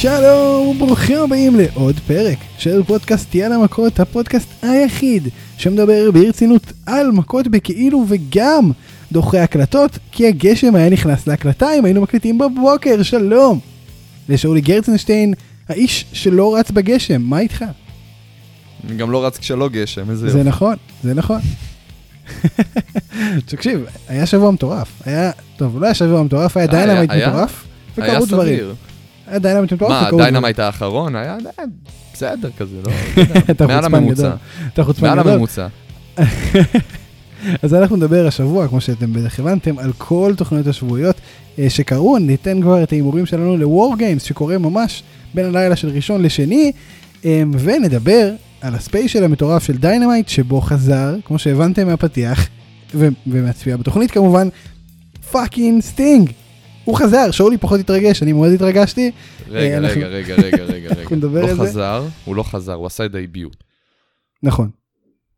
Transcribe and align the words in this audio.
שלום 0.00 0.66
וברוכים 0.68 1.18
הבאים 1.18 1.56
לעוד 1.56 2.00
פרק 2.06 2.38
של 2.58 2.82
פודקאסט 2.82 3.34
יאללה 3.34 3.58
מכות, 3.58 4.00
הפודקאסט 4.00 4.48
היחיד 4.62 5.28
שמדבר 5.56 6.10
ברצינות 6.10 6.72
על 6.86 7.10
מכות 7.10 7.48
בכאילו 7.48 8.04
וגם 8.08 8.70
דוחה 9.12 9.42
הקלטות, 9.42 9.98
כי 10.12 10.26
הגשם 10.28 10.74
היה 10.74 10.90
נכנס 10.90 11.26
להקלטה 11.26 11.66
אם 11.78 11.84
היינו 11.84 12.00
מקליטים 12.00 12.38
בבוקר, 12.38 13.02
שלום! 13.02 13.58
לשאולי 14.28 14.60
גרצנשטיין, 14.60 15.34
האיש 15.68 16.04
שלא 16.12 16.56
רץ 16.56 16.70
בגשם, 16.70 17.22
מה 17.22 17.38
איתך? 17.40 17.64
אני 18.88 18.96
גם 18.96 19.10
לא 19.10 19.26
רץ 19.26 19.38
כשלא 19.38 19.68
גשם, 19.68 20.10
איזה 20.10 20.30
זה 20.30 20.38
יופי. 20.38 20.48
נכון, 20.48 20.74
זה 21.02 21.14
נכון. 21.14 21.40
תקשיב, 23.46 23.80
היה 24.08 24.26
שבוע 24.26 24.50
מטורף, 24.50 24.88
היה, 25.04 25.30
טוב, 25.56 25.80
לא 25.80 25.84
היה 25.86 25.94
שבוע 25.94 26.22
מטורף, 26.22 26.56
היה 26.56 26.66
היה- 26.72 26.84
Dynamite 26.86 27.10
היה- 27.10 27.28
מטורף, 27.28 27.64
היה 27.96 28.12
וקרו 28.14 28.26
דברים. 28.26 28.56
סביר. 28.56 28.74
Dynamite 29.40 29.72
מה. 29.72 30.10
Dynamite 30.16 30.58
האחרון? 30.58 31.16
היה 31.16 31.34
היה 31.34 31.66
בסדר 32.12 32.50
כזה, 32.58 32.76
לא? 32.84 32.92
אתה 33.50 33.66
מעל 33.66 33.82
חוצפן 33.82 33.94
הממוצע. 33.94 34.22
גדול. 34.22 34.32
אתה 34.74 34.84
חוצפן 34.84 35.06
מעל 35.06 35.20
גדול. 35.20 35.32
הממוצע. 35.32 35.66
אז 37.62 37.74
אנחנו 37.74 37.96
נדבר 37.96 38.26
השבוע, 38.26 38.68
כמו 38.68 38.80
שאתם 38.80 39.12
בטח 39.12 39.40
הבנתם, 39.40 39.78
על 39.78 39.92
כל 39.98 40.32
תוכניות 40.36 40.66
השבועיות 40.66 41.16
אה, 41.58 41.70
שקרו, 41.70 42.18
ניתן 42.18 42.62
כבר 42.62 42.82
את 42.82 42.92
ההימורים 42.92 43.26
שלנו 43.26 43.56
ל-War 43.56 44.00
Games 44.00 44.24
שקורה 44.24 44.58
ממש 44.58 45.02
בין 45.34 45.44
הלילה 45.44 45.76
של 45.76 45.88
ראשון 45.88 46.22
לשני, 46.22 46.72
אה, 47.24 47.42
ונדבר 47.52 48.30
על 48.60 48.74
הספיישל 48.74 49.24
המטורף 49.24 49.64
של 49.64 49.76
Dynamite 49.76 50.28
שבו 50.28 50.60
חזר, 50.60 51.16
כמו 51.24 51.38
שהבנתם 51.38 51.86
מהפתיח, 51.86 52.48
ומהצפייה 53.26 53.76
בתוכנית 53.76 54.10
כמובן, 54.10 54.48
fucking 55.30 55.82
סטינג. 55.82 56.30
הוא 56.88 56.96
חזר, 56.96 57.30
שאולי 57.30 57.58
פחות 57.58 57.80
התרגש, 57.80 58.22
אני 58.22 58.32
מאוד 58.32 58.52
התרגשתי. 58.52 59.10
רגע, 59.48 59.74
אה, 59.74 59.78
רגע, 59.78 60.06
רגע, 60.06 60.34
רגע, 60.34 60.64
רגע. 60.64 60.88
אנחנו 61.02 61.16
נדבר 61.16 61.40
לא 61.42 61.48
על 61.50 61.56
זה. 61.56 61.62
חזר, 61.62 62.04
הוא 62.24 62.36
לא 62.36 62.42
חזר, 62.42 62.72
הוא 62.72 62.86
עשה 62.86 63.08
debut. 63.08 63.56
נכון, 64.42 64.70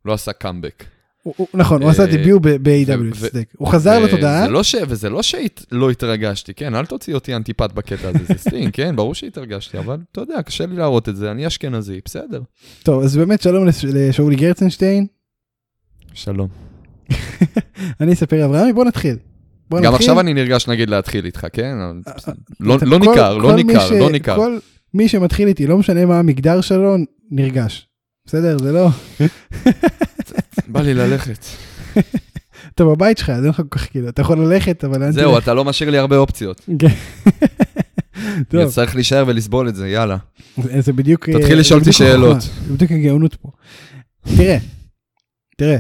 לא 0.05 0.13
עשה 0.13 0.33
קאמבק. 0.33 0.85
נכון, 1.55 1.83
הוא 1.83 1.91
עשה 1.91 2.03
אה, 2.03 2.11
debut 2.11 2.41
ב-AEW, 2.41 3.19
צודק. 3.21 3.45
הוא 3.57 3.69
חזר 3.69 3.99
ו- 4.03 4.07
לתודעה. 4.07 4.49
לא 4.49 4.63
וזה 4.89 5.11
לא 5.11 5.23
שלא 5.23 5.91
התרגשתי, 5.91 6.55
כן? 6.55 6.75
אל 6.75 6.87
תוציא 6.87 7.15
אותי 7.15 7.35
אנטיפת 7.37 7.73
בקטע 7.73 8.09
הזה, 8.09 8.19
זה 8.25 8.35
סטינג, 8.39 8.71
כן? 8.73 8.97
ברור 8.97 9.15
שהתרגשתי, 9.15 9.79
אבל 9.79 9.99
אתה 10.13 10.21
יודע, 10.21 10.43
קשה 10.43 10.67
לי 10.67 10.77
להראות 10.77 11.09
את 11.09 11.17
זה, 11.17 11.31
אני 11.31 11.47
אשכנזי, 11.47 12.01
בסדר. 12.05 12.43
טוב, 12.83 13.03
אז 13.03 13.17
באמת 13.17 13.43
שלום 13.43 13.67
לש- 13.67 13.85
לשאולי 13.85 14.37
גרצנשטיין. 14.37 15.07
שלום. 16.15 16.49
אני 18.01 18.13
אספר 18.13 18.45
אברהמי, 18.45 18.73
בוא 18.73 18.85
נתחיל. 18.85 19.17
בוא 19.71 19.81
גם. 19.81 19.95
עכשיו 19.95 20.21
אני 20.21 20.35
נרגש 20.35 20.69
נגיד 20.69 20.91
להתחיל 20.91 21.25
איתך, 21.25 21.47
כן? 21.53 21.75
אה, 21.81 22.13
בסדר. 22.17 22.35
לא 22.61 22.79
לא 22.83 22.99
ניכר, 22.99 23.39
לא 23.39 23.57
ניכר, 23.57 23.91
לא 23.91 24.11
ניכר. 24.11 24.37
כל 24.37 24.59
מי 24.95 25.09
שמתחיל 25.09 25.49
איתי, 25.49 25.67
לא 25.67 25.79
משנה 25.79 26.07
מה 26.07 26.19
המגדר 26.19 26.61
שלו, 26.61 26.97
נרגש. 27.31 27.89
בסדר? 28.27 28.59
זה 28.59 28.73
לא... 28.73 28.89
בא 30.69 30.81
לי 30.83 30.95
ללכת. 30.95 31.45
אתה 32.75 32.85
בבית 32.85 33.19
שלך, 33.19 33.31
אז 33.31 33.43
אין 33.43 33.51
לך 33.51 33.57
כל 33.57 33.63
כך 33.79 33.91
כאילו, 33.91 34.09
אתה 34.09 34.21
יכול 34.23 34.39
ללכת, 34.39 34.85
אבל... 34.85 35.13
זהו? 35.13 35.39
אתה 35.39 35.55
לא 35.55 35.65
משאיר 35.65 35.91
לי 35.91 35.99
הרבה 35.99 36.17
אופציות. 36.17 36.61
כן. 36.81 36.89
טוב, 38.49 38.71
צריך 38.71 38.95
להישאר 38.95 39.25
ולסבול 39.27 39.69
את 39.69 39.75
זה, 39.75 39.89
יאללה. 39.89 40.17
זה- 40.79 40.93
בדיוק... 40.93 41.29
אה, 41.29 41.35
תתחיל 41.39 41.59
לשאול 41.61 41.85
זה 41.85 41.91
אותי 41.91 41.99
שאלות. 41.99 42.41
זה 42.41 42.75
בדיוק 42.75 42.91
הגאונות 42.91 43.35
פה. 43.35 43.49
תראה, 44.37 44.59
תראה, 45.57 45.79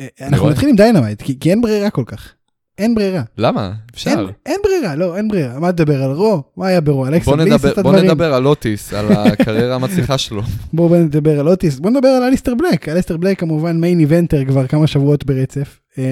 אה, 0.00 0.06
אנחנו. 0.20 0.50
נתחיל 0.50 0.68
עם 0.68 0.76
Dynamite, 0.76 1.22
כי 1.40 1.50
אין 1.50 1.60
ברירה 1.60 1.90
כל 1.90 2.04
כך. 2.06 2.32
אין 2.78 2.94
ברירה. 2.94 3.22
למה? 3.38 3.64
אין- 3.66 3.72
אפשר. 3.94 4.26
אין 4.46 4.60
ברירה, 4.64 4.94
לא, 4.94 5.16
אין 5.16 5.28
ברירה. 5.28 5.58
מה 5.60 5.68
נדבר 5.68 6.02
על 6.02 6.10
רו? 6.12 6.42
מה 6.56 6.66
היה 6.66 6.80
ברו? 6.80 7.06
אלכסה 7.06 7.30
בוא 7.30 7.36
בליס 7.38 7.52
נדבר- 7.54 7.68
עשתה 7.68 7.82
בוא. 7.82 7.96
נדבר 7.96 8.34
על 8.34 8.46
אוטיס, 8.46 8.94
על 8.94 9.06
הקריירה 9.12 9.74
המצליחה 9.74 10.18
שלו. 10.24 10.42
בואו 10.72 10.94
נדבר 10.96 11.40
על 11.40 11.48
אוטיס, 11.48 11.78
בואו 11.78 11.92
נדבר 11.92 12.08
על 12.08 12.22
אליסטר 12.22 12.54
בלק, 12.54 12.88
אליסטר 12.88 13.16
בלק 13.16 13.40
כמובן 13.40 13.80
main 13.80 14.00
eventer 14.00 14.44
כבר 14.44 14.66
כמה 14.66 14.86
שבועות 14.86 15.26
ברצף, 15.26 15.78
אמ, 15.98 16.02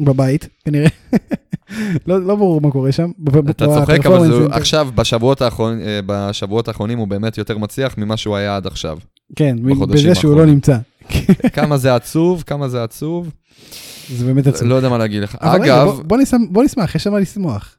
בבית 0.00 0.48
כנראה, 0.64 0.88
לא 2.06 2.20
לא 2.20 2.36
ברור 2.36 2.60
מה 2.60 2.70
קורה 2.70 2.92
שם. 2.92 3.10
אתה 3.50 3.66
צוחק, 3.66 4.06
אבל 4.06 4.26
זה 4.32 4.46
עכשיו, 4.50 4.88
בשבועות 4.94 5.42
האחרונים- 5.42 5.80
אה, 5.86 6.00
בשבועות 6.06 6.68
האחרונים 6.68 6.98
הוא 6.98 7.08
באמת 7.08 7.38
יותר 7.38 7.58
מצליח 7.58 7.98
ממה 7.98 8.16
שהוא 8.16 8.36
היה 8.36 8.56
עד 8.56 8.66
עכשיו. 8.66 8.98
כן, 9.36 9.56
בזה 9.88 10.14
שהוא 10.14 10.36
לא. 10.36 10.46
נמצא, 10.46 10.76
כמה 11.56 11.76
זה 11.76 11.94
עצוב, 11.94 12.44
כמה 12.46 12.68
זה 12.68 12.84
עצוב, 12.84 13.30
זה 14.16 14.24
באמת 14.26 14.46
עצוב. 14.46 14.68
לא 14.68 14.74
יודע 14.74 14.88
מה 14.88 14.98
להגיד 14.98 15.22
לך. 15.22 15.36
רגע, 15.42 15.56
אגב, 15.64 15.84
בוא- 15.84 16.02
בוא 16.02 16.18
נשמח- 16.18 16.40
בוא 16.50 16.64
נשמח, 16.64 16.94
יש 16.94 17.04
שם 17.04 17.12
מה 17.12 17.18
לשמוח. 17.20 17.76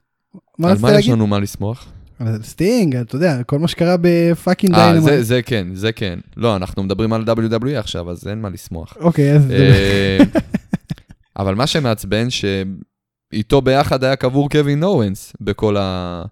מה 0.58 0.70
על 0.70 0.76
מה 0.80 0.92
יש? 0.98 1.08
לנו 1.08 1.26
מה 1.26 1.38
לשמוח? 1.38 1.86
על 2.20 2.42
סטינג, 2.42 2.96
אתה 2.96 3.16
יודע, 3.16 3.42
כל 3.42 3.58
מה 3.58 3.68
שקרה 3.68 3.96
ב 4.00 4.09
fucking 4.09 4.74
אה, 4.74 4.78
זה- 4.78 4.90
Dynamite. 5.00 5.24
זה 5.26 5.42
כן, 5.42 5.66
זה 5.74 5.92
כן. 5.92 6.18
לא, 6.36 6.56
אנחנו 6.56 6.82
מדברים 6.82 7.12
על 7.12 7.24
WWE 7.28 7.78
עכשיו, 7.78 8.10
אז 8.10 8.26
אין 8.28 8.40
מה 8.40 8.48
לשמוח. 8.48 8.94
אוקיי, 9.00 9.36
אז 9.36 9.50
אה, 9.50 10.18
אבל 11.38 11.54
מה 11.54 11.66
שמעצבן, 11.66 12.26
שאיתו 12.30 13.62
ביחד 13.62 14.04
היה 14.04 14.16
קבור 14.16 14.50
קווין 14.50 14.82
אוואנס 14.84 15.32
בכל 15.40 15.76
ה... 15.76 16.22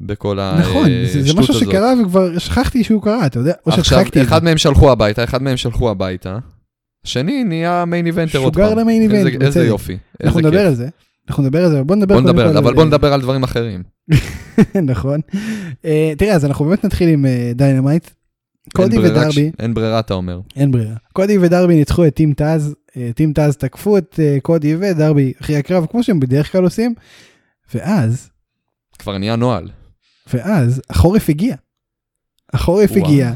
בכל 0.00 0.38
נכון, 0.60 0.86
השטות 1.04 1.12
זה- 1.12 1.32
זה 1.32 1.40
משהו 1.40 1.54
הזאת. 1.56 1.68
שקרה 1.68 1.92
וכבר 2.02 2.38
שכחתי 2.38 2.84
שהוא 2.84 3.02
קרה, 3.02 3.26
אתה 3.26 3.38
יודע, 3.38 3.52
או 3.66 3.72
עכשיו, 3.72 3.84
שצחקתי. 3.84 4.22
אחד 4.22 4.44
מהם 4.44 4.58
שלחו 4.58 4.92
הביתה, 4.92 5.24
אחד 5.24 5.42
מהם 5.42 5.56
שלחו 5.56 5.90
הביתה. 5.90 6.38
השני 7.06 7.44
נהיה 7.44 7.84
main 7.84 8.06
eventer 8.06 8.38
עוד 8.38 8.54
פעם. 8.54 8.64
שוגר 8.68 8.74
ל 8.80 8.84
main 8.84 9.02
event, 9.02 9.26
איזה- 9.26 9.46
איזה. 9.46 9.66
יופי. 9.66 9.96
אנחנו 10.24 10.38
איזה 10.38 10.48
נדבר 10.48 10.58
כיף. 10.60 10.68
על 10.68 10.74
זה, 10.74 10.88
אנחנו 11.28 11.42
נדבר 11.42 11.64
על 11.64 11.70
זה, 11.70 11.82
בוא 11.84 11.96
נדבר 11.96 12.14
בוא 12.14 12.22
נדבר 12.22 12.48
על 12.48 12.56
אבל 12.56 12.74
בוא 12.74 12.84
נדבר 12.84 13.12
על 13.12 13.20
דברים 13.20 13.42
אחרים. 13.42 13.82
נכון. 14.92 15.20
אה, 15.84 16.12
תראה, 16.18 16.34
אז 16.34 16.44
אנחנו 16.44 16.64
באמת 16.64 16.84
נתחיל 16.84 17.08
עם 17.08 17.26
אה, 17.26 17.52
Dynamite. 17.54 18.10
קודי 18.76 18.96
אין 18.96 19.02
ברירה 19.04 19.20
ודרבי, 19.20 19.50
אין 19.58 19.74
ברירה, 19.74 19.98
אתה 19.98 20.14
אומר. 20.14 20.40
אין 20.56 20.70
ברירה. 20.72 20.94
קודי 21.12 21.38
ודרבי 21.38 21.74
ניצחו 21.74 22.06
את 22.06 22.14
Team 22.14 22.32
Taz, 22.32 22.74
אה, 22.96 23.10
Team 23.14 23.32
Taz 23.32 23.56
תקפו 23.56 23.98
את 23.98 24.20
אה, 24.22 24.36
קודי 24.42 24.76
ודרבי 24.80 25.32
אחרי 25.40 25.56
הקרב, 25.56 25.86
כמו 25.90 26.02
שהם 26.02 26.20
בדרך 26.20 26.52
כלל 26.52 26.64
עושים, 26.64 26.94
ואז, 27.74 28.30
כבר 28.98 29.18
נהיה 29.18 29.36
נוהל. 29.36 29.68
ואז 30.34 30.82
החורף 30.90 31.28
הגיע. 31.28 31.54
החורף. 32.52 32.90
הגיע, 32.92 33.32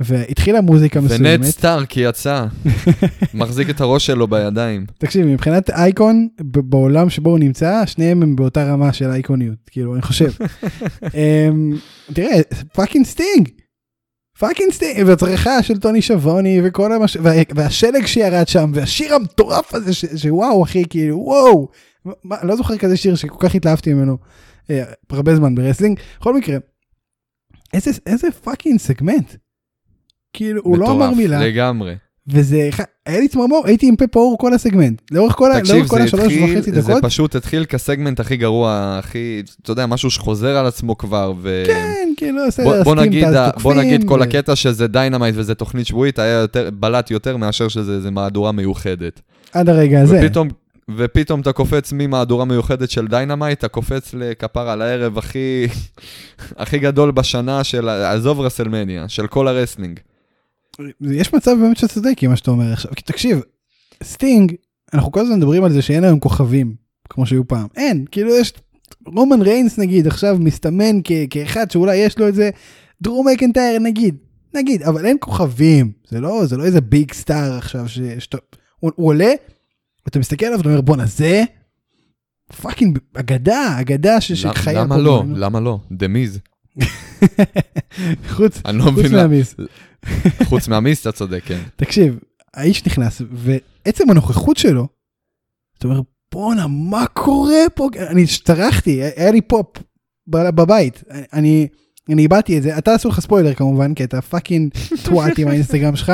והתחילה 0.00 0.60
מוזיקה 0.60 0.98
ונד 0.98 1.12
מסוימת. 1.12 1.44
סטארק 1.44 1.96
יצא, 1.96 2.46
מחזיק 3.34 3.70
את 3.70 3.80
הראש 3.80 4.06
שלו 4.06 4.28
בידיים. 4.28 4.86
תקשיב, 4.98 5.26
מבחינת 5.26 5.70
אייקון, 5.70 6.28
בעולם 6.40 7.10
שבו 7.10 7.30
הוא 7.30 7.38
נמצא, 7.38 7.82
שניהם 7.86 8.22
הם 8.22 8.36
באותה 8.36 8.72
רמה 8.72 8.92
של 8.92 9.10
אייקוניות, 9.10 9.58
כאילו, 9.70 9.94
אני 9.94 10.02
חושב. 10.02 10.30
אמ, 11.14 11.76
תראה, 12.14 12.40
fucking 12.72 13.06
סטינג. 13.06 13.48
fucking 14.38 14.72
סטינג, 14.72 15.06
והצרחה 15.06 15.62
של 15.62 15.78
טוני 15.78 16.02
שיאבוני 16.02 16.60
וכל 16.64 16.92
המש... 16.92 17.16
וה... 17.22 17.32
והשלג 17.54 18.06
שירד 18.06 18.48
שם, 18.48 18.70
והשיר 18.74 19.14
המטורף 19.14 19.74
הזה, 19.74 19.92
ש... 19.92 20.04
שוואו 20.16 20.64
אחי, 20.64 20.82
כאילו, 20.90 21.18
וואו. 21.18 21.68
מה, 22.24 22.36
לא 22.42 22.56
זוכר 22.56 22.76
כזה 22.76 22.96
שיר 22.96 23.14
שכל 23.14 23.48
כך 23.48 23.54
התלהבתי 23.54 23.94
ממנו 23.94 24.16
אה, 24.70 24.84
הרבה 25.10 25.36
זמן 25.36 25.54
ב 25.54 25.58
wrestling. 25.58 26.00
בכל 26.20 26.34
מקרה, 26.34 26.56
איזה, 27.72 27.90
איזה 28.06 28.30
fucking 28.30 28.78
segment. 28.78 29.34
כאילו, 30.32 30.60
הוא 30.64 30.78
לא 30.78 30.86
אמר 30.86 30.94
מטורף, 30.96 31.16
מילה. 31.16 31.46
לגמרי. 31.46 31.94
וזה, 32.28 32.70
היה 33.06 33.20
לי 33.20 33.28
צמרמורת, 33.28 33.62
הייתי 33.66 33.88
עם 33.88 33.96
פה 33.96 34.06
פעור 34.06 34.38
כל 34.38 34.54
הסגמנט. 34.54 35.02
לאורך 35.10 35.32
כל, 35.34 35.52
ה- 35.52 35.58
תקשיב, 35.60 35.74
לאורך 35.76 35.90
כל 35.90 35.98
זה 35.98 36.04
השלוש 36.04 36.22
התחיל, 36.24 36.58
וחצי 36.58 36.72
זה 36.72 36.80
דקות. 36.92 37.02
פשוט 37.04 37.34
התחיל 37.34 37.64
כסגמנט 37.64 38.20
הכי 38.20 38.36
גרוע, 38.36 38.96
הכי, 38.98 39.42
אתה 39.62 39.72
יודע, 39.72 39.86
משהו 39.86 40.10
שחוזר 40.10 40.56
על 40.56 40.66
עצמו 40.66 40.98
כבר, 40.98 41.32
ו... 41.42 41.62
כן, 41.66 42.08
כאילו, 42.16 42.42
בסדר, 42.48 42.64
בוא, 42.64 42.82
בוא, 42.82 42.94
נגיד, 42.94 43.24
בוא 43.62 43.74
נגיד 43.74 44.08
כל 44.08 44.18
ו- 44.20 44.22
הקטע 44.22 44.56
שזה 44.56 44.86
Dynamite 44.86 45.34
וזה 45.38 45.54
תוכנית 45.54 45.86
שבועית, 45.86 46.18
היה 46.18 46.32
יותר, 46.40 46.70
בלט 46.74 47.10
יותר 47.10 47.36
מאשר 47.36 47.68
שזה 47.68 48.10
מהדורה 48.10 48.52
מיוחדת. 48.52 49.20
עד 49.52 49.68
הרגע 49.68 50.00
הזה. 50.00 50.20
ופתאום, 50.24 50.48
ופתאום 50.96 51.40
אתה 51.40 51.52
קופץ 51.52 51.92
ממהדורה 51.92 52.44
מיוחדת 52.44 52.90
של 52.90 53.06
Dynamite, 53.06 53.58
אתה 53.58 53.68
קופץ 53.68 54.14
לכפר 54.14 54.68
על 54.68 54.82
הערב 54.82 55.18
הכי, 55.18 55.66
הכי 56.56 56.78
גדול 56.78 57.10
בשנה 57.10 57.64
של, 57.64 57.88
עזוב 57.88 58.40
WrestleMania, 58.40 59.08
של 59.08 59.26
כל 59.26 59.48
ה 59.48 59.53
wrestling. 59.53 60.00
יש 61.00 61.34
מצב 61.34 61.56
באמת 61.60 61.76
שאתה 61.76 61.94
צודק 61.94 62.22
עם 62.22 62.30
מה 62.30 62.36
שאתה 62.36 62.50
אומר 62.50 62.72
עכשיו. 62.72 62.92
כי 62.96 63.02
תקשיב, 63.02 63.40
סטינג, 64.02 64.52
אנחנו 64.94 65.12
כל 65.12 65.20
הזמן 65.20 65.36
מדברים 65.36 65.64
על 65.64 65.72
זה 65.72 65.82
שאין 65.82 66.04
היום 66.04 66.20
כוכבים, 66.20 66.74
כמו 67.10 67.26
שהיו 67.26 67.48
פעם. 67.48 67.66
אין, 67.76 68.04
כאילו 68.10 68.36
יש, 68.36 68.52
רומן 69.06 69.42
ריינס 69.42 69.78
נגיד 69.78 70.06
עכשיו 70.06 70.36
מסתמן 70.40 71.00
כ- 71.04 71.12
כאחד 71.30 71.70
שאולי 71.70 71.96
יש 71.96 72.18
לו 72.18 72.28
את 72.28 72.34
זה, 72.34 72.50
דרו 73.02 73.24
מקנטייר 73.24 73.78
נגיד, 73.78 74.16
נגיד, 74.54 74.82
אבל 74.82 75.06
אין 75.06 75.16
כוכבים. 75.20 75.92
זה 76.08 76.20
לא, 76.20 76.46
זה 76.46 76.56
לא 76.56 76.64
איזה 76.64 76.80
big 76.80 77.12
star 77.12 77.58
עכשיו 77.58 77.88
ש... 77.88 77.98
שאתה, 78.18 78.38
הוא, 78.80 78.90
הוא 78.94 79.06
עולה, 79.08 79.32
ואתה 80.06 80.18
מסתכל 80.18 80.46
עליו 80.46 80.58
ואתה 80.58 80.68
אומר 80.68 80.80
בואנה 80.80 81.06
זה 81.06 81.44
fucking 82.62 82.98
אגדה, 83.14 83.76
אגדה 83.80 84.20
ש- 84.20 84.32
שחיה 84.32 84.80
למה 84.84 84.96
לא? 84.98 85.22
ממנו." 85.22 85.36
למה 85.38 85.60
לא? 85.60 85.78
דמיז. 85.92 86.38
חוץ, 88.34 88.60
אני 88.64 88.78
לא 88.78 88.82
חוץ 88.82 88.92
מבין, 88.92 89.12
מהמיס. 89.12 89.54
חוץ 90.48 90.68
מהמיס 90.68 91.00
אתה 91.00 91.12
צודק, 91.12 91.42
כן. 91.46 91.60
תקשיב, 91.76 92.18
האיש 92.54 92.86
נכנס, 92.86 93.22
ועצם 93.32 94.10
הנוכחות 94.10 94.56
שלו, 94.56 94.88
אתה 95.78 95.88
אומר, 95.88 96.00
בואנה, 96.32 96.66
מה 96.66 97.06
קורה 97.06 97.70
פה? 97.74 97.88
אני 98.10 98.22
השתרחתי, 98.22 99.02
היה 99.16 99.30
לי 99.30 99.40
פופ 99.40 99.66
בבית. 100.26 101.04
אני, 101.32 101.68
אני 102.08 102.22
איבדתי 102.22 102.58
את 102.58 102.62
זה, 102.62 102.78
אתה 102.78 102.94
עשו 102.94 103.08
לך 103.08 103.20
ספוילר 103.20 103.54
כמובן, 103.54 103.94
כי 103.94 104.04
אתה 104.04 104.22
fucking 104.22 104.72
twat 105.04 105.38
עם 105.38 105.48
האינסטגרם 105.48 105.96
שלך, 105.96 106.12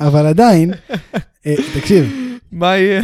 אבל 0.00 0.26
עדיין, 0.26 0.72
אה, 1.46 1.54
תקשיב, 1.74 2.12
מה 2.52 2.76
יהיה? 2.76 3.02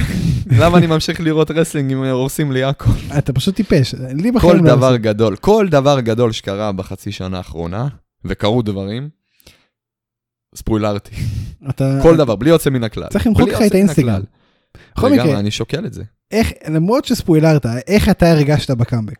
למה 0.59 0.79
אני 0.79 0.87
ממשיך 0.87 1.21
לראות 1.21 1.51
wrestling 1.51 1.93
אם 1.93 2.05
הורסים 2.05 2.53
לי 2.53 2.65
הכל? 2.65 2.91
אתה 3.19 3.33
פשוט 3.33 3.57
טיפש, 3.57 3.95
לי 3.95 4.33
בחיים 4.33 4.53
כל 4.53 4.59
לא 4.69 4.77
דבר 4.77 4.87
עושים. 4.87 5.03
גדול, 5.03 5.37
כל 5.37 5.67
דבר 5.71 6.01
גדול 6.01 6.33
שקרה 6.33 6.73
בחצי 6.73 7.13
שנה 7.13 7.37
האחרונה, 7.39 7.89
וקרו 8.25 8.63
דברים, 8.63 9.09
ספוילרתי. 10.55 11.15
אתה- 11.71 11.99
כל 12.03 12.17
דבר, 12.17 12.37
בלי 12.37 12.51
יוצא 12.51 12.71
מן 12.71 12.85
הכלל. 12.85 13.09
צריך 13.09 13.27
למחוק 13.27 13.49
לך 13.49 13.63
את 13.67 13.73
האינסטגרם. 13.75 14.23
בכל 14.97 15.09
לגמרי, 15.09 15.25
מקרה, 15.29 15.39
אני 15.41 15.51
שוקל 15.51 15.87
את 15.87 15.93
זה. 15.93 16.03
איך, 16.31 16.53
למרות 16.69 17.05
שספוילרת, 17.05 17.67
איך 17.87 18.09
אתה 18.09 18.31
הרגשת 18.31 18.71
בקאמבק? 18.71 19.15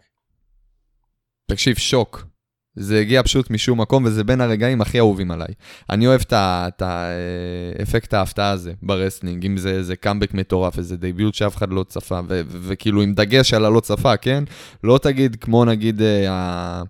תקשיב, 1.51 1.77
שוק. 1.77 2.27
זה 2.77 3.01
הגיע 3.01 3.23
פשוט 3.23 3.51
משום 3.51 3.81
מקום, 3.81 4.05
וזה 4.05 4.25
בין 4.25 4.41
הרגעים 4.41 4.81
הכי 4.81 4.99
אהובים 4.99 5.31
עליי. 5.31 5.55
אני 5.91 6.07
אוהב 6.07 6.21
את 6.33 6.83
האפקט 6.83 8.15
ההפתעה 8.15 8.51
הזה 8.51 8.73
ב 8.83 8.89
wrestling, 8.89 9.47
אם 9.47 9.57
זה 9.57 9.71
איזה 9.71 9.97
קאמבק 9.97 10.35
מטורף, 10.35 10.79
איזה 10.79 10.97
debut 10.97 11.35
שאף 11.35 11.57
אחד 11.57 11.73
לא 11.73 11.85
צפה, 11.89 12.21
וכאילו 12.47 13.03
עם 13.03 13.15
דגש 13.15 13.55
על 13.55 13.65
הלא 13.65 13.81
צפה, 13.81 14.17
כן? 14.17 14.45
לא 14.85 14.99
תגיד 15.03 15.37
כמו 15.37 15.65
נגיד 15.65 16.03
אה, 16.03 16.83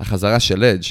החזרה 0.00 0.40
של 0.40 0.64
אדג'. 0.64 0.82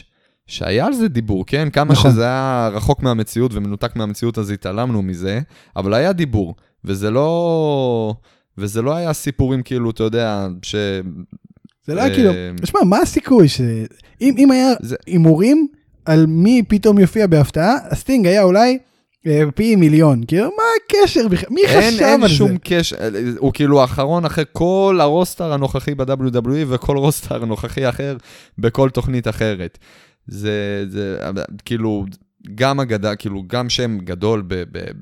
שהיה 0.47 0.85
על 0.85 0.93
זה 0.93 1.07
דיבור, 1.07 1.45
כן? 1.45 1.69
כמה 1.69 1.93
נכון. 1.93 2.11
שזה 2.11 2.23
היה 2.23 2.69
רחוק 2.73 3.03
מהמציאות 3.03 3.53
ומנותק 3.53 3.95
מהמציאות, 3.95 4.37
אז 4.37 4.51
התעלמנו 4.51 5.01
מזה, 5.01 5.39
אבל 5.75 5.93
היה 5.93 6.13
דיבור, 6.13 6.55
וזה 6.85 7.11
לא... 7.11 8.13
וזה 8.57 8.81
לא 8.81 8.95
היה 8.95 9.13
סיפורים 9.13 9.63
כאילו, 9.63 9.89
אתה 9.89 10.03
יודע, 10.03 10.47
ש... 10.61 10.75
זה 11.85 11.95
לא 11.95 12.01
היה 12.01 12.09
אה, 12.09 12.15
כאילו, 12.15 12.31
שמע, 12.65 12.79
מה 12.83 12.97
הסיכוי 12.97 13.47
ש... 13.47 13.61
אם 14.21 14.33
אם 14.37 14.51
היה 14.51 14.73
זה- 14.81 14.95
הימורים 15.07 15.67
על 16.05 16.25
מי 16.25 16.63
פתאום 16.67 16.99
יופיע 16.99 17.27
בהפתעה, 17.27 17.75
הסטינג 17.89 18.27
היה 18.27 18.43
אולי 18.43 18.77
אה, 19.27 19.41
פי 19.55 19.75
מיליון. 19.75 20.23
כאילו, 20.27 20.43
מה 20.43 20.63
הקשר 20.85 21.27
בכלל? 21.27 21.49
מי 21.53 21.61
אין, 21.65 21.93
חשב 21.93 22.03
אין 22.03 22.23
על 22.23 22.29
זה? 22.29 22.35
שום 22.35 22.51
קשר, 22.63 22.95
הוא 23.37 23.51
כאילו 23.53 23.81
האחרון 23.81 24.25
אחרי 24.25 24.43
כל 24.53 24.97
ה 25.01 25.09
roster 25.09 25.53
הנוכחי 25.53 25.95
ב-WWE 25.95 26.49
וכל 26.67 26.97
roster 26.97 27.45
נוכחי 27.45 27.89
אחר 27.89 28.17
בכל 28.57 28.89
תוכנית 28.89 29.27
אחרת. 29.27 29.77
זה, 30.27 30.51
זה 30.89 31.17
כאילו, 31.65 32.05
גם 32.55 32.79
אגדה, 32.79 33.15
כאילו, 33.15 33.43
גם 33.47 33.69
שם 33.69 33.97
גדול 33.97 34.43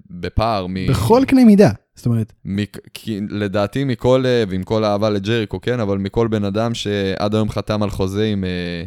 בפער 0.09 0.67
מ... 0.67 0.87
בכל 0.89 1.23
קנה 1.27 1.45
מידה. 1.45 1.69
זאת 1.95 2.05
אומרת, 2.05 2.33
מ- 2.45 2.63
כי 2.93 3.19
לדעתי 3.29 3.83
מכל, 3.83 4.23
אה, 4.25 4.43
ועם 4.49 4.63
כל 4.63 4.83
האהבה 4.83 5.09
לג'ריקו, 5.09 5.61
כן, 5.61 5.79
אבל 5.79 5.97
מכל 5.97 6.27
בן 6.27 6.43
אדם 6.43 6.73
שעד 6.73 7.35
היום 7.35 7.49
חתם 7.49 7.83
על 7.83 7.89
חוזה 7.89 8.25
עם 8.25 8.43
אה, 8.43 8.83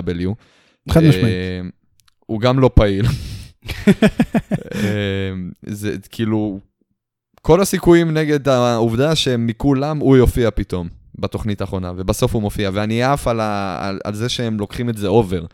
A.W. 0.00 0.28
חד 0.90 1.00
משמעית. 1.02 1.24
אה, 1.24 1.60
הוא 2.26 2.40
גם 2.40 2.58
לא 2.58 2.70
פעיל. 2.74 3.04
אה, 4.74 5.32
זה 5.66 5.96
כאילו, 6.10 6.58
כל 7.42 7.60
הסיכויים 7.60 8.10
נגד 8.14 8.48
העובדה 8.48 9.14
שמכולם 9.14 9.98
הוא 9.98 10.16
יופיע 10.16 10.50
פתאום 10.50 10.88
בתוכנית 11.18 11.60
האחרונה, 11.60 11.92
ובסוף 11.96 12.34
הוא 12.34 12.42
מופיע, 12.42 12.70
ואני 12.72 13.02
עף 13.02 13.28
על, 13.28 13.40
ה- 13.40 13.78
על, 13.88 13.98
על 14.04 14.14
זה 14.14 14.28
שהם 14.28 14.60
לוקחים 14.60 14.88
את 14.88 14.96
זה 14.96 15.06
אובר. 15.06 15.44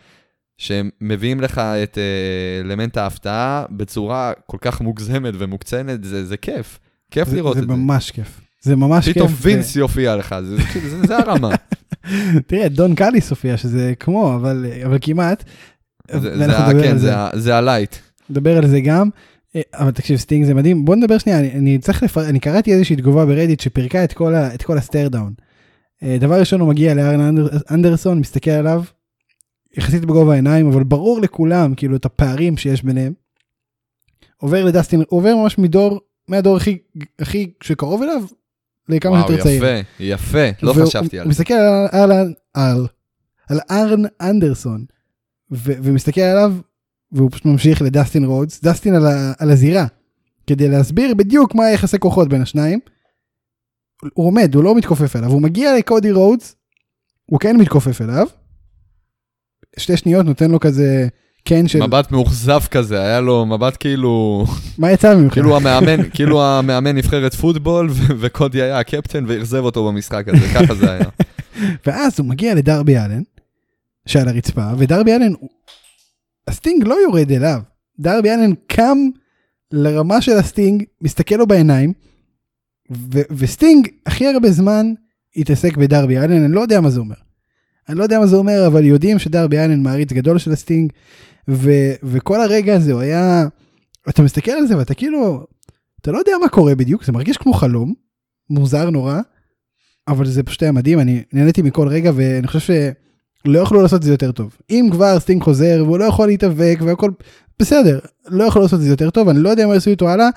שהם 0.58 0.91
מביאים 1.00 1.41
לך 1.41 1.58
את 1.58 1.99
אה, 1.99 2.61
אלמנט 2.64 2.97
ההפתעה 2.97 3.64
בצורה 3.70 4.32
כל 4.47 4.58
כך 4.61 4.81
מוגזמת 4.81 5.35
ומוקצנת, 5.38 6.05
זה, 6.05 6.25
זה 6.26 6.37
כיף. 6.37 6.79
כיף 7.11 7.29
זה- 7.29 7.37
לראות 7.37 7.56
זה 7.56 7.62
את 7.62 7.69
זה. 7.69 7.75
ממש 7.75 8.11
כיף. 8.11 8.41
זה 8.62 8.76
ממש 8.76 9.05
כיף. 9.05 9.17
פתאום 9.17 9.32
וינס 9.41 9.76
יופיע 9.76 10.17
לך, 10.17 10.35
זה, 10.44 10.56
זה, 10.56 10.62
זה, 10.88 11.06
זה 11.06 11.17
הרמה. 11.19 11.50
תראה, 12.47 12.69
דון 12.69 12.94
קאליס 12.94 13.31
הופיע, 13.31 13.56
שזה 13.56 13.93
כמו, 14.00 14.35
אבל 14.35 14.67
אבל 14.87 14.99
כמעט. 15.00 15.44
זה, 16.11 16.38
זה, 16.38 16.47
כן, 16.82 16.99
זה, 16.99 17.12
זה 17.35 17.56
ה 17.56 17.62
light. 17.62 17.97
נדבר 18.31 18.56
על 18.58 18.67
זה 18.67 18.81
גם. 18.81 19.08
אה, 19.56 19.61
אבל 19.75 19.91
תקשיב, 19.91 20.17
סטינג 20.19 20.44
זה 20.47 20.55
מדהים. 20.55 20.85
בוא 20.85 20.97
נדבר 20.97 21.19
שנייה, 21.19 21.38
אני, 21.38 21.53
אני 21.53 21.79
צריך 21.79 22.03
לפר... 22.03 22.29
אני 22.29 22.41
קראתי 22.41 22.73
איזושהי 22.73 22.97
תגובה 22.97 23.26
ברדיט 23.26 23.61
שפירקה 23.61 24.05
את 24.05 24.12
כל, 24.12 24.35
ה... 24.35 24.55
את 24.55 24.62
כל 24.62 24.79
ה 24.79 24.83
stare 24.83 25.08
down. 25.08 25.32
אה, 26.03 26.17
דבר 26.20 26.41
ראשון, 26.41 26.61
הוא 26.61 26.69
מגיע 26.69 26.94
לארן 26.94 27.20
אנדר... 27.20 27.49
אנדרסון, 27.70 28.19
מסתכל 28.20 28.50
עליו, 28.50 28.82
יחסית 29.77 30.05
בגובה 30.05 30.33
העיניים, 30.33 30.69
אבל 30.69 30.85
ברור 30.85 31.21
לכולם, 31.21 31.75
כאילו, 31.75 31.97
את 31.97 32.05
הפערים 32.05 32.57
שיש 32.57 32.83
ביניהם. 32.83 33.13
עובר 34.37 34.65
לדסטין, 34.65 35.03
הוא 35.09 35.19
עובר 35.19 35.37
ממש 35.37 35.59
מדור, 35.59 36.01
מהדור 36.29 36.57
הכי, 36.57 36.79
הכי 37.19 37.53
שקרוב 37.63 38.03
אליו, 38.03 38.23
לכמה 38.89 39.13
וואו, 39.13 39.29
שיותר 39.29 39.43
צעיר. 39.43 39.65
יפה, 39.65 39.81
יפה, 40.01 40.49
לא 40.63 40.73
חשבתי 40.73 41.19
על 41.19 41.27
הוא 41.27 41.33
זה. 41.33 41.41
מסתכל 41.41 41.55
על, 41.55 41.87
על, 41.93 42.13
על, 42.13 42.35
על, 42.55 42.87
על 43.49 43.61
ארן 43.71 44.03
אנדרסון, 44.21 44.85
ו, 45.53 45.73
ומסתכל 45.83 46.21
עליו, 46.21 46.55
והוא 47.13 47.31
פשוט 47.31 47.45
ממשיך 47.45 47.83
לדסטין 47.83 48.25
רודס, 48.25 48.61
דסטין 48.63 48.95
על, 48.95 49.07
ה, 49.07 49.33
על 49.39 49.51
הזירה, 49.51 49.87
כדי 50.47 50.69
להסביר 50.69 51.15
בדיוק 51.15 51.55
מה 51.55 51.65
היחסי 51.65 51.99
כוחות 51.99 52.29
בין 52.29 52.43
השניים. 52.43 52.79
הוא 54.15 54.27
עומד, 54.27 54.55
הוא 54.55 54.65
לא 54.65 54.75
מתכופף 54.75 55.17
אליו, 55.17 55.31
הוא 55.31 55.43
מגיע 55.43 55.79
לקודי 55.79 56.13
רודס, 56.13 56.57
הוא 57.27 57.41
כן 57.41 57.57
מתכופף 57.57 58.01
אליו. 58.01 58.27
שתי 59.78 59.96
שניות 59.96 60.26
נותן 60.26 60.50
לו 60.50 60.61
כזה 60.61 61.08
כן 61.44 61.69
של 61.69 61.82
מבט 61.82 62.12
מאוכזב 62.12 62.61
כזה, 62.70 63.00
היה 63.00 63.20
לו 63.20 63.46
מבט 63.46 63.76
כאילו, 63.81 64.44
מה 64.78 64.93
יצא 64.93 65.17
ממך. 65.17 65.32
כאילו 65.32 65.56
המאמן, 65.56 66.11
כאילו 66.11 66.43
המאמן 66.43 66.96
נבחרת 66.96 67.34
פוטבול, 67.34 67.90
וקודי 68.20 68.62
היה 68.62 68.78
הקפטן 68.78 69.25
ואכזב 69.28 69.64
אותו 69.64 69.88
במשחק 69.88 70.25
הזה, 70.28 70.46
ככה 70.55 70.75
זה 70.75 70.93
היה. 70.93 71.05
ואז 71.87 72.20
הוא 72.20 72.26
מגיע 72.26 72.55
לדרבי 72.55 72.99
אלן, 72.99 73.23
שעל 74.06 74.28
הרצפה, 74.28 74.70
ודרבי 74.78 75.12
אלן, 75.12 75.32
הסטינג 76.49 76.84
לא 76.87 76.96
יורד 77.02 77.32
אליו. 77.32 77.61
דרבי 78.00 78.31
אלן 78.31 78.50
קם 78.67 78.99
לרמה 79.72 80.20
של 80.20 80.32
הסטינג, 80.32 80.84
מסתכל 81.02 81.34
לו 81.34 81.46
בעיניים, 81.46 81.93
ו- 82.93 83.20
וסטינג 83.31 83.88
הכי 84.06 84.26
הרבה 84.26 84.50
זמן 84.50 84.87
התעסק 85.37 85.76
בדרבי 85.76 86.19
אלן, 86.19 86.44
אני 86.44 86.55
לא 86.55 86.61
יודע 86.61 86.81
מה 86.81 86.90
זה 86.90 87.00
אומר. 87.00 87.25
אני 87.88 87.99
לא 87.99 88.03
יודע 88.03 88.19
מה 88.19 88.27
זה 88.27 88.37
אומר, 88.37 88.67
אבל 88.67 88.85
יודעים 88.85 89.19
שדרבי 89.19 89.59
אלן 89.59 89.83
מעריץ 89.83 90.12
גדול 90.12 90.38
של 90.38 90.53
הסטינג, 90.53 90.93
ו- 91.50 91.93
וכל 92.03 92.41
הרגע 92.41 92.75
הזה 92.75 92.93
הוא 92.93 93.00
היה, 93.00 93.47
אתה 94.08 94.22
מסתכל 94.22 94.51
על 94.51 94.67
זה 94.67 94.79
ואתה 94.79 94.94
כאילו, 94.94 95.46
אתה 96.01 96.13
לא 96.13 96.19
יודע 96.19 96.32
מה 96.43 96.49
קורה 96.49 96.75
בדיוק, 96.75 97.05
זה 97.05 97.13
מרגיש 97.13 97.37
כמו 97.37 97.53
חלום, 97.53 97.94
מוזר 98.51 98.91
נורא, 98.91 99.20
אבל 100.08 100.27
זה 100.27 100.43
פשוט 100.43 100.63
היה 100.63 100.72
מדהים, 100.72 101.01
אני 101.01 101.22
נהניתי 101.32 101.63
מכל 101.63 101.89
רגע 101.89 102.10
ואני 102.15 102.46
חושב 102.46 102.75
שלא 103.46 103.58
יכלו 103.58 103.82
לעשות 103.82 103.99
את 103.99 104.03
זה 104.03 104.10
יותר 104.10 104.32
טוב. 104.32 104.56
אם 104.70 104.89
כבר 104.93 105.20
סטינג 105.20 105.43
חוזר 105.43 105.82
והוא 105.87 105.99
לא 105.99 106.05
יכול 106.05 106.27
להתאבק 106.27 106.79
והכל 106.81 107.10
בסדר, 107.58 107.99
לא 108.27 108.44
יכלו 108.44 108.63
לעשות 108.63 108.79
את 108.79 108.84
זה 108.84 108.91
יותר 108.91 109.10
טוב, 109.10 109.29
אני 109.29 109.39
לא 109.39 109.49
יודע 109.49 109.67
מה 109.67 109.75
יעשו 109.75 109.91
איתו 109.91 110.08
הלאה, 110.08 110.29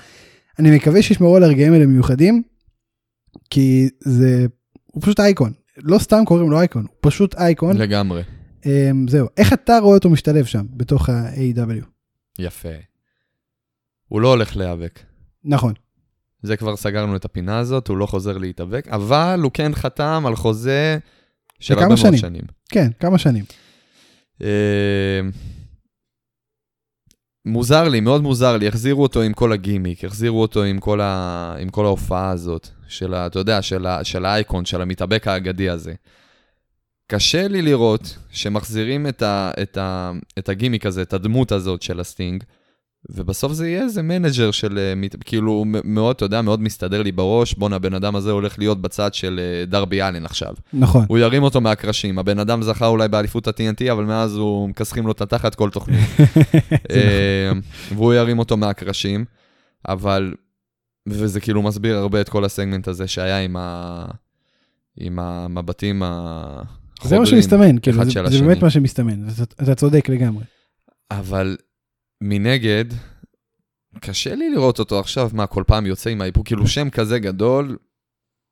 אני 0.60 0.76
מקווה 0.76 1.02
שישמרו 1.02 1.36
על 1.36 1.44
הרגעים 1.44 1.74
האלה 1.74 1.86
מיוחדים, 1.86 2.42
כי 3.50 3.90
זה, 4.00 4.46
הוא 4.86 5.02
פשוט 5.02 5.20
אייקון, 5.20 5.52
לא 5.84 6.00
סתם 6.00 6.24
קוראים 6.26 6.52
לו 6.52 6.60
אייקון, 6.60 6.84
הוא 6.84 6.96
פשוט 7.02 7.36
אייקון. 7.36 7.78
לגמרי. 7.78 8.22
אמ, 8.66 9.08
זהו, 9.08 9.28
איך 9.38 9.54
אתה 9.54 9.78
רואה 9.82 9.96
אותו 9.96 10.10
משתלב 10.10 10.46
שם, 10.46 10.66
בתוך 10.72 11.10
ה-AW? 11.10 11.86
יפה. 12.40 12.70
הוא 14.08 14.22
לא 14.22 14.28
הולך 14.28 14.58
להיאבק. 14.58 15.00
נכון, 15.44 15.74
זה 16.42 16.58
כבר 16.58 16.76
סגרנו 16.76 17.16
את 17.16 17.26
הפינה 17.26 17.58
הזאת, 17.58 17.88
הוא 17.88 17.98
לא 17.98 18.06
חוזר 18.06 18.38
להתאבק, 18.38 18.88
אבל 18.88 19.40
הוא 19.44 19.52
כן 19.54 19.72
חתם 19.76 20.24
על 20.28 20.36
חוזה 20.36 20.98
של 21.60 21.74
הרבה 21.74 21.86
מאוד 21.88 21.98
שנים. 21.98 22.18
שנים. 22.18 22.42
כן, 22.70 22.90
כמה 23.00 23.18
שנים. 23.18 23.46
מוזר 27.46 27.88
לי, 27.88 28.00
מאוד 28.00 28.22
מוזר 28.22 28.58
לי, 28.58 28.68
החזירו 28.68 29.04
אותו 29.04 29.22
עם 29.22 29.34
כל 29.34 29.52
הגימיק, 29.52 30.06
החזירו 30.06 30.42
אותו 30.42 30.64
עם 30.64 30.80
כל, 30.80 31.02
ה... 31.02 31.56
עם 31.60 31.70
כל 31.70 31.86
ההופעה 31.86 32.30
הזאת, 32.30 32.68
של 32.88 33.14
ה... 33.14 33.28
אתה 33.28 33.40
יודע, 33.40 33.62
של, 33.62 33.86
ה... 33.86 34.04
של 34.04 34.26
האייקון, 34.26 34.66
של 34.66 34.82
המתאבק 34.82 35.28
האגדי 35.28 35.70
הזה. 35.70 35.94
קשה 37.08 37.48
לי 37.48 37.62
לראות 37.62 38.18
שמחזירים 38.32 39.08
את, 39.08 39.22
ה... 39.22 39.52
את, 39.62 39.78
ה... 39.78 40.12
את 40.40 40.50
הגימיק 40.50 40.86
הזה, 40.86 41.02
את 41.02 41.14
הדמות 41.14 41.52
הזאת 41.52 41.82
של 41.82 42.00
הסטינג, 42.00 42.44
ובסוף 43.10 43.54
זה 43.54 43.68
יהיה 43.68 43.84
איזה 43.84 44.02
manager 44.02 44.52
של, 44.52 44.78
אה, 44.78 45.10
כאילו, 45.26 45.66
מאוד, 45.68 46.16
אתה 46.16 46.26
יודע, 46.26 46.42
מאוד 46.42 46.62
מסתדר 46.62 47.04
לי 47.04 47.12
בראש, 47.12 47.54
בואנה, 47.54 47.76
הבן 47.76 47.94
אדם 47.94 48.16
הזה 48.16 48.32
הולך 48.32 48.60
להיות 48.60 48.82
בצד 48.82 49.14
של 49.14 49.40
אה, 49.44 49.66
דרבי 49.66 50.02
אלן 50.02 50.26
עכשיו. 50.26 50.54
נכון. 50.74 51.06
הוא 51.08 51.18
ירים 51.18 51.44
אותו 51.44 51.62
מהקרשים. 51.62 52.20
הבן 52.20 52.40
אדם 52.40 52.62
זכה 52.62 52.88
אולי 52.88 53.08
באליפות 53.08 53.48
ה-TNT, 53.48 53.92
אבל 53.92 54.04
מאז 54.04 54.36
הוא 54.36 54.70
מכסחים 54.70 55.06
לו 55.06 55.12
את 55.12 55.22
התחת 55.22 55.56
כל 55.56 55.70
תוכנית. 55.70 56.00
אה, 56.92 57.52
והוא 57.94 58.14
ירים 58.14 58.40
אותו 58.40 58.58
מהקרשים, 58.58 59.26
אבל... 59.88 60.34
וזה 61.08 61.40
כאילו 61.40 61.62
מסביר 61.62 61.98
הרבה 61.98 62.22
את 62.22 62.30
כל 62.30 62.46
הסגמנט 62.46 62.88
הזה 62.88 63.08
שהיה 63.08 63.40
עם, 63.40 63.56
ה... 63.58 64.06
עם 64.98 65.20
המבטים 65.20 66.04
החודרים. 66.06 67.10
זה 67.10 67.20
מה 67.20 67.26
שמסתמן, 67.26 67.80
כאילו, 67.80 68.04
זה, 68.06 68.12
זה. 68.26 68.42
באמת 68.42 68.64
מה 68.64 68.70
שמסתמן, 68.70 69.28
אתה 69.64 69.76
צודק 69.76 70.10
לגמרי. 70.10 70.44
אבל 71.12 71.58
מנגד, 72.22 72.86
קשה 74.02 74.36
לי 74.36 74.50
לראות 74.50 74.80
אותו 74.80 75.00
עכשיו, 75.00 75.30
מה, 75.34 75.48
כל 75.48 75.64
פעם 75.68 75.86
יוצא 75.86 76.10
עם 76.10 76.22
האיפוק, 76.22 76.48
כאילו 76.48 76.68
שם 76.68 76.90
כזה 76.90 77.20
גדול, 77.20 77.78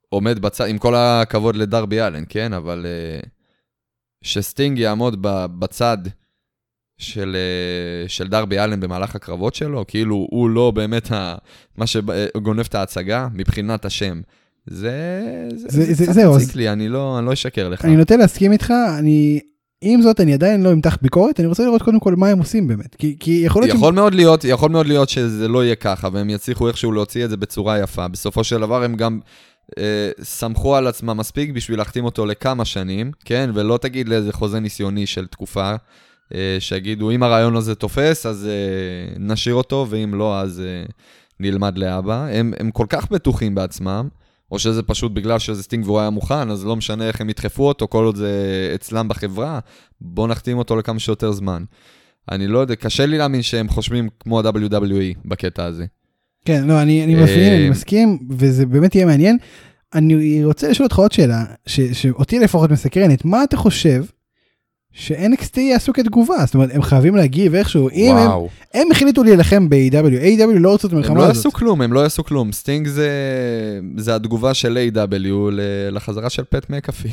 עומד 0.10 0.40
בצד, 0.40 0.68
עם 0.68 0.78
כל 0.78 0.96
הכבוד 0.96 1.56
לדרבי 1.56 2.02
אלן, 2.02 2.24
כן? 2.30 2.54
אבל 2.54 2.86
uh, 3.24 3.28
שסטינג 4.24 4.80
יעמוד 4.80 5.18
ב- 5.22 5.46
בצד 5.60 5.98
של, 6.98 7.36
אה, 7.36 8.10
של 8.10 8.28
דרבי 8.28 8.60
אלן 8.60 8.80
במהלך 8.80 9.16
הקרבות 9.16 9.56
שלו, 9.56 9.86
כאילו 9.88 10.28
הוא 10.32 10.50
לא 10.50 10.72
באמת 10.72 11.12
ה, 11.12 11.36
מה 11.78 11.88
שגונב 11.88 12.60
את 12.70 12.76
ההצגה 12.76 13.28
מבחינת 13.34 13.86
השם. 13.86 14.22
זה, 14.66 15.24
זה, 15.56 15.68
זה- 15.70 15.86
זה, 15.86 15.94
זה- 15.94 16.04
קצת 16.04 16.14
זהו, 16.14 16.36
מציק 16.36 16.50
אז- 16.50 16.56
לי, 16.56 16.70
אני 16.70 16.90
לא, 16.90 17.18
אני 17.20 17.26
לא 17.26 17.34
אשקר 17.34 17.70
לך. 17.70 17.86
אני 17.86 19.40
עם 19.82 20.02
זאת, 20.02 20.20
אני 20.20 20.34
עדיין 20.34 20.64
לא 20.64 20.74
אמתח 20.74 20.98
ביקורת, 21.02 21.40
אני 21.40 21.48
רוצה 21.48 21.64
לראות 21.64 21.82
קודם 21.82 22.00
כל 22.00 22.16
מה 22.16 22.30
הם 22.30 22.40
עושים 22.40 22.68
באמת. 22.68 22.96
כי, 22.96 23.16
כי 23.20 23.42
יכול 23.46 23.62
להיות 23.62 23.76
יכול 23.76 23.94
מאוד 23.94 24.14
להיות, 24.14 24.44
יכול 24.44 24.72
מאוד 24.72 24.88
להיות 24.88 25.10
שזה 25.10 25.48
לא 25.48 25.64
יהיה 25.64 25.76
ככה, 25.76 26.10
והם 26.14 26.30
יצליחו 26.30 26.68
איכשהו 26.68 26.92
להוציא 26.92 27.26
את 27.26 27.30
זה 27.30 27.38
בצורה 27.38 27.80
יפה. 27.80 28.08
בסופו 28.08 28.44
של 28.44 28.60
דבר 28.60 28.84
הם 28.84 28.96
גם 28.96 29.20
אה, 29.78 30.10
סמכו 30.22 30.76
על 30.76 30.88
עצמם 30.88 31.18
מספיק 31.18 31.52
בשביל 31.52 31.78
להחתים 31.78 32.06
אותו 32.06 32.26
לכמה 32.26 32.66
שנים, 32.66 33.12
כן? 33.26 33.50
ולא 33.54 33.78
תגיד 33.78 34.10
לאיזה 34.10 34.34
חוזה 34.34 34.60
ניסיוני 34.60 35.06
של 35.06 35.28
תקופה, 35.28 35.76
אה, 36.34 36.58
שיגידו, 36.60 37.12
אם 37.12 37.24
הרעיון 37.24 37.56
הזה 37.56 37.76
תופס, 37.76 38.26
אז 38.26 38.48
אה, 38.48 39.16
נשאיר 39.20 39.56
אותו, 39.56 39.86
ואם 39.90 40.14
לא, 40.14 40.40
אז 40.40 40.60
אה, 40.60 40.86
נלמד 41.40 41.78
להבא. 41.78 42.28
הם, 42.32 42.54
הם 42.60 42.72
כל 42.72 42.86
כך 42.90 43.12
בטוחים 43.12 43.56
בעצמם, 43.56 44.08
או 44.52 44.60
שזה 44.60 44.84
פשוט 44.84 45.12
בגלל 45.12 45.40
שזה 45.40 45.64
סטינג 45.64 45.86
והוא 45.86 46.00
היה 46.00 46.10
מוכן, 46.10 46.50
אז 46.50 46.66
לא 46.66 46.76
משנה 46.76 47.08
איך 47.08 47.22
הם 47.22 47.30
ידחפו 47.30 47.68
אותו, 47.68 47.88
כל 47.88 48.06
עוד 48.06 48.16
זה 48.16 48.32
אצלם 48.76 49.08
בחברה, 49.08 49.60
בואו 50.02 50.28
נחתים 50.28 50.58
אותו 50.58 50.76
לכמה 50.76 51.00
שיותר 51.00 51.32
זמן. 51.32 51.64
אני 52.32 52.48
לא 52.48 52.60
יודע, 52.60 52.76
קשה 52.76 53.06
לי 53.06 53.18
להאמין 53.18 53.42
שהם 53.42 53.68
חושבים 53.70 54.10
כמו 54.20 54.40
ה-WWE 54.40 55.20
בקטע 55.26 55.66
הזה. 55.66 55.86
כן, 56.46 56.68
לא, 56.68 56.82
אני, 56.82 57.04
אני 57.04 57.16
אה, 57.16 57.24
מבין, 57.24 57.54
אני 57.54 57.70
מסכים, 57.70 58.20
וזה 58.30 58.66
באמת 58.66 58.96
יהיה 58.96 59.06
מעניין. 59.06 59.38
אני 59.94 60.46
רוצה 60.46 60.70
לשאול 60.70 60.86
אותך 60.86 61.00
עוד 61.00 61.12
שאלה, 61.12 61.46
ש, 61.66 61.80
שאותי 61.82 62.40
לפחות 62.40 62.72
מסקרנת, 62.72 63.26
מה 63.26 63.44
אתה 63.44 63.58
חושב 63.58 64.04
ש-NXT 65.00 65.60
יעשו 65.60 65.94
כתגובה? 65.94 66.36
זאת 66.46 66.56
אומרת, 66.56 66.70
הם 66.74 66.82
חייבים 66.82 67.16
להגיב 67.16 67.56
איכשהו, 67.56 67.90
אם 67.90 68.16
הם, 68.18 68.28
וואו. 68.28 68.50
הם 68.74 68.88
החליטו 68.92 69.24
להילחם 69.24 69.70
ב-AEW, 69.70 70.24
AEW 70.24 70.60
לא 70.60 70.70
רוצות 70.70 70.92
הם 70.92 70.98
מלחמה 70.98 71.16
לא 71.16 71.24
הזאת. 71.24 71.36
יעשו 71.36 71.52
כלום, 71.52 71.82
הם 71.82 71.94
לא 71.94 72.00
יעשו 72.00 72.24
כלום. 72.24 72.52
סטינג 72.52 72.88
זה, 72.88 73.10
זה 73.98 74.16
התגובה 74.16 74.54
של 74.54 74.90
AEW 74.94 75.32
לחזרה 75.92 76.30
של 76.30 76.44
פט 76.50 76.70
מקאפי. 76.70 77.10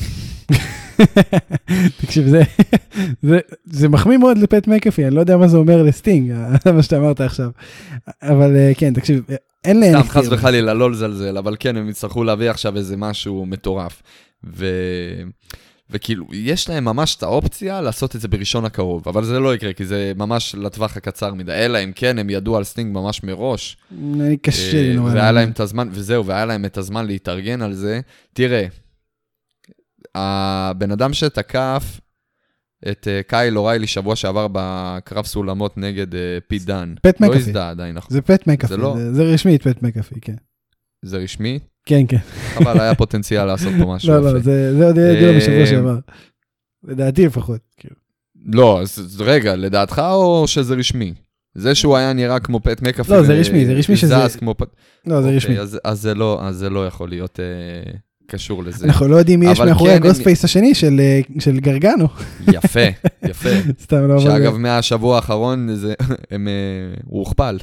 תקשיב, 2.01 2.29
זה, 2.29 2.43
זה, 3.23 3.39
זה 3.65 3.89
מחמיא 3.89 4.17
מאוד 4.17 4.39
לפט 4.39 4.67
מקאפי, 4.67 5.07
אני 5.07 5.15
לא 5.15 5.21
יודע 5.21 5.37
מה 5.37 5.49
זה 5.49 5.57
אומר 5.57 5.83
לסטינג, 5.83 6.33
מה 6.75 6.83
שאתה 6.83 6.97
אמרת 6.97 7.21
עכשיו. 7.21 7.51
אבל 8.23 8.57
אה, 8.57 8.73
כן, 8.77 8.95
תקשיב, 8.95 9.23
אין 9.65 9.81
להם... 9.81 10.03
סתם, 10.03 10.09
חס 10.09 10.27
וחלילה, 10.31 10.75
לא 10.75 10.91
לזלזל, 10.91 11.39
אבל 11.39 11.57
כן, 11.59 11.77
הם 11.77 11.89
יצטרכו 11.89 12.25
להביא 12.25 12.51
עכשיו 12.51 12.77
איזה 12.77 12.97
משהו 12.97 13.47
מטורף. 13.47 14.03
ו... 14.45 14.67
וכאילו, 15.91 16.27
יש 16.33 16.69
להם 16.69 16.85
ממש 16.85 17.17
את 17.17 17.23
האופציה 17.23 17.81
לעשות 17.81 18.17
את 18.17 18.21
זה 18.21 18.29
בראשון 18.29 18.65
הקרוב, 18.65 19.09
אבל 19.09 19.25
זה 19.25 19.39
לא 19.41 19.55
יקרה, 19.55 19.73
כי 19.73 19.85
זה 19.87 20.13
ממש 20.17 20.55
לטווח 20.55 20.97
הקצר 20.97 21.35
מדי. 21.35 21.53
אלא 21.53 21.85
אם 21.85 21.93
כן, 21.95 22.19
הם 22.19 22.31
ידעו 22.31 22.57
על 22.57 22.65
סטינג 22.65 22.95
ממש 22.95 23.23
מראש. 23.23 23.77
קשה 24.43 24.83
לי 24.83 24.91
אה, 24.91 24.97
נורא. 24.97 25.11
והיה. 25.11 25.33
להם 25.33 25.51
את 25.51 25.61
הזמן, 25.61 25.89
וזהו, 25.93 26.27
והיה 26.27 26.45
להם 26.45 26.65
את 26.65 26.77
הזמן 26.79 27.07
להתארגן 27.07 27.63
על 27.63 27.73
זה. 27.75 28.01
תראה, 28.33 28.67
הבן 30.15 30.91
אדם 30.91 31.13
שתקף 31.13 32.01
את 32.91 33.09
אה, 33.09 33.21
קייל 33.27 33.59
אוריילי 33.59 33.87
שבוע 33.87 34.17
שעבר 34.17 34.47
בקרב 34.53 35.25
סולמות 35.27 35.79
נגד 35.79 36.15
אה, 36.15 36.39
פיט 36.49 36.63
דאן, 36.63 36.95
פט 37.03 37.21
לא 37.21 37.29
מקאפי. 37.29 37.43
הזדהה 37.43 37.71
עדיין, 37.71 37.95
נכון? 37.95 38.11
זה 38.11 38.23
פט 38.23 38.47
מקאפי, 38.47 38.73
זה 38.75 38.77
לא- 38.77 38.97
זה 39.13 39.23
רשמית 39.23 39.63
פט 39.63 39.83
מקאפי, 39.83 40.21
כן. 40.21 40.35
זה 41.05 41.17
רשמי? 41.19 41.59
כן, 41.87 42.03
כן. 42.09 42.17
אבל 42.57 42.81
היה 42.81 42.95
פוטנציאל 42.95 43.45
לעשות 43.45 43.73
פה 43.81 43.95
משהו 43.95 44.09
לא, 44.13 44.21
לא. 44.33 44.39
זה 44.41 44.87
עוד 44.87 44.97
יגיע 44.99 45.29
אה, 45.31 45.37
בשבוע 45.37 45.67
שעבר. 45.67 45.99
לדעתי 46.85 47.27
לפחות. 47.27 47.61
כאילו. 47.77 47.95
לא, 48.47 48.81
אז 48.81 49.21
רגע, 49.25 49.57
לדעתך 49.57 50.03
או 50.15 50.45
שזה 50.47 50.75
רשמי? 50.75 51.15
זה 51.55 51.75
שהוא 51.75 51.97
היה 51.97 52.13
נראה 52.13 52.41
כמו 52.41 52.61
פט 52.61 52.83
מקאפי. 52.83 53.13
לא, 53.13 53.23
זה 53.23 53.35
רשמי, 53.35 53.67
זה 53.67 53.73
רשמי 53.73 53.97
שזה- 53.97 54.29
זז 54.29 54.37
כמו 54.37 54.55
פט... 54.55 54.69
לא, 55.07 55.21
זה 55.21 55.27
אוקיי, 55.27 55.37
רשמי. 55.37 55.59
אז- 55.59 55.79
אז 55.85 56.01
זה 56.01 56.15
לא- 56.15 56.39
אז 56.43 56.57
זה 56.57 56.71
לא 56.71 56.87
יכול 56.87 57.09
להיות 57.09 57.41
אה, 57.41 57.93
קשור 58.27 58.65
לזה. 58.65 58.87
אנחנו 58.87 59.09
לא 59.09 59.17
יודעים 59.17 59.41
מי 59.41 59.47
יש 59.51 59.61
מאחורי 59.61 59.91
כן, 59.91 59.97
הגוסט 59.97 60.23
פייס 60.23 60.45
השני 60.45 60.75
של, 60.75 61.01
אה, 61.01 61.21
של 61.41 61.61
גרגנו. 61.61 62.09
יפה, 62.53 62.81
יפה. 63.25 63.49
סתם 63.85 64.09
לא... 64.09 64.21
שאגב, 64.21 64.57
מהשבוע 64.57 65.17
האחרון 65.17 65.75
זה, 65.75 65.95
הם, 66.31 66.49
אה, 66.49 66.53
הוא 67.05 67.19
הוכפל. 67.19 67.59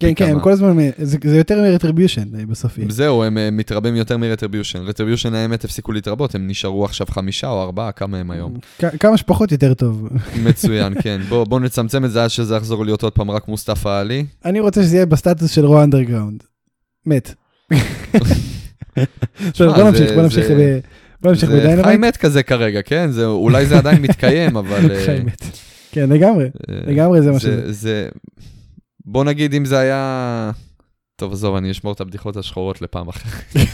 כן, 0.00 0.12
כן, 0.16 0.30
הם. 0.30 0.40
כל 0.40 0.52
הזמן, 0.52 0.80
אה, 0.80 0.90
זה 0.98 1.18
זה 1.24 1.36
יותר 1.36 1.62
מרטריביושן 1.62 2.46
בסוף. 2.48 2.78
יהיה. 2.78 2.90
זהו, 2.90 3.24
הם 3.24 3.38
אה, 3.38 3.50
מתרבים 3.50 3.96
יותר 3.96 4.16
מרטריביושן. 4.16 4.78
רטריביושן 4.78 5.34
האמת 5.34 5.64
הפסיקו 5.64 5.92
להתרבות, 5.92 6.34
הם 6.34 6.48
נשארו 6.48 6.84
עכשיו 6.84 7.06
חמישה 7.10 7.48
או 7.48 7.62
ארבעה, 7.62 7.92
כמה 7.92 8.18
הם 8.18 8.30
היום. 8.30 8.54
כמה 9.00 9.16
שפחות 9.16 9.52
יותר 9.52 9.74
טוב. 9.74 10.08
מצוין, 10.42 10.94
כן. 11.02 11.20
בוא, 11.28 11.44
בוא 11.44 11.60
נצמצם 11.60 12.04
את 12.04 12.10
זה 12.10 12.24
עד 12.24 12.30
שזה 12.30 12.56
יחזור 12.56 12.84
להיות 12.84 13.02
עוד 13.02 13.12
פעם 13.12 13.30
רק 13.30 13.48
מוסטפא 13.48 13.88
עלי. 13.88 14.24
אני 14.44 14.60
רוצה 14.60 14.82
שזה 14.82 14.96
יהיה 14.96 15.06
בסטטוס 15.06 15.50
של 15.50 15.66
רו 15.66 15.82
אנדרגראונד. 15.82 16.42
מת. 17.06 17.34
בוא 19.58 19.82
נמשיך, 19.84 20.12
בוא 20.14 20.22
נמשיך 20.22 20.46
בוא 21.22 21.30
נמשיך 21.30 21.50
זה 21.50 21.56
חי 21.56 21.60
בדיינמייט. 21.60 22.00
מת 22.00 22.16
כזה 22.16 22.42
כרגע, 22.42 22.82
כן? 22.82 23.10
זה, 23.10 23.26
אולי 23.26 23.66
זה 23.66 23.78
עדיין 23.78 24.02
מתקיים, 24.02 24.56
אבל... 24.62 24.90
אה, 24.90 25.04
חי 25.06 25.20
מת. 25.24 25.44
כן, 25.92 26.10
לגמרי, 26.10 26.44
אה, 26.44 26.74
לגמרי 26.86 27.22
זה 27.22 27.30
מה 27.30 27.40
שזה. 27.40 28.08
בוא 29.10 29.24
נגיד 29.24 29.54
אם 29.54 29.64
זה 29.64 29.78
היה... 29.78 30.50
טוב, 31.16 31.32
עזוב, 31.32 31.56
אני 31.56 31.70
אשמור 31.70 31.92
את 31.92 32.00
הבדיחות 32.00 32.36
השחורות 32.36 32.82
לפעם 32.82 33.08
אחרת. 33.08 33.66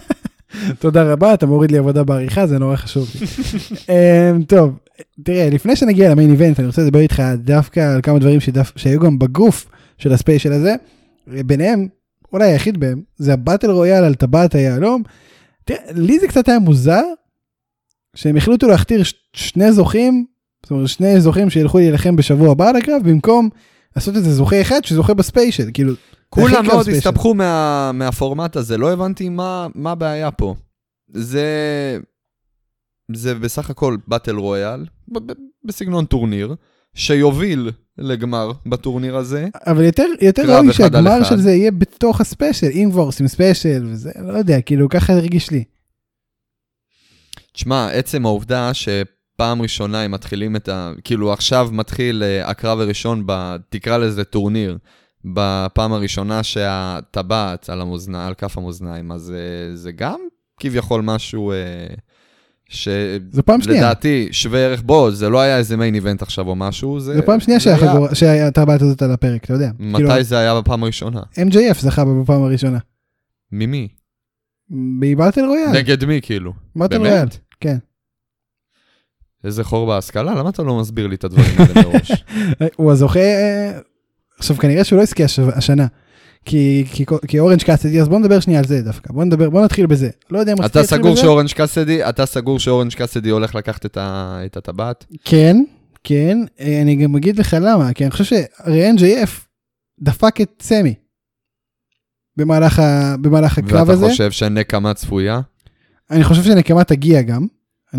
תודה 0.80 1.12
רבה, 1.12 1.34
אתה 1.34 1.46
מוריד 1.46 1.70
לי 1.70 1.78
עבודה 1.78 2.04
בעריכה, 2.04 2.46
זה 2.46 2.58
נורא 2.58 2.76
חשוב 2.76 3.08
לי. 3.20 3.26
אמ, 3.94 4.42
טוב, 4.42 4.78
תראה, 5.22 5.48
לפני 5.50 5.76
שנגיע 5.76 6.10
למיין 6.10 6.30
איבנט, 6.30 6.58
אני 6.60 6.66
רוצה 6.66 6.82
לדבר 6.82 6.98
איתך 6.98 7.22
דווקא 7.36 7.80
על 7.94 8.00
כמה 8.02 8.18
דברים 8.18 8.40
שדף- 8.40 8.72
שהיו 8.76 9.00
גם 9.00 9.18
בגוף 9.18 9.66
של 9.98 10.12
הספיישל 10.12 10.52
הזה. 10.52 10.74
ביניהם, 11.26 11.88
אולי 12.32 12.52
היחיד 12.52 12.80
בהם, 12.80 13.02
זה 13.16 13.32
הבטל 13.32 13.70
רויאל 13.70 14.04
על 14.04 14.14
טבעת 14.14 14.54
היהלום. 14.54 15.02
תראה, 15.64 15.78
לי 15.94 16.18
זה 16.20 16.28
קצת 16.28 16.48
היה 16.48 16.58
מוזר, 16.58 17.02
שהם 18.14 18.36
החליטו 18.36 18.68
להכתיר 18.68 19.02
ש- 19.02 19.14
שני 19.32 19.72
זוכים, 19.72 20.24
זאת 20.62 20.70
אומרת 20.70 20.88
שני 20.88 21.20
זוכים 21.20 21.50
שילכו 21.50 21.78
להילחם 21.78 22.16
בשבוע 22.16 22.52
הבא 22.52 22.68
על 22.68 22.76
הקרב, 22.76 23.02
במקום 23.04 23.48
לעשות 23.96 24.16
איזה 24.16 24.32
זוכה 24.32 24.60
אחד 24.60 24.84
שזוכה 24.84 25.14
ב 25.14 25.20
special, 25.20 25.70
כאילו, 25.74 25.92
כולם 26.28 26.66
מאוד. 26.66 26.88
הסתבכו 26.88 27.34
מה, 27.34 27.90
מהפורמט 27.94 28.56
הזה, 28.56 28.78
לא 28.78 28.92
הבנתי 28.92 29.28
מה, 29.28 29.66
מה 29.74 29.90
הבעיה 29.92 30.30
פה. 30.30 30.54
זה, 31.08 31.48
זה 33.14 33.34
בסך 33.34 33.70
הכל 33.70 33.96
battle 34.08 34.36
royal, 34.36 34.86
בסגנון 35.64 36.04
טורניר, 36.04 36.54
שיוביל 36.94 37.70
לגמר 37.98 38.52
בטורניר 38.66 39.16
הזה. 39.16 39.48
אבל 39.66 39.84
יותר, 39.84 40.06
יותר 40.20 40.56
ראוי 40.56 40.72
שהגמר. 40.72 41.24
של 41.24 41.40
זה 41.40 41.50
יהיה 41.50 41.70
בתוך 41.70 42.20
ה 42.20 42.26
special, 42.26 42.70
אם 42.72 42.88
כבר 42.92 43.02
עושים 43.02 43.28
special 43.28 43.86
וזה, 43.86 44.10
לא 44.24 44.38
יודע, 44.38 44.60
כאילו 44.60 44.88
ככה 44.88 45.12
הרגיש 45.12 45.50
לי. 45.50 45.64
תשמע, 47.52 47.88
עצם 47.90 48.26
העובדה 48.26 48.74
שפעם 49.36 49.62
ראשונה 49.62 50.02
הם 50.02 50.10
מתחילים 50.10 50.56
את 50.56 50.68
ה... 50.68 50.92
כאילו 51.04 51.32
עכשיו 51.32 51.68
מתחיל 51.72 52.22
אה, 52.22 52.50
הקרב 52.50 52.80
הראשון, 52.80 53.22
ב... 53.26 53.56
תקרא 53.68 53.96
לזה 53.96 54.24
טורניר, 54.24 54.78
בפעם 55.24 55.92
הראשונה 55.92 56.42
שהטבעת 56.42 57.70
על 57.70 57.80
המאזניים, 57.80 58.28
על 58.28 58.34
כף 58.34 58.58
המאזניים, 58.58 59.12
אז 59.12 59.32
אה, 59.36 59.76
זה 59.76 59.92
גם 59.92 60.20
כביכול 60.60 61.02
משהו 61.02 61.52
אה, 61.52 61.56
ש... 62.68 62.88
זו 63.30 63.42
פעם 63.42 63.62
שנייה, 63.62 63.80
לדעתי, 63.80 64.28
שווה 64.30 64.60
ערך, 64.60 64.82
בוא, 64.82 65.10
זה 65.10 65.28
לא 65.28 65.40
היה 65.40 65.58
איזה 65.58 65.76
מיין 65.76 65.94
איבנט 65.94 66.22
עכשיו 66.22 66.48
או 66.48 66.56
משהו, 66.56 67.00
זה... 67.00 67.16
זו 67.16 67.22
פעם 67.26 67.40
שנייה 67.40 67.60
זה 67.60 67.74
שהטבעת 68.14 68.82
הזאת 68.82 69.02
על 69.02 69.12
הפרק, 69.12 69.44
אתה 69.44 69.52
יודע. 69.52 69.70
כאילו, 69.78 70.08
מתי 70.08 70.24
זה 70.24 70.38
היה 70.38 70.60
בפעם 70.60 70.82
הראשונה? 70.82 71.20
MJF 71.34 71.80
זכה 71.80 72.04
בפעם 72.04 72.42
הראשונה. 72.42 72.78
ממי? 73.52 73.88
ב 75.00 75.06
battle 75.06 75.44
royal, 75.44 75.78
נגד 75.78 76.04
מי, 76.04 76.20
כאילו? 76.22 76.52
באמת? 76.76 76.94
רויאל, 76.94 77.26
כן. 77.60 77.76
איזה 79.44 79.64
חור 79.64 79.86
בהשכלה? 79.86 80.34
למה 80.34 80.50
אתה 80.50 80.62
לא 80.62 80.80
מסביר 80.80 81.06
לי 81.06 81.14
את 81.14 81.24
הדברים 81.24 81.50
האלה 81.58 81.88
מראש? 81.88 82.12
הוא 82.76 82.92
הזוכה, 82.92 83.20
אה, 83.20 83.78
עכשיו 84.38 84.56
כנראה 84.56 84.84
שהוא 84.84 84.96
לא 84.96 85.02
יזכה 85.02 85.24
הש- 85.24 85.38
השנה. 85.38 85.86
כי, 86.44 86.84
כי, 86.92 87.04
כי 87.28 87.38
אורנג' 87.38 87.62
קאסידי, 87.62 88.00
אז 88.00 88.08
בוא 88.08 88.18
נדבר 88.18 88.40
שנייה 88.40 88.58
על 88.60 88.66
זה 88.66 88.82
דווקא, 88.82 89.12
בוא 89.12 89.24
נדבר, 89.24 89.50
בוא 89.50 89.64
נתחיל 89.64 89.86
בזה. 89.86 90.10
לא 90.30 90.38
יודע 90.38 90.52
אם 90.52 90.58
רציתי 90.60 90.70
אתה 90.72 90.80
להתחיל 90.80 90.98
סגור 90.98 91.12
בזה. 91.12 91.22
שאורנג' 91.22 91.50
קאסדי, 91.52 92.08
אתה 92.08 92.26
סגור 92.26 92.58
שאורנג' 92.58 92.92
קאסידי 92.94 93.30
הולך 93.30 93.54
לקחת 93.54 93.86
את 93.86 93.96
ה- 93.96 94.40
את 94.46 94.56
הטבעת? 94.56 95.04
כן, 95.24 95.56
כן, 96.04 96.38
אה, 96.60 96.82
אני 96.82 96.96
גם 96.96 97.16
אגיד 97.16 97.38
לך 97.38 97.56
למה, 97.60 97.92
כי 97.92 98.04
אני 98.04 98.10
חושב 98.10 98.24
שהרי 98.24 98.90
MJF 98.90 99.30
דפק 100.00 100.40
את 100.40 100.52
סמי 100.62 100.94
במהלך, 102.36 102.78
ה, 102.78 103.14
במהלך 103.20 103.58
הקרב 103.58 103.80
ואתה 103.88 103.92
הזה. 103.92 104.08
חושב 104.08 104.30
שנקמה 104.30 104.94
צפויה? 104.94 105.40
אני 106.10 106.24
חושב 106.24 106.42
שנקמה 106.42 106.84
תגיע 106.84 107.22
גם. 107.22 107.46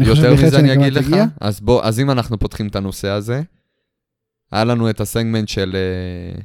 יותר 0.06 0.34
מזה 0.34 0.60
אני 0.60 0.74
אגיד 0.74 0.94
לך? 0.94 1.08
אז 1.42 1.62
בוא, 1.62 1.84
אז 1.84 2.00
אם 2.00 2.12
אנחנו 2.12 2.40
פותחים 2.40 2.68
את 2.68 2.76
הנושא 2.76 3.08
הזה, 3.08 3.42
היה 4.52 4.64
לנו 4.64 4.90
את 4.90 5.02
הסגמנט 5.02 5.48
של... 5.48 5.76
אה, 5.76 6.42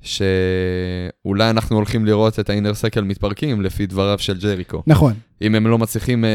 שאולי 0.00 1.50
אנחנו 1.50 1.76
הולכים 1.76 2.06
לראות 2.06 2.38
את 2.38 2.50
האינר 2.50 2.74
סקל 2.74 3.00
מתפרקים 3.00 3.62
לפי 3.62 3.86
דבריו 3.86 4.18
של 4.18 4.38
ג'ריקו. 4.38 4.82
נכון, 4.86 5.14
אם 5.42 5.54
הם 5.54 5.66
לא 5.66 5.78
מצליחים 5.78 6.24
אה, 6.24 6.30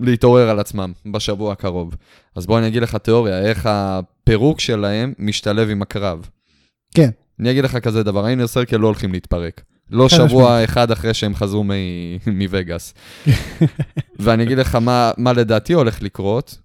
להתעורר 0.00 0.50
על 0.50 0.58
עצמם 0.58 0.92
בשבוע 1.12 1.52
הקרוב. 1.52 1.94
אז 2.36 2.46
בוא 2.46 2.58
אני 2.58 2.66
אגיד 2.66 2.82
לך 2.82 2.96
תיאוריה, 2.96 3.38
איך 3.38 3.68
הפירוק 3.72 4.60
שלהם 4.60 5.12
משתלב 5.18 5.68
עם 5.70 5.82
הקרב. 5.82 6.28
כן. 6.94 7.10
אני 7.40 7.50
אגיד 7.50 7.64
לך 7.64 7.76
כזה 7.76 8.02
דבר, 8.02 8.26
האינר 8.26 8.46
סרקל 8.46 8.76
לא 8.76 8.86
הולכים 8.86 9.12
להתפרק. 9.12 9.62
לא 9.90 10.08
שבוע. 10.08 10.64
אחד 10.64 10.90
אחרי 10.90 11.14
שהם 11.14 11.34
חזרו 11.34 11.64
מווגאס. 12.26 12.94
ואני 14.18 14.42
אגיד 14.42 14.58
לך 14.58 14.74
מה, 14.74 15.10
מה 15.16 15.32
לדעתי 15.32 15.72
הולך 15.72 16.02
לקרות. 16.02 16.58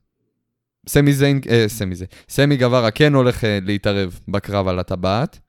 סמי 0.88 1.14
זיין, 1.14 1.42
אה, 1.50 1.66
סמי 1.68 1.96
זה, 1.96 2.06
סמי 2.30 2.58
גווארה 2.58 2.92
כן 2.92 3.14
הולך 3.14 3.44
אה, 3.44 3.60
להתערב 3.62 4.20
בקרב 4.28 4.68
על 4.68 4.80
הטבעת, 4.80 5.40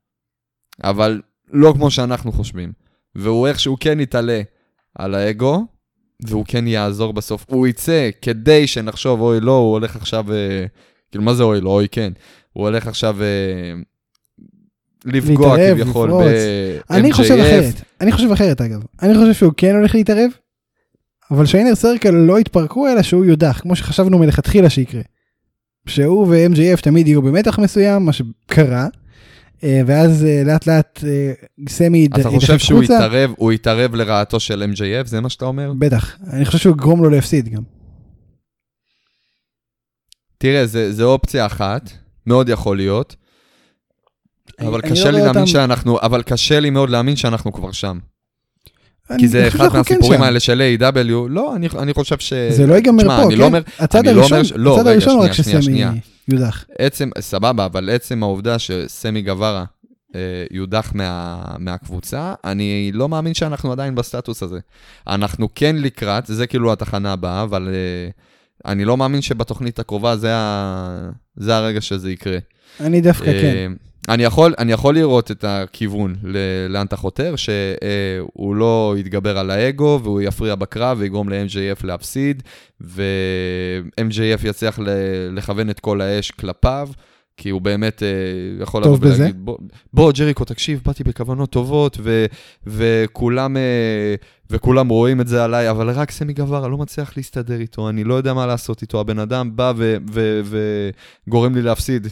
אבל 0.85 1.21
לא 1.49 1.73
כמו 1.77 1.91
שאנחנו 1.91 2.33
חושבים. 2.33 2.73
והוא 3.15 3.47
איכשהו 3.47 3.77
כן 3.81 4.01
יתעלה 4.01 4.43
על 4.95 5.15
האגו, 5.15 5.67
והוא 6.23 6.45
כן 6.49 6.67
יעזור 6.67 7.13
בסוף. 7.13 7.45
הוא 7.49 7.67
יצא 7.67 8.11
כדי 8.23 8.67
שנחשוב, 8.67 9.21
אוי 9.21 9.41
לא, 9.41 9.53
הוא 9.53 9.73
הולך 9.73 9.97
עכשיו, 9.97 10.33
אה, 10.33 10.67
כאילו 11.11 11.25
מה 11.25 11.35
זה 11.35 11.43
אוי 11.43 11.61
לא, 11.61 11.71
אוי 11.71 11.89
כן. 11.89 12.13
הוא 12.53 12.65
הולך 12.65 12.87
עכשיו 12.87 13.23
אה, 13.23 13.27
לפגוע 15.07 15.57
להתערב, 15.57 15.81
כביכול 15.83 16.09
לפרוץ. 16.09 16.25
ב-MJF. 16.25 16.95
אני 16.95 17.13
חושב 17.13 17.35
אחרת, 17.35 17.75
אני 18.01 18.13
חושב 18.13 18.31
אחרת 18.33 18.61
אגב. 18.61 18.83
אני 19.03 19.15
חושב 19.15 19.33
שהוא 19.35 19.53
כן 19.57 19.75
הולך 19.75 19.95
להתערב, 19.95 20.31
אבל 21.31 21.47
שהאינר 21.47 21.75
סרקל 21.75 22.11
לא 22.11 22.41
יתפרקו 22.41 22.89
אלא 22.89 23.03
שהוא 23.03 23.25
יודח, 23.25 23.61
כמו 23.63 23.77
שחשבנו 23.77 24.19
מלכתחילה 24.19 24.71
שיקרה. 24.71 25.03
שהוא 25.89 26.27
ו-MJF 26.31 26.81
תמיד 26.81 27.09
יהיו 27.09 27.23
במתח 27.23 27.59
מסוים, 27.59 28.03
מה 28.05 28.13
שקרה, 28.13 28.87
אה, 29.65 29.81
ואז 29.87 30.25
אה, 30.25 30.43
לאט 30.45 30.67
לאט 30.67 31.05
אה, 31.07 31.33
סמי 31.69 31.99
יד- 31.99 32.11
אתה 32.15 32.29
יידחק 32.29 32.41
חושב 32.41 32.59
שהוא 32.59 32.79
החוצה. 32.79 32.95
יתערב, 32.95 33.31
הוא 33.37 33.53
יתערב 33.53 33.95
לרעתו 33.95 34.41
של 34.41 34.71
MJF, 34.75 35.07
זה 35.07 35.21
מה 35.21 35.29
שאתה 35.29 35.45
אומר? 35.45 35.73
בטח, 35.79 36.17
אני 36.33 36.45
חושב 36.45 36.59
שהוא 36.59 36.73
יגרום 36.73 37.03
לו 37.03 37.11
להפסיד 37.11 37.49
גם. 37.49 37.63
תראה, 40.39 40.67
זה, 40.67 40.93
זה 40.93 41.05
אופציה 41.05 41.47
אחת, 41.47 41.91
מאוד 42.27 42.49
יכול 42.49 42.77
להיות, 42.77 43.17
אבל 44.61 44.81
אני 44.85 44.91
קשה 44.91 45.05
לא 45.05 45.11
לי 45.11 45.17
להאמין 45.25 45.29
אותם- 45.43 45.47
שאנחנו, 45.47 45.99
אבל 46.01 46.23
קשה 46.23 46.61
לי 46.61 46.71
מאוד 46.71 46.91
להאמין 46.91 47.17
שאנחנו 47.17 47.53
כבר 47.53 47.73
שם. 47.73 47.99
אני- 49.11 49.19
כי 49.19 49.29
זה 49.29 49.39
אני 49.41 49.49
אחד 49.49 49.69
כן 49.71 49.77
מהסיפורים. 49.79 50.23
האלה 50.23 50.41
של 50.41 50.63
A.W, 50.81 51.11
לא, 51.29 51.57
אני, 51.57 51.69
אני 51.79 51.95
חושב 51.95 52.19
ש... 52.19 52.33
זה 52.51 52.67
לא 52.67 52.75
ייגמר 52.75 53.05
פה, 53.05 53.23
אני 53.23 53.35
כן? 53.35 53.41
לא 53.41 53.45
אומר, 53.45 53.63
הצד 53.79 53.99
אני 54.07 54.17
לא 54.17 54.21
הראשון, 54.21 54.39
אומר 54.39 54.49
לא, 54.57 54.73
הצד 54.75 54.81
רגע, 54.81 54.91
הראשון 54.91 55.19
רק 55.21 55.33
שנייה, 55.33 55.45
שנייה, 55.45 55.63
שסמי 55.63 55.73
שנייה. 55.75 55.93
יודח. 56.29 56.65
עצם, 56.79 57.11
סבבה, 57.21 57.65
אבל 57.65 57.91
עצם 57.91 58.23
העובדה 58.23 58.59
שסמי 58.59 59.23
גווארה 59.23 59.65
אה, 60.15 60.21
יודח 60.51 60.93
מה, 60.95 61.43
מהקבוצה, 61.59 62.35
אני 62.45 62.91
לא 62.95 63.09
מאמין 63.09 63.35
שאנחנו 63.35 63.73
עדיין 63.73 63.95
בסטטוס 63.95 64.43
הזה. 64.43 64.59
אנחנו 65.07 65.49
כן 65.55 65.77
לקראת, 65.79 66.27
זה 66.27 66.47
כאילו 66.47 66.73
התחנה 66.73 67.13
הבאה, 67.13 67.43
אבל 67.43 67.69
אה, 67.69 68.11
אני 68.65 68.85
לא 68.85 68.97
מאמין 68.97 69.23
שבתוכנית 69.23 69.79
הקרובה 69.79 70.17
זה, 70.17 70.31
ה, 70.35 71.11
זה 71.37 71.57
הרגע 71.57 71.81
שזה 71.81 72.11
יקרה. 72.11 72.39
אני 72.81 73.01
דווקא 73.01 73.25
כן. 73.25 73.33
אה, 73.33 73.67
אני 74.15 74.25
יכול, 74.25 74.55
אני 74.59 74.73
יכול 74.73 74.95
לראות 74.95 75.31
את 75.31 75.45
הכיוון 75.49 76.15
ל- 76.23 76.37
לאן 76.69 76.87
אתה 76.87 76.97
חותר, 76.97 77.35
שהוא 77.37 78.55
לא 78.57 78.95
יתגבר 78.99 79.39
על 79.39 79.51
האגו 79.51 80.01
והוא 80.03 80.21
יפריע 80.21 80.55
בקרב 80.55 80.99
ויגרום 81.01 81.29
ל-MJF 81.29 81.87
להפסיד, 81.87 82.43
ו-MJF 82.81 84.47
יצליח 84.49 84.79
ל- 84.79 84.89
לכוון 85.33 85.71
את 85.71 85.81
כל 85.81 86.01
האש 86.01 86.31
כלפיו, 86.31 86.89
כי 87.37 87.51
הוא 87.51 87.61
באמת 87.61 88.03
אה, 88.03 88.09
יכול 88.63 88.83
לבוא 88.83 88.99
בזה. 88.99 89.17
ולהגיד, 89.23 89.45
בוא, 89.45 89.59
בוא 89.93 90.13
ג'ריקו, 90.13 90.45
תקשיב, 90.45 90.81
באתי 90.87 91.05
בכוונות 91.05 91.51
טובות, 91.51 91.99
ו- 92.03 92.27
וכולם, 92.67 93.57
אה, 93.57 93.63
וכולם 94.51 94.89
רואים 94.89 95.21
את 95.21 95.29
זה 95.29 95.45
עליי, 95.45 95.71
אבל 95.71 95.91
רק 95.91 96.11
סמי 96.11 96.33
גווארה 96.33 96.69
לא 96.69 96.79
מצליח 96.79 97.17
להסתדר 97.17 97.61
איתו, 97.61 97.89
אני 97.89 98.05
לא 98.05 98.15
יודע 98.15 98.35
מה 98.35 98.47
לעשות 98.47 98.83
איתו, 98.83 99.01
הבן 99.01 99.19
אדם 99.19 99.51
בא 99.55 99.73
וגורם 101.27 101.55
לי 101.55 101.63
להפסיד 101.63 102.07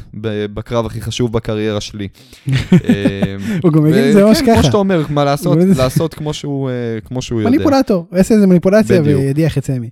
בקרב 0.55 0.87
הכי 0.87 1.01
חשוב 1.01 1.33
בקריירה 1.33 1.81
שלי. 1.81 2.09
אה, 2.49 3.37
הוא 3.63 3.73
גם 3.73 3.87
יגיד 3.87 4.05
את 4.05 4.13
זה 4.13 4.25
ממש 4.25 4.37
וכן, 4.37 4.47
כמו 4.47 4.55
ככה. 4.55 4.63
שאתה 4.63 4.77
אומר, 4.77 5.05
מה 5.09 5.25
לעשות, 5.25 5.59
לעשות 5.77 6.15
כמו 6.15 6.35
שהוא, 6.35 6.71
אה, 6.71 6.75
כמו 7.05 7.23
שהוא 7.23 7.41
יודע. 7.41 7.51
מניפולטור, 7.51 8.07
יעשה 8.13 8.35
איזה 8.35 8.47
מניפולציה. 8.47 9.03
וידיח 9.05 9.59
את 9.59 9.65
סמי. 9.65 9.91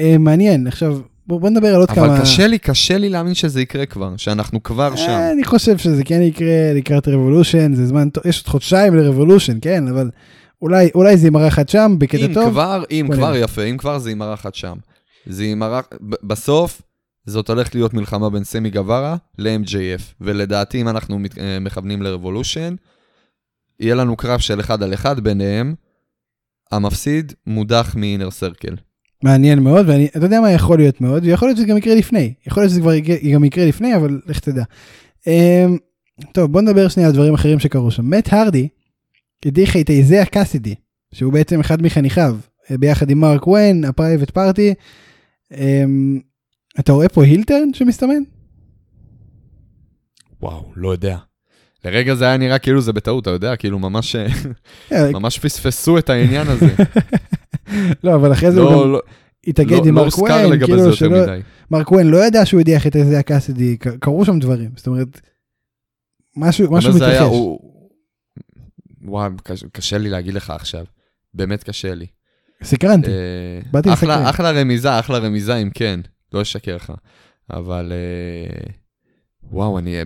אה, 0.00 0.18
מעניין, 0.18 0.66
עכשיו 0.66 0.98
בוא 1.26 1.40
בוא 1.40 1.50
נדבר 1.50 1.74
על 1.74 1.80
עוד 1.80 1.90
כמה... 1.90 2.06
אבל 2.06 2.20
קשה 2.20 2.46
לי, 2.46 2.58
קשה 2.58 2.98
לי 2.98 3.08
להאמין 3.08 3.34
שזה 3.34 3.60
יקרה 3.60 3.86
כבר, 3.86 4.16
שאנחנו 4.16 4.62
כבר 4.62 4.96
שם. 4.96 5.08
אה, 5.08 5.32
אני 5.32 5.44
חושב 5.44 5.78
שזה 5.78 6.04
כן 6.04 6.22
יקרה 6.22 6.72
לקראת 6.74 7.08
רבולושן, 7.08 7.74
זה 7.74 7.86
זמן 7.86 8.08
טוב, 8.08 8.26
יש 8.26 8.38
עוד 8.38 8.46
חודשיים 8.46 8.94
לרבולושן, 8.94 9.58
כן, 9.62 9.88
אבל 9.88 10.10
אולי 10.64 10.90
אולי 10.94 11.16
זה 11.16 11.26
יימרח 11.26 11.58
עד 11.58 11.68
שם 11.68 11.94
בקטע 11.98 12.26
אם 12.26 12.34
טוב. 12.34 12.50
כבר, 12.50 12.84
אם 12.90 13.08
כבר 13.12 13.30
נראה. 13.30 13.38
יפה, 13.38 13.62
אם 13.62 13.76
כבר 13.76 13.98
זה 13.98 14.10
יימרח 14.10 14.46
עד 14.46 14.54
שם. 14.54 14.76
זה 15.26 15.44
יימרח, 15.44 15.88
ב- 16.08 16.14
בסוף, 16.26 16.82
זאת 17.26 17.48
הולכת 17.48 17.74
להיות 17.74 17.94
מלחמה 17.94 18.30
בין 18.30 18.44
סמי 18.44 18.70
גווארה 18.70 19.16
ל-MJF, 19.38 20.02
ולדעתי 20.20 20.80
אם 20.80 20.88
אנחנו 20.88 21.18
מת- 21.18 21.38
אה, 21.38 21.58
מכוונים 21.60 22.02
לרבולושן, 22.02 22.74
יהיה 23.80 23.94
לנו 23.94 24.16
קרב 24.16 24.40
של 24.40 24.60
אחד 24.60 24.82
על 24.82 24.94
אחד 24.94 25.20
ביניהם, 25.20 25.74
המפסיד 26.72 27.32
מודח 27.46 27.94
מאינר 27.98 28.30
סרקל. 28.30 28.74
מעניין 29.22 29.58
מאוד, 29.58 29.88
ואני, 29.88 30.06
אתה 30.16 30.26
יודע 30.26 30.40
מה 30.40 30.50
יכול 30.52 30.78
להיות 30.78 31.00
מאוד, 31.00 31.24
ויכול 31.24 31.48
להיות 31.48 31.56
שזה 31.58 31.66
גם 31.66 31.76
יקרה 31.76 31.94
לפני, 31.94 32.34
יכול 32.46 32.62
להיות 32.62 32.70
שזה 32.70 32.80
כבר 32.80 32.92
יקרה, 32.92 33.16
גם 33.34 33.44
יקרה 33.44 33.66
לפני, 33.66 33.96
אבל 33.96 34.20
לך 34.26 34.38
תדע. 34.40 34.64
אמ, 35.26 35.76
טוב, 36.32 36.52
בוא 36.52 36.60
נדבר 36.60 36.88
שנייה 36.88 37.08
על 37.08 37.14
דברים 37.14 37.34
אחרים 37.34 37.58
שקרו 37.58 37.90
שם. 37.90 38.10
מת 38.10 38.32
הרדי 38.32 38.68
הדיח 39.44 39.76
את 39.76 39.90
איזיה 39.90 40.26
קאסידי, 40.26 40.74
שהוא 41.14 41.32
בעצם 41.32 41.60
אחד 41.60 41.82
מחניכיו, 41.82 42.36
אה, 42.70 42.78
ביחד 42.78 43.10
עם 43.10 43.18
מארק 43.20 43.46
קווין, 43.46 43.84
הפרייבט 43.84 44.30
פארטי. 44.30 44.74
אמ, 45.52 46.20
אתה 46.80 46.92
רואה 46.92 47.08
פה 47.08 47.24
heel 47.24 47.49
turn 47.49 47.74
שמסתמן? 47.74 48.22
וואו, 50.42 50.72
לא 50.76 50.90
יודע. 50.90 51.16
לרגע 51.84 52.14
זה 52.14 52.24
היה 52.24 52.36
נראה 52.36 52.58
כאילו 52.58 52.80
זה 52.80 52.92
בטעות, 52.92 53.22
אתה 53.22 53.30
יודע, 53.30 53.56
כאילו 53.56 53.78
ממש, 53.78 54.16
אה, 54.92 55.10
ממש 55.12 55.38
פספסו 55.38 55.98
את 55.98 56.10
העניין 56.10 56.46
הזה. 56.48 56.74
לא, 58.04 58.14
אבל 58.14 58.32
אחרי 58.32 58.52
זה 58.52 58.60
הוא 58.60 58.70
לא, 58.70 58.82
גם 58.82 58.92
לא, 58.92 59.00
התאגד 59.46 59.72
לא, 59.72 59.84
עם 59.84 59.94
לא 59.94 60.02
מארק 60.02 60.18
קווין, 60.18 60.50
זה 60.58 60.66
כאילו 60.66 60.92
שלא. 60.92 61.16
מרק 61.70 61.92
וויין 61.92 62.06
לא 62.06 62.26
ידע 62.26 62.46
שהוא 62.46 62.60
הדיח 62.60 62.86
את 62.86 62.96
איזיה 62.96 63.22
קאסידי, 63.22 63.76
קרו 63.76 64.24
שם 64.24 64.38
דברים, 64.38 64.70
זאת 64.76 64.86
אומרת, 64.86 65.20
משהו 66.36 66.72
משהו 66.72 66.94
מתרחש. 66.94 67.20
הוא... 67.20 67.63
וואו, 69.04 69.30
קש- 69.42 69.64
קשה 69.72 69.98
לי 69.98 70.10
להגיד 70.10 70.34
לך 70.34 70.50
עכשיו. 70.50 70.84
באמת 71.34 71.62
קשה 71.64 71.94
לי. 71.94 72.06
סקרנתי. 72.62 73.10
אה, 73.10 73.60
באתי 73.72 73.92
אחלה, 73.92 74.14
לסקרן. 74.14 74.26
אחלה 74.30 74.50
רמיזה, 74.50 74.98
אחלה 74.98 75.18
רמיזה 75.18 75.56
אם 75.56 75.70
כן, 75.74 76.00
לא 76.32 76.42
אשקר 76.42 76.76
לך. 76.76 76.92
אבל 77.50 77.92
אה, 77.92 78.70
וואו, 79.42 79.78
אני 79.78 79.96
אה, 79.98 80.02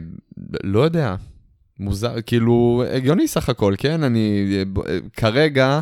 לא 0.64 0.80
יודע. 0.80 1.14
מוזר, 1.80 2.20
כאילו, 2.26 2.82
הגיוני 2.92 3.28
סך 3.28 3.48
הכל, 3.48 3.74
כן? 3.78 4.02
אני 4.02 4.46
כרגע 5.12 5.80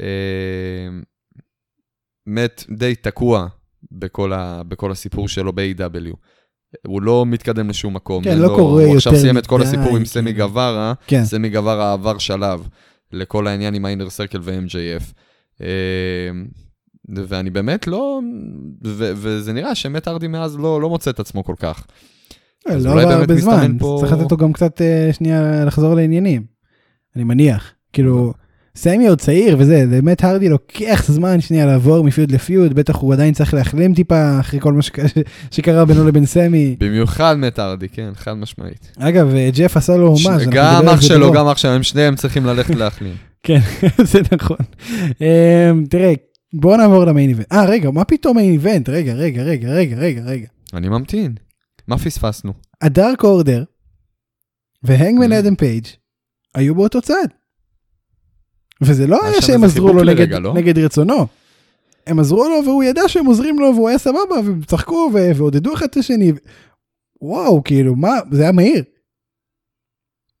אה, 0.00 0.88
מת 2.26 2.64
די 2.70 2.94
תקוע 2.94 3.46
בכל, 3.92 4.32
ה, 4.32 4.62
בכל 4.62 4.92
הסיפור 4.92 5.28
שלו 5.28 5.52
ב-AW. 5.52 6.16
הוא 6.86 7.02
לא 7.02 7.26
מתקדם 7.26 7.68
לשום 7.70 7.94
מקום. 7.94 8.24
כן, 8.24 8.38
לא 8.38 8.46
לו- 8.48 8.56
קורה 8.56 8.84
הוא 8.84 8.96
עכשיו 8.96 9.12
יותר 9.12 9.22
סיים 9.22 9.38
את 9.38 9.46
כל 9.46 9.62
הסיפור 9.62 9.96
עם 9.96 10.04
סמי 10.04 10.32
כאילו. 10.32 10.48
גווארה, 10.48 10.92
כן. 11.06 11.24
סמי 11.24 11.48
גווארה 11.50 11.92
עבר 11.92 12.18
שלב 12.18 12.68
לכל 13.12 13.46
העניין 13.46 13.74
עם 13.74 13.84
האינר 13.84 14.10
סרקל 14.10 14.38
ו-MJF. 14.42 15.12
אה, 15.62 15.66
ואני 17.08 17.50
באמת 17.50 17.86
לא, 17.86 18.20
ו- 18.84 19.12
וזה 19.16 19.52
נראה 19.52 19.74
שמט 19.74 20.08
ארדי 20.08 20.26
מאז 20.26 20.58
לא, 20.58 20.80
לא 20.80 20.88
מוצא 20.88 21.10
את 21.10 21.20
עצמו 21.20 21.44
כל 21.44 21.54
כך. 21.58 21.86
אז 22.66 22.86
לא 22.86 22.90
עבר 23.02 23.12
הרבה 23.12 23.34
זמן, 23.36 23.76
פה- 23.78 23.96
צריך 24.00 24.12
לתת 24.12 24.30
לו 24.30 24.36
גם 24.36 24.52
קצת 24.52 24.80
אה, 24.80 25.10
שנייה 25.12 25.64
לחזור 25.64 25.94
לעניינים. 25.94 26.44
אני 27.16 27.24
מניח. 27.24 27.72
כאילו, 27.92 28.32
סמי 28.76 29.06
עוד 29.08 29.20
צעיר 29.20 29.56
וזה, 29.58 29.84
באמת 29.90 30.24
הרדי 30.24 30.48
לוקח 30.48 31.04
זמן 31.08 31.40
שנייה 31.40 31.66
לעבור 31.66 32.04
מפיוד 32.04 32.30
לפיוד, 32.32 32.72
בטח 32.74 32.96
הוא 32.96 33.12
עדיין 33.14 33.34
צריך 33.34 33.54
להחלים 33.54 33.94
טיפה 33.94 34.40
אחרי 34.40 34.60
כל 34.60 34.72
מה 34.72 34.82
שק- 34.82 34.98
שקרה 35.50 35.84
בינו 35.84 36.08
לבין 36.08 36.26
סמי. 36.26 36.76
במיוחד 36.80 37.36
מט 37.38 37.58
ארדי, 37.58 37.88
כן, 37.88 38.10
חד 38.14 38.32
משמעית. 38.32 38.92
אגב, 38.98 39.34
אה, 39.34 39.50
ג'ף 39.54 39.76
עשה 39.76 39.96
לו 39.96 40.16
ש- 40.16 40.24
הומאז', 40.26 40.38
אנחנו 40.40 40.52
גם 40.54 40.88
אח 40.88 41.00
שלו. 41.00 41.32
גם 41.32 41.46
אח 41.46 41.56
שלו, 41.58 41.70
הם 41.70 41.82
שניהם 41.82 42.16
צריכים 42.16 42.46
ללכת 42.46 42.74
להחלים. 42.74 43.14
כן, 43.46 43.58
זה 44.12 44.18
נכון. 44.32 44.56
אמ, 45.20 45.84
תראה, 45.90 46.12
בואו 46.54 46.76
נעבור 46.76 47.04
למיין 47.04 47.28
איבנט. 47.28 47.52
אה, 47.52 47.64
רגע, 47.64 47.90
מה 47.90 48.04
פתאום 48.04 48.36
מיין 48.36 48.52
איבנט? 48.52 48.88
רגע, 48.88 49.12
רגע, 49.14 49.42
רגע, 49.42 49.68
רגע, 49.72 49.96
רגע, 49.96 50.22
רגע. 50.22 50.46
אני 50.74 50.88
ממתין. 50.88 51.34
מה 51.88 51.98
פספסנו? 51.98 52.52
הדארק 52.82 53.24
אורדר 53.24 53.64
והנגמן. 54.82 55.32
אדם 55.32 55.56
פייג' 55.56 55.86
היו 56.54 56.74
באותו 56.74 57.02
צד. 57.02 57.14
וזה 58.80 59.06
לא 59.06 59.24
היה 59.24 59.42
שהם 59.42 59.64
עזרו 59.64 59.92
לו 59.92 60.04
נגד, 60.04 60.32
לא? 60.32 60.54
נגד 60.54 60.78
רצונו. 60.78 61.26
הם 62.06 62.18
עזרו 62.18 62.48
לו 62.48 62.64
והוא 62.64 62.84
ידע 62.84 63.02
שהם 63.08 63.26
עוזרים 63.26 63.58
לו 63.58 63.72
והוא 63.74 63.88
היה 63.88 63.98
סבבה 63.98 64.18
והם 64.44 64.62
צחקו 64.66 65.10
ועודדו 65.36 65.74
אחד 65.74 65.86
את 65.90 65.96
השני. 65.96 66.32
וואו, 67.22 67.64
כאילו, 67.64 67.96
מה, 67.96 68.10
זה 68.30 68.42
היה 68.42 68.52
מהיר. 68.52 68.84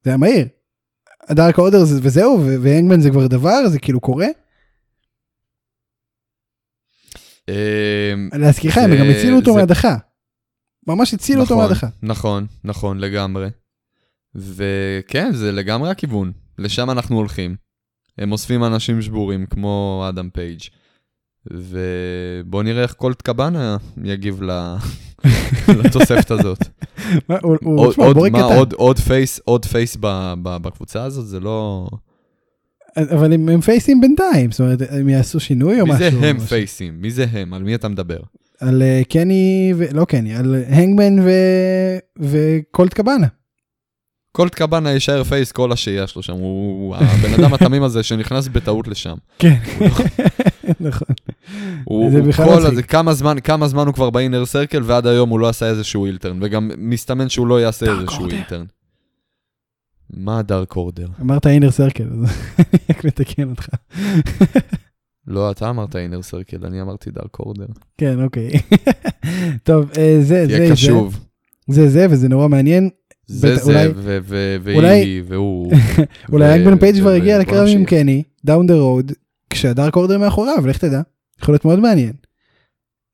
זה 0.04 0.10
היה 0.10 0.16
מהיר. 0.16 0.46
הדארק 1.28 1.58
אורדר 1.58 1.84
זה- 1.84 2.00
וזהו, 2.02 2.40
והנגמן 2.62 3.00
זה 3.00 3.10
כבר 3.10 3.26
דבר, 3.26 3.68
זה 3.68 3.78
כאילו 3.78 4.00
קורה. 4.00 4.26
אמ, 7.48 8.28
להזכירך, 8.34 8.76
הם 8.78 8.90
גם 8.98 9.06
הצילו 9.10 9.36
אותו 9.36 9.54
מהדחה. 9.54 9.96
ממש 10.86 11.14
הצילו 11.14 11.40
אותו 11.42 11.54
נכון, 11.54 11.66
מהדחה. 11.66 11.86
נכון, 12.02 12.46
נכון, 12.64 12.98
לגמרי. 12.98 13.48
וכן, 14.34 15.32
זה 15.32 15.52
לגמרי 15.52 15.90
הכיוון. 15.90 16.32
לשם 16.58 16.90
אנחנו 16.90 17.16
הולכים. 17.16 17.56
הם 18.18 18.32
אוספים 18.32 18.64
אנשים 18.64 19.02
שבורים 19.02 19.46
כמו 19.46 20.04
אדם 20.08 20.28
פייג'. 20.30 20.60
ובוא 21.46 22.62
נראה 22.62 22.82
איך 22.82 22.92
קולט 22.92 23.22
קבאנה 23.22 23.76
יגיב. 24.04 24.40
לתוספת 25.84 26.30
הזאת. 26.30 26.58
עוד, 28.76 28.98
face, 28.98 29.40
עוד 29.44 29.64
face 29.64 29.96
בקבוצה 30.42 31.04
הזאת, 31.04 31.26
זה 31.26 31.40
לא... 31.40 31.88
אבל 32.96 33.32
הם 33.32 33.48
הם 33.48 33.60
פייסים 33.60 34.00
בינתיים, 34.00 34.50
זאת 34.50 34.60
אומרת, 34.60 34.78
הם 34.90 35.08
יעשו 35.08 35.40
שינוי 35.40 35.80
או 35.80 35.86
מי 35.86 35.92
משהו? 35.92 36.10
זה 36.20 36.28
הם. 36.28 36.38
פייסים? 36.38 37.00
מי 37.00 37.10
זה 37.10 37.26
הם? 37.32 37.54
על 37.54 37.62
מי 37.62 37.74
אתה 37.74 37.88
מדבר? 37.88 38.18
על 38.60 38.82
אה, 38.82 39.02
קני, 39.08 39.72
ו- 39.76 39.84
לא 39.92 40.04
קני, 40.04 40.34
על 40.34 40.64
הנגמן 40.68 41.18
ו- 41.18 41.98
וקולט 42.18 42.94
קבאנה. 42.94 43.26
קולט 44.32 44.54
קבאנה 44.54 44.90
יישאר 44.90 45.24
face 45.24 45.52
כל 45.52 45.72
השהייה 45.72 46.06
שלו 46.06 46.22
שם, 46.22 46.32
הוא 46.32 46.96
הבן 46.96 47.34
אדם 47.34 47.54
התמים 47.54 47.82
הזה 47.82 48.02
שנכנס 48.02 48.48
בטעות 48.48 48.88
לשם. 48.88 49.14
כן, 49.38 49.56
נכון. 50.80 51.08
הוא, 51.84 52.10
זה 52.10 52.22
בכלל 52.22 52.46
כל 52.46 52.52
מצחיק. 52.54 52.72
הזה, 52.72 52.82
כמה 52.82 53.14
זמן, 53.14 53.40
כמה 53.44 53.68
זמן 53.68 53.86
הוא 53.86 53.94
כבר 53.94 54.10
באינר 54.10 54.46
סרקל, 54.46 54.82
ועד 54.84 55.06
היום 55.06 55.30
הוא 55.30 55.40
לא 55.40 55.48
עשה 55.48 55.66
איזשהו 55.66 56.06
heel 56.06 56.20
turn, 56.20 56.38
וגם 56.42 56.70
מסתמן 56.78 57.28
שהוא 57.28 57.46
לא 57.46 57.60
יעשה 57.60 57.86
איזשהו. 57.86 58.26
heel 58.26 58.43
turn. 58.43 58.64
מה 60.14 60.42
דארק 60.42 60.76
אורדר? 60.76 61.06
אמרת 61.20 61.46
אינר 61.46 61.70
סרקל, 61.70 62.04
אז 62.12 62.18
אני 62.58 62.78
רק 62.90 63.04
מתקן 63.04 63.50
אותך. 63.50 63.68
לא, 65.26 65.50
אתה 65.50 65.70
אמרת 65.70 65.96
אינר 65.96 66.22
סרקל, 66.22 66.66
אני 66.66 66.82
אמרתי 66.82 67.10
דארק 67.10 67.38
אורדר. 67.38 67.66
כן, 67.98 68.22
אוקיי. 68.24 68.50
טוב, 69.62 69.90
אה, 69.98 70.16
זה, 70.20 70.46
זה, 70.46 70.46
תהיה 70.46 70.68
זה, 70.68 70.72
קשוב. 70.72 71.18
זה, 71.68 71.88
זה, 71.88 72.06
וזה 72.10 72.28
נורא 72.28 72.48
מעניין. 72.48 72.90
זה 73.32 73.56
זה, 73.56 73.62
אולי- 73.62 73.88
ו- 73.96 74.18
ו- 74.62 74.74
אולי- 74.74 74.88
והיא, 74.88 75.22
והוא. 75.26 75.72
אולי 76.32 76.54
הנגמן 76.54 76.78
פייג' 76.78 77.00
כבר 77.00 77.10
הגיע 77.10 77.38
לקרב 77.38 77.66
עם. 77.68 77.84
קני, 77.84 78.22
down 78.44 78.66
the 78.66 78.74
road, 78.74 79.12
כשהדארק 79.50 79.96
אורדר 79.96 80.18
מאחוריו, 80.18 80.66
לך 80.66 80.78
תדע. 80.78 81.00
יכול 81.42 81.52
להיות 81.54 81.64
מאוד 81.64 81.78
מעניין. 81.80 82.12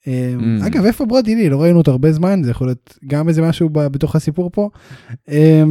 אה, 0.09 0.35
Mm. 0.39 0.67
אגב, 0.67 0.85
איפה 0.85 1.05
ברודי 1.07 1.35
לי? 1.35 1.49
לא 1.49 1.63
ראינו 1.63 1.79
אותו 1.79 1.91
הרבה 1.91 2.13
זמן, 2.13 2.43
זה 2.45 2.51
יכול 2.51 2.67
להיות 2.67 2.99
גם 3.07 3.29
איזה 3.29 3.43
משהו 3.43 3.69
בתוך 3.73 4.17
הסיפור 4.17 4.51
פה. 4.53 4.69
אה, 5.29 5.63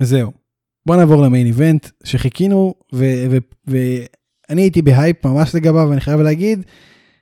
זהו. 0.00 0.32
בוא 0.86 0.96
נעבור 0.96 1.22
ל 1.22 1.27
main 1.27 1.46
event 1.46 1.88
שחיכינו, 2.04 2.74
ואני 3.66 4.06
הייתי 4.62 4.82
בהייפ 4.82 5.26
ממש 5.26 5.54
לגביו, 5.54 5.86
ואני 5.90 6.00
חייב 6.00 6.20
להגיד, 6.20 6.62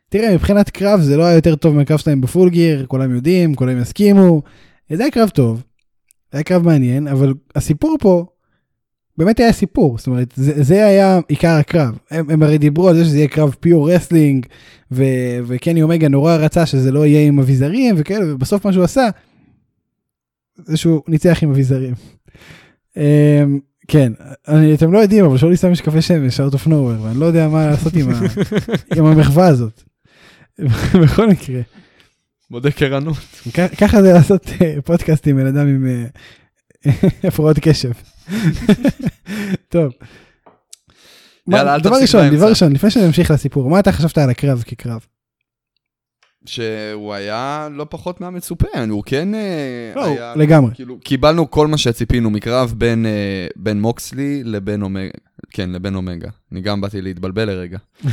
תראה, 0.09 0.35
מבחינת 0.35 0.71
קרב 0.71 1.01
זה 1.01 1.17
לא 1.17 1.25
היה 1.25 1.35
יותר 1.35 1.57
טוב 1.57 1.75
מהקרב 1.75 1.99
שלהם 1.99 2.21
ב 2.21 2.27
Full 2.27 2.51
Gear, 2.51 2.87
כולם 2.87 3.15
יודעים, 3.15 3.55
כולם 3.55 3.81
יסכימו. 3.83 4.43
זה 4.93 5.03
היה 5.03 5.11
קרב 5.13 5.29
טוב, 5.29 5.63
היה 6.37 6.43
קרב 6.43 6.65
מעניין, 6.65 7.09
אבל 7.09 7.35
הסיפור 7.55 7.97
פה, 8.01 8.27
באמת 9.19 9.41
היה 9.41 9.53
סיפור, 9.53 9.99
זאת 9.99 10.07
אומרת, 10.07 10.33
זה, 10.37 10.63
זה 10.63 10.87
היה 10.87 11.21
עיקר 11.29 11.49
הקרב. 11.49 11.99
הם, 12.11 12.31
הם 12.31 12.43
הרי 12.43 12.59
דיברו 12.59 12.89
על 12.89 12.97
זה 12.97 13.05
שזה 13.05 13.17
יהיה 13.17 13.29
קרב 13.29 13.55
pure 13.61 13.91
wrestling, 13.91 14.47
ו- 14.93 15.39
וקני 15.47 15.83
אומגה 15.83 16.09
נורא 16.09 16.37
רצה 16.37 16.67
שזה 16.67 16.93
לא 16.93 17.07
יהיה 17.07 17.29
עם 17.29 17.39
אביזרים 17.39 17.95
וכאלה, 17.99 18.35
ובסוף 18.35 18.67
מה 18.67 18.73
שהוא 18.73 18.85
עשה, 18.85 19.09
זה 20.65 20.77
שהוא 20.77 21.03
ניצח 21.09 21.43
עם 21.43 21.51
אביזרים. 21.51 21.95
אמ, 22.97 23.59
כן, 23.89 24.13
אני, 24.49 24.75
אתם 24.75 24.93
לא 24.93 24.99
יודעים, 24.99 25.25
אבל 25.25 25.39
שאולי 25.39 25.57
שם 25.57 25.73
משקפי 25.73 26.03
שמש, 26.03 26.41
out 26.41 26.55
of 26.55 26.67
nowhere, 26.67 27.03
ואני 27.03 27.21
לא 27.21 27.27
יודע 27.27 27.49
מה 27.49 27.67
לעשות 27.67 27.97
עם, 27.97 28.11
ה, 28.11 28.15
עם 28.97 29.05
המחווה 29.05 29.47
הזאת. 29.47 29.83
בכל 31.03 31.29
מקרה. 31.29 31.61
בודק 32.51 32.83
ערנות. 32.83 33.17
ככה 33.81 34.03
זה 34.03 34.13
לעשות 34.13 34.47
אה, 34.61 34.75
פודקאסט 34.85 35.27
עם 35.27 35.37
בן 35.37 35.47
אדם 35.47 35.69
עם 35.69 35.87
אה, 35.87 36.05
הפרעות 37.29 37.57
קשב. 37.59 37.91
טוב. 39.69 39.93
יאללה, 41.49 41.75
אל 41.75 41.81
דבר 41.81 41.97
ראשון. 42.01 42.37
דבר 42.37 42.49
ראשון, 42.49 42.73
לפני 42.73 42.91
שנמשיך 42.91 43.31
לסיפור, 43.31 43.71
מה 43.71 43.81
אתה 43.81 43.93
חשבת 43.93 44.19
על 44.19 44.31
הקרב 44.31 44.63
כקרב? 44.67 45.07
שהוא 46.47 47.15
היה 47.15 47.69
לא 47.73 47.87
פחות 47.91 48.21
מהמצופה, 48.21 48.67
הוא 48.91 49.03
כן 49.07 49.35
אה, 49.35 49.93
לא, 49.97 50.05
היה... 50.05 50.35
לגמרי. 50.37 50.71
כאילו, 50.75 50.99
קיבלנו 51.01 51.51
כל 51.51 51.67
מה 51.67 51.79
שציפינו 51.79 52.31
מקרב 52.31 52.75
בין, 52.77 53.07
אה, 53.07 53.47
בין 53.57 53.81
מוקסלי 53.81 54.45
לבין 54.45 54.83
אומגה. 54.83 55.19
כן, 55.51 55.71
לבין 55.71 55.95
אומגה. 55.95 56.29
אני 56.53 56.61
גם 56.61 56.81
באתי 56.81 57.03
להתבלבל 57.03 57.45
לרגע. 57.45 57.79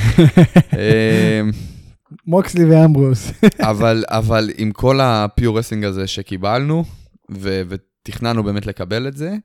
מוקסלי 2.28 2.66
ואמברוס. 2.66 3.32
אבל, 3.72 4.04
אבל 4.08 4.50
עם 4.58 4.72
כל 4.72 5.00
ה 5.02 5.13
pure 5.13 5.60
wrestling 5.60 5.84
הזה 5.84 6.08
שקיבלנו, 6.08 6.84
ו- 7.32 7.62
ותכננו 7.70 8.44
באמת 8.44 8.66
לקבל 8.66 9.08
את 9.08 9.18
זה, 9.18 9.36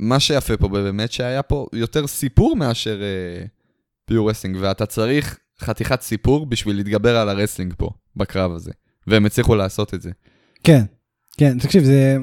מה 0.00 0.20
שיפה 0.20 0.56
פה 0.56 0.68
באמת 0.68 1.12
שהיה 1.12 1.42
פה 1.42 1.66
יותר 1.72 2.06
סיפור 2.06 2.56
מאשר 2.56 3.02
אה, 3.02 3.46
pure 4.06 4.30
wrestling, 4.30 4.56
ואתה 4.60 4.86
צריך 4.86 5.38
חתיכת 5.60 6.00
סיפור 6.00 6.46
בשביל 6.46 6.76
להתגבר 6.76 7.16
על 7.16 7.28
ה 7.28 7.33
wrestling 7.33 7.74
פה, 7.78 7.90
בקרב 8.16 8.52
הזה. 8.52 8.70
והם 9.06 9.26
הצליחו 9.26 9.54
לעשות 9.54 9.94
את 9.94 10.02
זה. 10.02 10.10
כן, 10.64 10.84
כן, 11.38 11.58
תקשיב, 11.58 11.84
זה... 11.84 12.16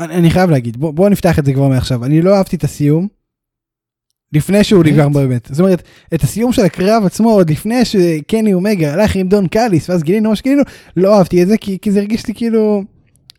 אני, 0.00 0.14
אני 0.14 0.30
חייב 0.30 0.50
להגיד, 0.50 0.76
בוא, 0.76 0.94
בוא 0.94 1.08
נפתח 1.08 1.38
את 1.38 1.44
זה 1.44 1.52
כבר 1.52 1.68
מעכשיו. 1.68 2.04
אני 2.04 2.22
לא 2.22 2.36
אהבתי 2.36 2.56
את 2.56 2.64
הסיום, 2.64 3.08
לפני 4.34 4.64
שהוא? 4.64 4.84
נגמר 4.84 5.08
באמת. 5.08 5.48
זאת 5.50 5.60
אומרת, 5.60 5.82
את 6.14 6.22
הסיום 6.22 6.52
של 6.52 6.64
הקרב 6.64 7.06
עצמו, 7.06 7.30
עוד 7.30 7.50
לפני 7.50 7.84
שקני 7.84 8.54
אומגה 8.54 8.92
הלך 8.92 9.16
עם 9.16 9.28
דון 9.28 9.46
קאליס, 9.46 9.90
ואז 9.90 10.02
גילינו 10.02 10.30
מה 10.30 10.36
שגילינו, 10.36 10.62
לא 10.96 11.18
אהבתי 11.18 11.42
את 11.42 11.48
זה, 11.48 11.56
כי, 11.56 11.78
כי 11.82 11.92
זה 11.92 11.98
הרגיש 11.98 12.26
לי 12.26 12.34
כאילו... 12.34 12.93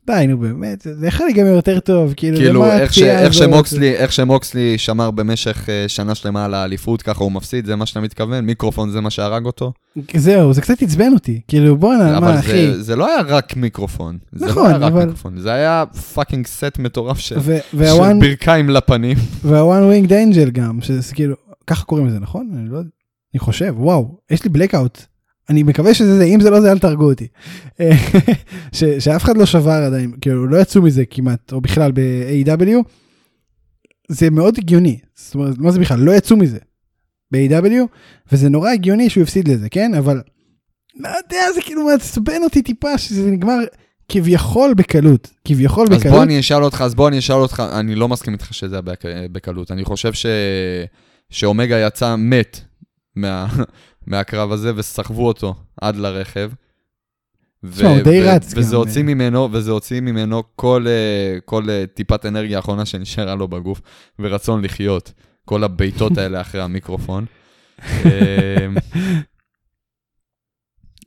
די, 0.07 0.25
נו 0.27 0.37
באמת, 0.37 0.87
זה 0.99 1.07
יכול 1.07 1.25
להיגמר 1.25 1.47
יותר 1.49 1.79
טוב, 1.79 2.13
כאילו, 2.17 2.37
כאילו, 2.37 2.65
איך, 2.65 2.93
ש, 2.93 3.01
איך? 3.01 3.33
שמוקסלי, 3.33 3.95
איך 3.95 4.11
שמוקסלי 4.11 4.77
שמר 4.77 5.11
במשך 5.11 5.69
אה, 5.69 5.85
שנה 5.87 6.15
שלמה 6.15 6.45
על 6.45 6.53
האליפות, 6.53 7.01
ככה 7.01 7.23
הוא 7.23 7.31
מפסיד, 7.31 7.65
זה 7.65 7.75
מה 7.75 7.85
שאתה 7.85 7.99
מתכוון? 8.01 8.45
מיקרופון 8.45 8.91
זה 8.91 9.01
מה 9.01 9.09
שהרג 9.09 9.45
אותו? 9.45 9.73
זהו, 10.15 10.53
זה 10.53 10.61
קצת 10.61 10.81
עצבן 10.81 11.13
אותי, 11.13 11.41
כאילו, 11.47 11.77
בואנה, 11.77 12.19
מה, 12.19 12.39
אחי. 12.39 12.51
זה, 12.73 12.81
זה 12.83 12.95
לא 12.95 13.07
היה 13.07 13.21
רק 13.21 13.55
מיקרופון. 13.55 14.17
זה 14.31 14.45
נכון, 14.45 14.63
לא 14.63 14.67
היה 14.67 14.77
רק 14.77 14.91
אבל- 14.91 14.99
מיקרופון, 15.05 15.37
זה 15.37 15.53
היה 15.53 15.83
fucking 16.13 16.47
סט 16.47 16.79
מטורף 16.79 17.19
של, 17.19 17.35
ו- 17.39 17.57
של 17.71 17.77
והוואן 17.77 18.19
ברכיים 18.19 18.69
לפנים. 18.69 19.17
וה 19.43 19.59
one 19.59 19.83
winged 19.83 20.13
angel 20.13 20.49
גם, 20.49 20.81
שזה 20.81 21.13
כאילו, 21.13 21.35
ככה 21.67 21.85
קוראים 21.85 22.07
לזה, 22.07 22.19
נכון? 22.19 22.49
אני 22.57 22.69
לא. 22.69 22.79
אני 23.33 23.39
חושב, 23.39 23.73
וואו, 23.77 24.17
יש 24.31 24.43
לי 24.43 24.49
blackout. 24.49 25.01
אני 25.49 25.63
מקווה 25.63 25.93
שזה 25.93 26.17
זה, 26.17 26.23
אם 26.23 26.39
זה 26.41 26.49
לא 26.49 26.61
זה, 26.61 26.71
אל 26.71 26.79
תהרגו 26.79 27.09
אותי. 27.09 27.27
ש- 28.75 28.83
שאף 28.99 29.23
אחד 29.23 29.37
לא 29.37 29.45
שבר 29.45 29.71
עדיין, 29.71 30.11
כאילו, 30.21 30.47
לא 30.47 30.57
יצאו 30.57 30.81
מזה 30.81 31.05
כמעט, 31.05 31.53
או 31.53 31.61
בכלל 31.61 31.91
ב-AEW. 31.91 32.83
זה 34.09 34.29
מאוד 34.29 34.57
הגיוני, 34.57 34.99
זאת 35.15 35.35
אומרת, 35.35 35.57
מה 35.57 35.71
זה 35.71 35.79
בכלל? 35.79 35.99
לא 35.99 36.11
יצאו 36.11 36.37
מזה 36.37 36.57
ב-AW, 37.31 37.73
וזה 38.31 38.49
נורא 38.49 38.69
הגיוני 38.69 39.09
שהוא 39.09 39.23
הפסיד 39.23 39.47
לזה, 39.47 39.69
כן? 39.69 39.93
אבל, 39.93 40.21
לא 40.99 41.09
יודע, 41.09 41.41
זה 41.55 41.61
כאילו 41.61 41.85
מעצבן 41.85 42.43
אותי 42.43 42.61
טיפה, 42.61 42.97
שזה 42.97 43.31
נגמר 43.31 43.57
כביכול 44.09 44.73
בקלות, 44.73 45.29
כביכול 45.47 45.87
אז 45.91 45.99
בקלות. 45.99 46.15
בוא 46.15 46.23
אני 46.23 46.39
אשאל 46.39 46.63
אותך, 46.63 46.81
אז 46.81 46.95
בוא 46.95 47.07
אני 47.07 47.19
אשאל 47.19 47.35
אותך, 47.35 47.63
אני 47.79 47.95
לא 47.95 48.07
מסכים 48.07 48.33
איתך 48.33 48.53
שזה 48.53 48.75
היה 48.75 48.81
בק- 48.81 49.01
בקלות. 49.31 49.71
אני 49.71 49.85
חושב 49.85 50.13
ש... 50.13 50.25
שאומגה 51.29 51.79
יצא 51.87 52.15
מת 52.15 52.59
מה... 53.15 53.47
מהקרב 54.07 54.51
הזה 54.51 54.71
וסחבו 54.75 55.27
אותו 55.27 55.55
עד 55.81 55.95
לרכב. 55.95 56.51
ו- 57.63 57.71
תשמע, 57.71 57.89
הוא 57.89 58.01
די 58.01 58.21
ו- 58.23 58.27
רץ 58.27 58.53
וזה 58.55 58.75
גם. 58.75 58.81
הוציא 58.81 59.03
ממנו, 59.03 59.49
וזה 59.51 59.71
הוציא 59.71 60.01
ממנו 60.01 60.43
כל, 60.55 60.85
אה, 60.87 61.37
כל 61.45 61.69
אה, 61.69 61.83
טיפת 61.93 62.25
אנרגיה 62.25 62.57
האחרונה 62.57 62.85
שנשארה 62.85 63.35
לו 63.35 63.47
בגוף, 63.47 63.81
ורצון 64.19 64.63
לחיות. 64.63 65.13
כל 65.45 65.63
הבעיטות 65.63 66.17
האלה 66.17 66.41
אחרי 66.41 66.61
המיקרופון. 66.61 67.25
אה, 67.81 68.67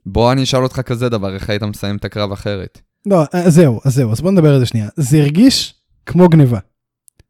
בוא 0.06 0.32
אני 0.32 0.42
אשאל 0.42 0.62
אותך 0.62 0.80
כזה 0.80 1.08
דבר, 1.08 1.34
איך 1.34 1.50
היית 1.50 1.62
מסיים 1.62 1.96
את 1.96 2.04
הקרב 2.04 2.32
אחרת? 2.32 2.80
לא, 3.06 3.22
אז 3.32 3.54
זהו, 3.54 3.80
אז 3.84 3.94
זהו, 3.94 4.12
אז 4.12 4.20
בוא 4.20 4.30
נדבר 4.30 4.54
על 4.54 4.60
זה 4.60 4.66
שנייה. 4.66 4.88
זה 4.96 5.18
הרגיש 5.18 5.74
כמו 6.06 6.28
גניבה. 6.28 6.58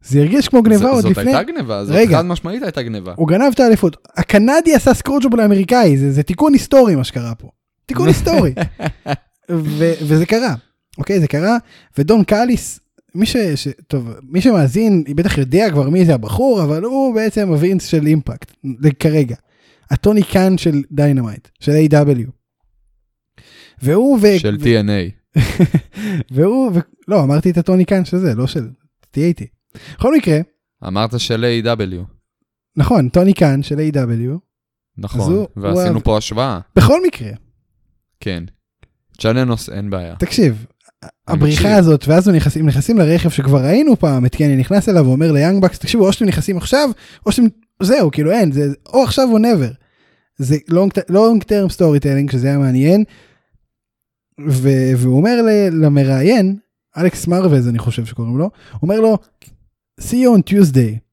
זה 0.00 0.20
הרגיש 0.20 0.48
כמו 0.48 0.62
גניבה 0.62 0.90
עוד 0.90 1.02
זאת 1.02 1.10
לפני, 1.10 1.34
הייתה 1.36 1.52
גניבה, 1.52 1.84
זאת. 1.84 1.96
חד 2.10 2.24
משמעית 2.24 2.62
הייתה 2.62 2.82
גניבה. 2.82 3.14
הוא 3.16 3.28
גנב 3.28 3.52
את 3.54 3.60
האליפות. 3.60 3.96
הקנדי 4.16 4.74
עשה 4.74 4.94
סקרוג'וב 4.94 5.36
לאמריקאי, 5.36 5.96
זה, 5.96 6.12
זה 6.12 6.22
תיקון 6.22 6.52
היסטורי 6.52 6.94
מה 6.94 7.04
שקרה 7.04 7.34
פה. 7.34 7.48
תיקון 7.86 8.08
היסטורי. 8.12 8.54
ו- 9.50 9.92
וזה 10.02 10.26
קרה, 10.26 10.54
אוקיי? 10.98 11.20
זה 11.20 11.28
קרה, 11.28 11.56
ודון 11.98 12.24
קאליס, 12.24 12.80
מי 13.14 13.26
ש... 13.26 13.36
ש... 13.36 13.68
טוב, 13.86 14.10
מי 14.22 14.40
שמאזין, 14.40 15.04
בטח 15.16 15.38
יודע 15.38 15.70
כבר 15.70 15.90
מי 15.90 16.04
זה 16.04 16.14
הבחור, 16.14 16.62
אבל 16.62 16.82
הוא 16.84 17.14
בעצם 17.14 17.48
הווינס 17.48 17.86
של 17.86 18.06
Impact, 18.06 18.52
כרגע. 18.98 19.36
הטוני 19.90 20.22
קאן 20.22 20.58
של 20.58 20.82
Dynamite, 20.90 21.48
של 21.60 21.72
AEW. 21.72 22.30
והוא 23.82 24.18
ו... 24.22 24.38
של 24.38 24.56
TNA. 24.60 25.38
והוא, 26.34 26.70
ו... 26.74 26.78
לא, 27.08 27.22
אמרתי 27.22 27.50
את 27.50 27.58
הטוני 27.58 27.84
קאן 27.84 28.04
של 28.04 28.18
זה, 28.18 28.34
לא 28.34 28.46
של... 28.46 28.68
תהיה 29.10 29.26
איתי. 29.26 29.46
בכל 29.98 30.14
מקרה, 30.16 30.38
אמרת 30.86 31.20
של 31.20 31.44
A.W. 31.64 31.94
נכון, 32.76 33.08
טוני 33.08 33.32
קאן 33.34 33.62
של 33.62 33.78
A.W. 33.78 34.38
נכון, 34.98 35.32
הוא- 35.32 35.46
ועשינו 35.56 35.94
הוא- 35.94 36.02
פה 36.04 36.18
השוואה, 36.18 36.60
בכל 36.76 37.00
מקרה, 37.06 37.30
כן. 38.20 38.44
צ'אננוס, 39.20 39.68
אין 39.68 39.90
בעיה. 39.90 40.16
תקשיב, 40.16 40.66
הבריחה 41.28 41.62
מקשיב. 41.62 41.78
הזאת, 41.78 42.04
ואז 42.08 42.28
הוא 42.28 42.36
נכנסים, 42.36 42.66
נכנסים 42.66 42.98
לרכב 42.98 43.28
שכבר 43.28 43.64
ראינו 43.64 43.96
פעם, 43.96 44.26
את 44.26 44.34
קני 44.34 44.56
נכנס 44.56 44.88
אליו 44.88 45.04
ואומר 45.06 45.32
ליאנג 45.32 45.62
בקס, 45.62 45.78
תקשיבו, 45.78 46.06
או 46.06 46.12
שאתם 46.12 46.24
נכנסים 46.24 46.56
עכשיו, 46.56 46.90
או 47.26 47.32
שאתם, 47.32 47.46
זהו, 47.82 48.10
כאילו 48.10 48.30
אין, 48.30 48.52
זה 48.52 48.62
או 48.86 49.02
עכשיו 49.02 49.28
או 49.32 49.38
never. 49.38 49.74
זה 50.36 50.56
long 51.10 51.40
term 51.44 51.72
story 51.76 52.00
telling, 52.02 52.32
שזה 52.32 52.46
היה 52.48 52.58
מעניין, 52.58 53.04
ו, 54.48 54.68
והוא 54.96 55.16
אומר 55.16 55.42
ל- 55.42 55.84
למראיין, 55.84 56.56
אלכס 56.96 57.26
מרווז 57.26 57.68
אני 57.68 57.78
חושב 57.78 58.04
שקוראים 58.06 58.38
לו, 58.38 58.44
הוא 58.44 58.78
אומר 58.82 59.00
לו, 59.00 59.18
see 60.00 60.22
you 60.24 60.38
on 60.38 60.52
Tuesday. 60.52 61.08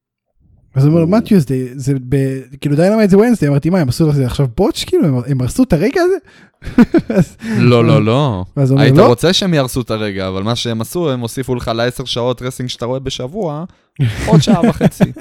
אז 0.75 0.85
הוא 0.85 0.93
אומר 0.93 1.05
מה 1.05 1.17
Tuesday? 1.17 1.73
זה 1.75 1.93
ב... 2.09 2.15
כאילו 2.61 2.75
Dynamite 2.75 3.09
זה 3.09 3.17
Wednesday, 3.17 3.47
אמרתי 3.47 3.69
מה 3.69 3.79
הם 3.79 3.89
עשו 3.89 4.09
לזה 4.09 4.25
עכשיו 4.25 4.47
botch 4.57 4.83
כאילו 4.83 5.23
הם, 5.27 5.41
הרסו 5.41 5.63
את 5.63 5.73
הרגע 5.73 6.01
הזה? 6.01 6.15
לא, 7.71 7.85
לא, 7.85 8.05
לא. 8.05 8.45
היית 8.77 8.95
לא, 8.95 9.07
רוצה 9.07 9.33
שהם 9.33 9.53
יהרסו 9.53 9.81
את 9.81 9.91
הרגע, 9.91 10.27
אבל 10.27 10.43
מה 10.43 10.55
שהם 10.55 10.81
עשו, 10.81 11.11
הם 11.11 11.19
הוסיפו 11.19 11.55
לך 11.55 11.71
לעשר 11.75 12.05
שעות 12.05 12.41
wrestling 12.41 12.69
שאתה 12.69 12.85
רואה 12.85 12.99
בשבוע, 12.99 13.65
עוד 14.27 14.41
שעה 14.41 14.61
וחצי. 14.69 15.11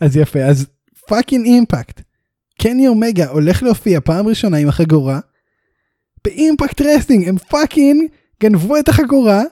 אז 0.00 0.16
יפה, 0.16 0.40
אז 0.40 0.66
fucking 1.08 1.46
Impact. 1.46 2.00
קני 2.60 2.88
אומגה 2.88 3.28
הולך 3.28 3.62
להופיע 3.62 4.00
פעם 4.00 4.28
ראשונה 4.28 4.56
עם 4.56 4.68
החגורה. 4.68 5.20
ב 6.24 6.32
Impact 6.32 6.80
Wrestling 6.80 7.28
הם 7.28 7.38
fucking 7.38 8.02
גנבו 8.42 8.78
את 8.78 8.88
החגורה 8.88 9.42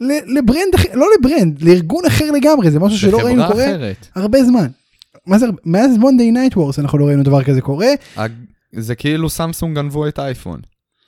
ל 0.00 0.12
brand 0.12 0.74
אחר, 0.74 0.88
לא 0.94 1.06
ל 1.18 1.24
brand, 1.24 1.62
לארגון 1.62 2.04
אחר 2.06 2.30
לגמרי, 2.30 2.70
זה 2.70 2.78
משהו 2.78 2.98
שלא 2.98 3.18
ראינו 3.18 3.42
קורה 3.46 3.64
אחרת. 3.64 4.08
הרבה 4.14 4.44
זמן. 4.44 4.66
מה 5.26 5.38
זה, 5.38 5.46
מאז 5.64 5.96
Monday 5.98 6.30
Night 6.30 6.56
Wars 6.56 6.78
אנחנו 6.78 6.98
לא 6.98 7.04
ראינו 7.04 7.22
דבר 7.22 7.42
כזה 7.44 7.60
קורה, 7.60 7.88
זה 8.72 8.94
כאילו 8.94 9.30
סמסונג 9.30 9.76
גנבו 9.76 10.08
את 10.08 10.18
האייפון. 10.18 10.60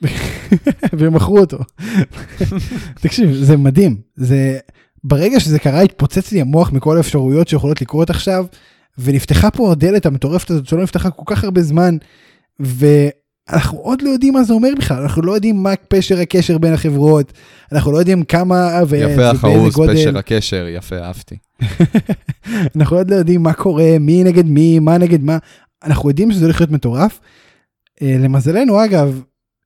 והם 0.98 1.14
מכרו 1.14 1.38
אותו. 1.38 1.58
תקשיב, 3.02 3.32
זה 3.32 3.56
מדהים, 3.56 3.96
זה, 4.16 4.58
ברגע 5.04 5.40
שזה 5.40 5.58
קרה 5.58 5.80
התפוצץ 5.80 6.32
לי 6.32 6.40
המוח 6.40 6.72
מכל 6.72 6.96
האפשרויות 6.96 7.48
שיכולות 7.48 7.82
לקרות 7.82 8.10
עכשיו, 8.10 8.46
ונפתחה 8.98 9.50
פה 9.50 9.72
הדלת 9.72 10.06
המטורפת 10.06 10.50
הזאת 10.50 10.66
שלא 10.66 10.82
נפתחה 10.82 11.10
כל 11.10 11.22
כך 11.26 11.44
הרבה 11.44 11.62
זמן, 11.62 11.96
ואנחנו 13.48 13.78
עוד 13.78 14.02
לא 14.02 14.10
יודעים 14.10 14.34
מה 14.34 14.42
זה 14.42 14.52
אומר 14.52 14.68
בכלל, 14.78 15.02
אנחנו 15.02 15.22
לא 15.22 15.32
יודעים 15.32 15.62
מה 15.62 15.72
פשר 15.88 16.20
הקשר 16.20 16.58
בין 16.58 16.72
החברות, 16.72 17.32
אנחנו 17.72 17.92
לא 17.92 17.98
יודעים 17.98 18.24
כמה, 18.24 18.80
וזה 18.86 18.96
יפה 18.96 19.06
באיזה 19.06 19.30
החרוז, 19.30 19.74
גודל. 19.74 19.94
פשר 19.94 20.18
הקשר, 20.18 20.66
יפה, 20.68 20.98
אהבתי. 20.98 21.36
אנחנו 22.76 22.96
עוד 22.96 23.10
לא 23.10 23.16
יודעים 23.16 23.42
מה 23.42 23.52
קורה, 23.52 23.96
מי 24.00 24.24
נגד 24.24 24.46
מי, 24.46 24.78
מה 24.78 24.98
נגד 24.98 25.22
מה, 25.22 25.38
אנחנו 25.84 26.08
יודעים 26.08 26.32
שזה 26.32 26.44
הולך 26.44 26.60
להיות 26.60 26.70
מטורף. 26.70 27.20
אה, 28.02 28.16
למזלנו 28.18 28.84
אגב, 28.84 29.22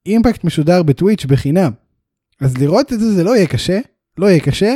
אימפקט 0.06 0.44
משודר 0.44 0.82
בטוויץ' 0.82 1.24
בחינם, 1.24 1.72
אז 2.40 2.58
לראות 2.58 2.92
את 2.92 3.00
זה 3.00 3.14
זה 3.14 3.24
לא 3.24 3.36
יהיה 3.36 3.46
קשה, 3.46 3.80
לא 4.18 4.26
יהיה 4.26 4.40
קשה. 4.40 4.74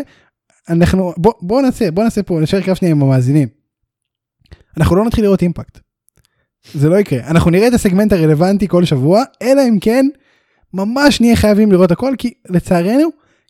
אנחנו, 0.69 1.13
בוא, 1.17 1.33
בוא 1.41 1.63
נעשה, 1.63 1.91
בוא 1.91 2.05
נעשה 2.05 2.23
פה, 2.23 2.41
נשאר 2.41 2.63
קו 2.63 2.77
שנייה 2.77 2.95
עם 2.95 3.03
המאזינים. 3.03 3.49
אנחנו 4.77 4.97
לא 4.97 5.05
נתחיל 5.05 5.25
לראות 5.25 5.43
אימפקט. 5.43 5.86
זה 6.75 6.89
לא 6.89 6.97
יקרה. 6.97 7.27
אנחנו 7.27 7.51
נראה 7.51 7.69
את 7.69 7.73
הסגמנט 7.73 8.13
הרלוונטי 8.13 8.69
כל 8.69 8.85
שבוע, 8.85 9.23
אלא 9.43 9.63
אם 9.69 9.79
כן, 9.81 10.07
ממש 10.75 11.21
נהיה 11.21 11.37
חייבים 11.37 11.73
לראות 11.73 11.91
הכל, 11.91 12.13
כי 12.19 12.33
לצערנו, 12.49 13.09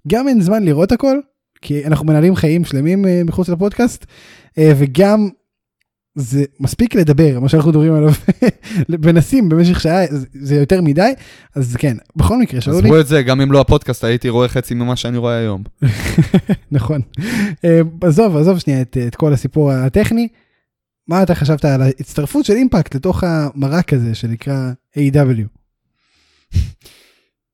גם 0.08 0.28
אין 0.28 0.40
זמן 0.40 0.62
לראות 0.62 0.92
הכל, 0.92 1.18
כי 1.62 1.84
אנחנו 1.86 2.06
מנהלים 2.06 2.36
חיים 2.36 2.64
שלמים 2.64 3.06
אה, 3.06 3.22
מחוץ 3.24 3.48
לפודקאסט, 3.48 4.06
אה, 4.58 4.72
וגם 4.76 5.28
זה 6.18 6.44
מספיק 6.60 6.94
לדבר, 6.94 7.40
מה 7.40 7.48
שאנחנו 7.48 7.70
מדברים 7.70 7.94
עליו, 7.94 8.10
מנסים 9.06 9.48
במשך 9.48 9.80
שעה, 9.80 10.06
זה- 10.10 10.26
זה 10.32 10.54
יותר 10.56 10.80
מדי, 10.82 11.12
אז 11.54 11.76
כן, 11.78 11.96
בכל 12.16 12.38
מקרה, 12.38 12.60
שאלו 12.60 12.80
לי, 12.80 12.88
עזבו 12.88 13.00
את 13.00 13.06
זה, 13.06 13.22
גם 13.22 13.40
אם 13.40 13.52
לא 13.52 13.60
הפודקאסט, 13.60 14.04
הייתי 14.04 14.28
רואה 14.28 14.48
חצי 14.48 14.74
ממה 14.74 14.96
שאני 14.96 15.18
רואה 15.18 15.38
היום. 15.38 15.62
נכון. 16.72 17.00
אה, 17.64 17.80
עזוב, 18.00 18.36
עזוב 18.36 18.58
שנייה 18.58 18.80
את, 18.80 18.96
את 19.06 19.14
כל 19.14 19.32
הסיפור 19.32 19.72
הטכני, 19.72 20.28
מה 21.08 21.22
אתה 21.22 21.34
חשבת 21.34 21.64
על 21.64 21.82
ההצטרפות 21.82 22.44
של 22.44 22.52
אימפקט 22.52 22.94
לתוך 22.94 23.24
המרק 23.24 23.92
הזה 23.92 24.14
שנקרא 24.14 24.70
A.W. 24.96 25.46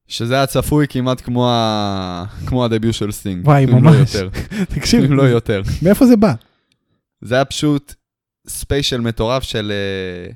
שזה 0.08 0.34
היה 0.34 0.46
צפוי 0.46 0.86
כמעט 0.88 1.20
כמו, 1.20 1.50
ה... 1.50 2.24
כמו 2.46 2.64
ה 2.64 2.69
debut 2.69 2.94
של 2.94 3.12
סטינג. 3.12 3.46
וואי, 3.46 3.64
אם 3.64 3.68
לא 3.70 3.78
ממש. 3.80 4.14
יותר. 4.14 4.28
תקשיב, 4.74 5.04
אם 5.04 5.12
לא 5.12 5.22
יותר. 5.22 5.62
מאיפה 5.82 6.06
זה 6.06 6.16
בא? 6.16 6.34
זה 7.20 7.34
היה 7.34 7.44
פשוט 7.44 7.94
special 8.48 9.00
מטורף 9.00 9.42
של, 9.42 9.72
אה, 9.72 10.32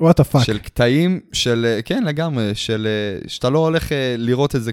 what 0.00 0.11
the 0.11 0.20
fuck. 0.20 0.44
של 0.44 0.58
קטעים, 0.58 1.20
של, 1.32 1.66
אה, 1.68 1.82
כן 1.82 2.04
לגמרי, 2.04 2.54
של, 2.54 2.86
אה, 2.86 3.28
שאתה 3.28 3.50
לא 3.50 3.58
הולך 3.58 3.92
אה, 3.92 4.14
לראות 4.18 4.56
את 4.56 4.62
זה, 4.62 4.72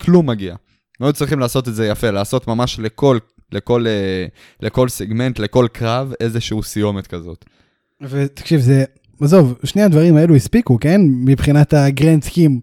כלום 0.00 0.30
מגיע. 0.30 0.56
לא 1.00 1.06
היו 1.06 1.12
צריכים 1.12 1.38
לעשות 1.38 1.68
את 1.68 1.74
זה 1.74 1.86
יפה, 1.86 2.10
לעשות 2.10 2.48
ממש 2.48 2.78
לכל, 2.78 3.18
לכל, 3.52 3.86
אה, 3.86 4.26
לכל 4.60 4.88
סגמנט, 4.88 5.38
לכל 5.38 5.66
קרב, 5.72 6.12
איזשהו 6.20 6.62
סיומת 6.62 7.06
כזאת. 7.06 7.44
ותקשיב 8.00 8.60
זה 8.60 8.84
עזוב 9.20 9.54
שני 9.64 9.82
הדברים 9.82 10.16
האלו 10.16 10.36
הספיקו 10.36 10.78
כן 10.80 11.00
מבחינת 11.04 11.74
ה 11.74 11.82
grand 11.82 12.24
scheme. 12.24 12.60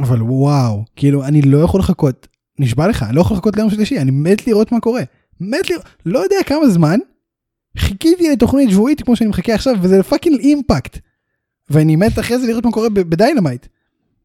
אבל 0.00 0.22
וואו 0.22 0.84
כאילו 0.96 1.24
אני 1.24 1.42
לא 1.42 1.58
יכול 1.58 1.80
לחכות 1.80 2.28
נשבע 2.58 2.88
לך 2.88 3.02
אני 3.02 3.16
לא 3.16 3.20
יכול 3.20 3.36
לחכות 3.36 3.56
ליום 3.56 3.70
שלישי 3.70 3.98
אני 3.98 4.10
מת 4.10 4.46
לראות 4.46 4.72
מה 4.72 4.80
קורה 4.80 5.02
מת 5.40 5.70
לראות 5.70 5.84
לא 6.06 6.18
יודע 6.18 6.36
כמה 6.46 6.68
זמן 6.68 6.98
חיכיתי 7.78 8.30
לתוכנית 8.32 8.70
שבועית 8.70 9.02
כמו 9.02 9.16
שאני 9.16 9.30
מחכה 9.30 9.54
עכשיו 9.54 9.74
וזה 9.82 10.02
fucking 10.02 10.40
Impact. 10.40 10.98
ואני 11.70 11.96
מת 11.96 12.18
אחרי 12.18 12.38
זה 12.38 12.46
לראות 12.46 12.64
מה 12.64 12.72
קורה 12.72 12.88
ב 12.88 12.96
Dynamite. 12.96 13.66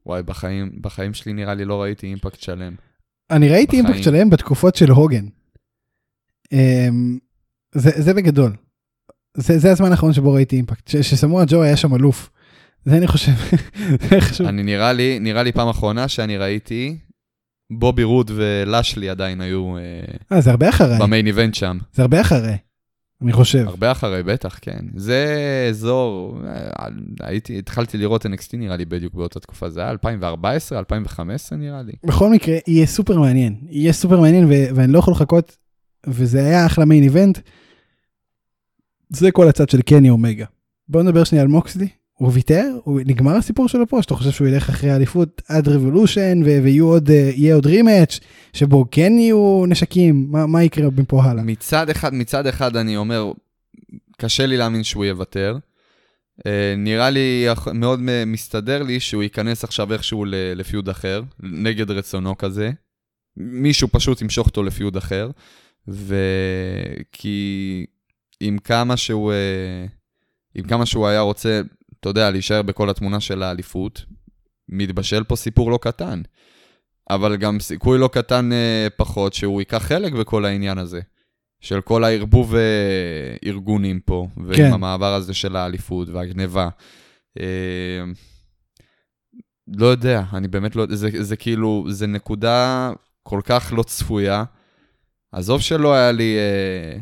וואי, 0.06 0.24
בחיים, 0.24 0.72
בחיים 0.82 1.14
שלי 1.14 1.34
נראה 1.34 1.54
לי 1.54 1.66
לא 1.66 1.82
ראיתי 1.82 2.08
Impact 2.08 2.42
שלם. 2.42 2.76
אני 3.32 3.50
ראיתי. 3.50 3.78
Impact 3.78 4.04
שלהם 4.04 4.30
בתקופות 4.30 4.76
של 4.76 4.90
הוגן. 4.90 5.26
אמ, 6.52 7.18
זה, 7.76 7.90
זה 8.02 8.14
בגדול. 8.14 8.56
זה, 9.38 9.60
זה 9.60 9.72
הזמן 9.72 9.92
האחרון 9.92 10.14
שבו 10.14 10.34
ראיתי 10.34 10.56
אימפקט, 10.56 10.88
ש- 10.88 10.96
שסמואל 10.96 11.46
ג'ו 11.48 11.64
היה 11.64 11.78
שם 11.78 11.96
אלוף. 11.96 12.30
זה 12.86 12.98
אני 12.98 13.08
חושב, 13.08 13.32
זה 14.10 14.22
חשוב. 14.22 14.48
אני 14.48 14.64
נראה 14.64 14.94
לי, 14.94 15.20
נראה 15.20 15.44
לי 15.44 15.52
פעם 15.52 15.68
אחרונה 15.70 16.08
שאני 16.08 16.38
ראיתי, 16.38 16.98
בובי 17.72 18.04
רוד 18.04 18.32
ולאשלי 18.36 19.10
עדיין 19.10 19.42
היו 19.42 19.78
אה, 19.78 19.82
אה, 20.36 20.42
זה 20.42 20.50
הרבה 20.52 20.70
אחריי, 20.70 21.00
במיין 21.00 21.28
איבנט 21.28 21.56
שם. 21.56 21.78
זה 21.94 22.02
הרבה 22.02 22.22
אחריי, 22.22 22.58
אני 23.22 23.34
חושב. 23.34 23.66
הרבה 23.68 23.92
אחרי, 23.92 24.24
בטח, 24.24 24.60
כן. 24.62 24.80
זה 24.96 25.26
אזור, 25.70 26.38
אה, 26.48 26.88
הייתי, 27.20 27.58
התחלתי 27.58 27.98
לראות 27.98 28.26
NXT 28.26 28.58
נראה 28.58 28.78
לי 28.78 28.86
בדיוק 28.86 29.14
באותה 29.14 29.40
תקופה, 29.40 29.70
זה 29.70 29.82
היה 29.82 29.90
2014, 29.90 30.80
2015 30.80 31.58
נראה 31.58 31.82
לי. 31.82 31.94
בכל 32.04 32.30
מקרה, 32.30 32.58
יהיה 32.68 32.86
סופר 32.86 33.20
מעניין, 33.20 33.56
יהיה 33.70 33.94
סופר 33.94 34.20
מעניין 34.20 34.46
ו- 34.46 34.76
ואני 34.76 34.94
לא 34.94 35.00
יכול 35.00 35.14
לחכות, 35.14 35.58
וזה 36.08 36.46
היה 36.46 36.66
אחלה 36.66 36.86
מיין 36.86 37.04
איבנט. 37.04 37.40
זה 39.10 39.32
כל 39.32 39.48
הצד 39.48 39.70
של 39.70 39.82
קני 39.82 40.10
אומגה. 40.10 40.46
בוא 40.90 41.04
נדבר 41.04 41.24
שנייה 41.24 41.42
על 41.42 41.48
מוקסלי. 41.48 41.88
הוא 42.22 42.32
ויתר? 42.34 42.70
הוא 42.84 43.02
נגמר 43.06 43.36
הסיפור 43.36 43.68
שלו 43.68 43.88
פה? 43.88 44.02
שאתה 44.02 44.16
חושב 44.16 44.32
שהוא 44.32 44.48
ילך 44.48 44.70
אחרי 44.70 44.90
האליפות 44.90 45.42
עד 45.48 45.68
רבולושן 45.68 46.42
ויהיו 46.44 46.86
עוד, 46.86 47.10
אה, 47.10 47.32
יהיה 47.36 47.56
עוד 47.56 47.66
רימאץ' 47.66 48.20
שבו 48.54 48.86
כן 48.92 49.14
יהיו 49.18 49.64
נשקים? 49.68 50.28
מה, 50.30 50.46
מה 50.48 50.64
יקרה 50.64 50.88
מפה 50.98 51.24
הלאה? 51.24 51.44
מצד 51.44 51.90
אחד, 51.90 52.14
מצד 52.14 52.48
אחד 52.48 52.76
אני 52.76 52.98
אומר, 52.98 53.32
קשה 54.18 54.46
לי 54.46 54.58
להאמין 54.58 54.84
שהוא 54.84 55.06
יוותר. 55.06 55.58
אה, 56.46 56.74
נראה 56.78 57.10
לי 57.10 57.48
מאוד 57.74 58.00
מסתדר 58.26 58.84
לי 58.84 59.00
שהוא 59.00 59.24
ייכנס 59.24 59.64
עכשיו 59.64 59.94
איכשהו 59.94 60.26
לפיוד 60.56 60.90
אחר, 60.90 61.22
נגד 61.40 61.92
רצונו 61.92 62.38
כזה. 62.38 62.72
מישהו 63.38 63.88
פשוט 63.92 64.22
ימשוך 64.22 64.48
אותו 64.48 64.64
לפיוד 64.64 64.98
אחר. 64.98 65.30
וכי 65.88 67.86
עם 68.40 68.58
כמה 68.58 68.98
שהוא, 68.98 69.32
אה, 69.32 69.86
עם 70.56 70.68
כמה 70.68 70.86
שהוא 70.86 71.08
היה 71.08 71.22
רוצה, 71.22 71.62
אתה 72.02 72.10
יודע, 72.10 72.30
להישאר 72.32 72.62
בכל 72.62 72.90
התמונה 72.90 73.20
של 73.20 73.44
האליפות, 73.44 74.06
מתבשל 74.70 75.24
פה 75.24 75.36
סיפור 75.36 75.72
לא 75.72 75.80
קטן. 75.82 76.22
אבל 77.10 77.36
גם 77.36 77.60
סיכוי 77.60 77.98
לא 77.98 78.08
קטן 78.08 78.52
אה, 78.54 78.88
פחות 78.96 79.34
שהוא 79.34 79.62
ייקח 79.62 79.78
חלק 79.78 80.14
בכל 80.14 80.46
העניין 80.46 80.78
הזה. 80.78 81.02
של 81.62 81.82
כל 81.82 82.04
הערבוב 82.04 82.56
אה, 82.56 83.36
ארגונים 83.46 84.00
פה, 84.00 84.28
ועם 84.38 84.56
כן. 84.56 84.74
המעבר 84.74 85.14
הזה 85.14 85.34
של 85.34 85.56
האליפות 85.56 86.10
והגניבה. 86.10 86.70
אה, 87.40 88.04
לא 89.68 89.86
יודע, 89.86 90.24
אני 90.34 90.48
באמת 90.48 90.76
לא, 90.76 90.86
זה, 90.90 91.10
זה 91.24 91.36
כאילו, 91.36 91.86
זה 91.90 92.08
נקודה 92.08 92.92
כל 93.24 93.42
כך 93.44 93.74
לא 93.78 93.84
צפויה. 93.84 94.44
עזוב 95.32 95.62
שלא 95.62 95.94
היה 95.94 96.12
לי, 96.12 96.38
אה, 96.38 97.00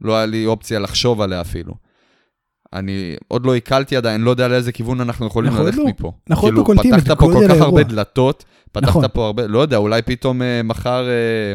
לא 0.00 0.16
היה 0.16 0.26
לי 0.26 0.46
אופציה 0.46 0.78
לחשוב 0.78 1.20
עליה 1.20 1.40
אפילו. 1.40 1.74
אני 2.72 3.16
עוד 3.28 3.46
לא 3.46 3.54
עיכלתי 3.54 3.96
עדיין, 3.96 4.20
לא 4.20 4.30
יודע 4.30 4.48
לאיזה 4.48 4.72
כיוון 4.72 5.00
אנחנו 5.00 5.26
יכולים 5.26 5.52
עוד 5.52 5.66
ללכת 5.66 5.78
לא- 5.78 5.86
מפה. 5.86 6.12
אנחנו 6.30 6.46
עוד 6.46 6.52
כאילו, 6.52 6.60
לא 6.62 6.66
קולטים 6.66 6.94
את 6.94 7.00
פתחת 7.00 7.18
פה 7.18 7.26
כל 7.26 7.32
גודל 7.32 7.48
כך 7.48 7.54
הרבה 7.60 7.64
האירוע. 7.64 7.82
דלתות, 7.82 8.44
פתחת 8.72 8.88
נכון. 8.88 9.04
פה 9.12 9.26
הרבה, 9.26 9.46
לא 9.46 9.58
יודע, 9.58 9.76
אולי 9.76 10.02
פתאום 10.02 10.42
אה, 10.42 10.62
מחר 10.62 11.08
אה, 11.08 11.52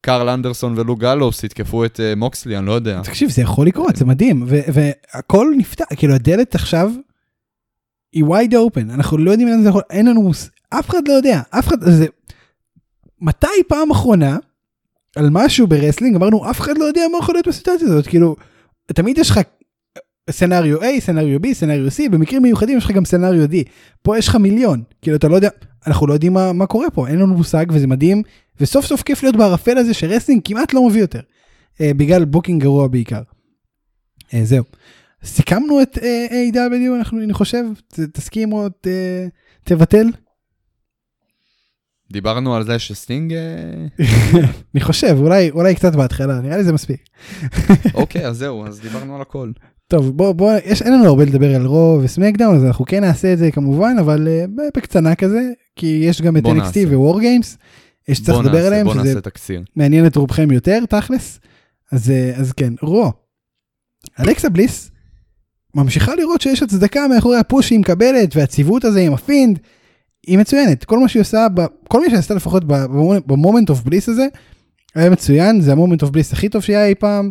קרל 0.00 0.28
אנדרסון 0.28 0.78
ולו 0.78 0.96
גלוס 0.96 1.44
יתקפו 1.44 1.84
את 1.84 2.00
אה, 2.00 2.14
מוקסלי, 2.16 2.58
אני 2.58 2.66
לא 2.66 2.72
יודע. 2.72 3.00
תקשיב 3.04 3.30
זה 3.30 3.42
יכול 3.42 3.66
לקרות 3.66 3.96
זה 3.96 4.04
מדהים 4.04 4.44
והכל 4.46 5.52
נפתח 5.58 5.84
כאילו 5.96 6.14
הדלת 6.14 6.54
עכשיו 6.54 6.90
היא 8.12 8.24
wide 8.24 8.52
open, 8.52 8.94
אנחנו 8.94 9.18
לא 9.18 9.30
יודעים 9.30 9.48
לאן 9.48 9.62
זה 9.62 9.68
יכול, 9.68 9.82
אין 9.90 10.06
לנו, 10.06 10.22
מוס- 10.22 10.50
אף 10.70 10.90
אחד 10.90 11.08
לא 11.08 11.12
יודע, 11.12 11.40
אף 11.50 11.68
אחד, 11.68 11.76
זה, 11.80 12.06
מתי 13.20 13.46
פעם 13.68 13.90
אחרונה 13.90 14.36
על 15.16 15.28
משהו 15.30 15.66
ב 15.66 15.71
wrestling 15.71 16.16
אמרנו 16.16 16.50
אף 16.50 16.60
אחד 16.60 16.78
לא 16.78 16.84
יודע 16.84 17.00
מה 17.12 17.18
יכול 17.18 17.34
להיות 17.34 17.48
בסיטואציה 17.48 17.86
הזאת, 17.88 18.06
כאילו, 18.06 18.36
תמיד 18.86 19.18
יש 19.18 19.30
לך 19.30 19.40
scenario 20.30 20.82
A, 20.82 21.00
scenario 21.00 21.40
B, 21.40 21.52
scenario 21.52 21.88
C, 21.88 22.10
במקרים 22.10 22.42
מיוחדים 22.42 22.78
יש 22.78 22.84
לך 22.84 22.90
גם 22.90 23.04
scenario 23.04 23.44
D, 23.44 23.54
פה 24.02 24.18
יש 24.18 24.28
לך 24.28 24.36
מיליון, 24.36 24.82
כאילו 25.02 25.16
אתה 25.16 25.28
לא 25.28 25.36
יודע, 25.36 25.48
אנחנו 25.86 26.06
לא 26.06 26.12
יודעים 26.12 26.32
מה, 26.32 26.52
מה 26.52 26.66
קורה 26.66 26.90
פה, 26.90 27.08
אין 27.08 27.18
לנו 27.18 27.34
מושג 27.34 27.66
וזה 27.72 27.86
מדהים, 27.86 28.22
וסוף 28.60 28.86
סוף 28.86 29.02
כיף 29.02 29.22
להיות 29.22 29.36
בערפל 29.36 29.78
הזה 29.78 29.94
ש 29.94 30.03
wrestling 30.03 30.42
כמעט 30.44 30.74
לא 30.74 30.86
מביא 30.86 31.00
יותר, 31.00 31.20
אה, 31.80 31.90
בגלל 31.96 32.24
booking 32.24 32.62
גרוע 32.62 32.88
בעיקר. 32.88 33.22
אה, 34.34 34.44
זהו. 34.44 34.64
סיכמנו 35.24 35.82
את 35.82 35.98
אה, 36.02 36.26
AEW. 36.50 36.96
אנחנו 36.98 37.22
אני 37.22 37.32
חושב 37.32 37.64
ת, 37.88 38.00
תסכים 38.00 38.52
או 38.52 38.68
ת, 38.68 38.86
תבטל 39.64 40.06
דיברנו 42.12 42.54
על 42.56 42.64
זה 42.64 42.78
שסטינג... 42.78 43.32
אה, 43.32 43.86
אני 44.74 44.80
חושב 44.80 45.16
אולי 45.18 45.50
אולי 45.50 45.74
קצת 45.74 45.94
בהתחלה 45.94 46.40
נראה 46.40 46.56
לי 46.56 46.64
זה 46.64 46.72
מספיק. 46.72 47.04
אוקיי, 47.94 48.26
אז 48.26 48.36
זהו, 48.36 48.66
אז 48.66 48.80
דיברנו 48.80 49.16
על 49.16 49.22
הכל. 49.22 49.52
טוב 49.92 50.16
בוא 50.16 50.32
בוא 50.32 50.52
יש 50.64 50.82
אין 50.82 50.92
לנו 50.92 51.04
הרבה 51.06 51.24
לדבר 51.24 51.54
על 51.54 51.66
Raw 51.66 52.00
ו 52.02 52.07
SmackDown 52.07 52.56
אז 52.56 52.64
אנחנו 52.64 52.84
כן 52.84 53.00
נעשה 53.00 53.32
את 53.32 53.38
זה 53.38 53.50
כמובן 53.50 53.96
אבל 54.00 54.28
אה, 54.28 54.44
בקצרה 54.76 55.14
כזה 55.14 55.50
כי 55.76 55.86
יש 56.04 56.22
גם 56.22 56.36
את 56.36 56.46
NXT. 56.46 56.88
War 56.88 57.20
Games. 57.20 57.58
שצריך 58.12 58.38
בוא 58.38 58.42
לדבר 58.44 58.66
עליהם 58.66 58.86
שזה. 58.94 59.20
מעניין 59.76 60.06
את 60.06 60.16
רובכם 60.16 60.50
יותר 60.50 60.84
תכלס 60.86 61.40
אז 61.92 62.10
אה, 62.10 62.32
אז 62.36 62.52
כן 62.52 62.72
Raw. 62.82 63.12
אלכסה 64.20 64.48
בליס 64.48 64.90
ממשיכה 65.74 66.14
להראות 66.14 66.40
שיש 66.40 66.62
הצדקה 66.62 67.08
מאחורי 67.08 67.38
ה 67.38 67.44
push 67.44 67.68
שהיא 67.68 67.78
מקבלת 67.78 68.36
והציוות 68.36 68.84
הזה 68.84 69.00
עם 69.00 69.12
ה 69.12 69.19
Fiend. 69.19 69.58
היא 70.26 70.38
מצוינת 70.38 70.84
כל 70.84 70.98
מה 70.98 71.08
שהיא 71.08 71.20
עושה 71.20 71.46
כל 71.88 72.00
מה 72.00 72.06
שהיא 72.06 72.18
עשתה 72.18 72.34
לפחות 72.34 72.64
ב 73.26 73.32
Moment 73.32 73.70
of 73.70 73.82
Bliss 73.82 74.08
הזה 74.08 74.26
היה 74.94 75.10
מצוין 75.10 75.60
זה 75.60 75.72
ה 75.72 75.76
Moment 75.76 76.02
of 76.02 76.10
Bliss 76.10 76.32
הכי 76.32 76.48
טוב 76.48 76.62
שהיה 76.62 76.86
אי 76.86 76.94
פעם. 76.94 77.30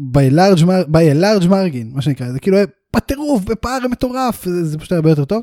By 0.00 0.30
large, 0.30 0.62
by 0.64 1.04
a 1.12 1.14
large 1.14 1.46
margin 1.46 1.94
מה 1.94 2.02
שנקרא 2.02 2.32
זה 2.32 2.40
כאילו 2.40 2.56
היה 2.56 2.66
בטירוף 2.96 3.44
בפער 3.44 3.78
מטורף 3.90 4.44
זה, 4.44 4.64
זה 4.64 4.78
פשוט 4.78 4.92
הרבה 4.92 5.10
יותר 5.10 5.24
טוב. 5.24 5.42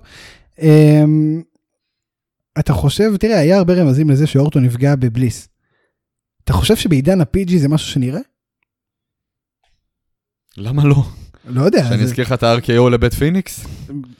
Um, 0.57 0.61
אתה 2.59 2.73
חושב 2.73 3.17
תראה 3.17 3.39
היה 3.39 3.57
הרבה 3.57 3.73
רמזים 3.73 4.09
לזה 4.09 4.27
שאורטון 4.27 4.65
נפגע 4.65 4.95
בבליס. 4.95 5.49
אתה 6.43 6.53
חושב 6.53 6.75
שבעידן 6.75 7.21
ה-PG 7.21 7.57
זה 7.57 7.69
משהו 7.69 7.87
שנראה? 7.87 8.19
למה 10.57 10.83
לא? 10.85 11.03
לא 11.45 11.61
יודע. 11.61 11.85
שאני 11.89 12.03
אזכיר 12.03 12.23
לך 12.23 12.33
את 12.33 12.43
ה-RKO 12.43 12.89
לבית 12.89 13.13
פיניקס? 13.13 13.65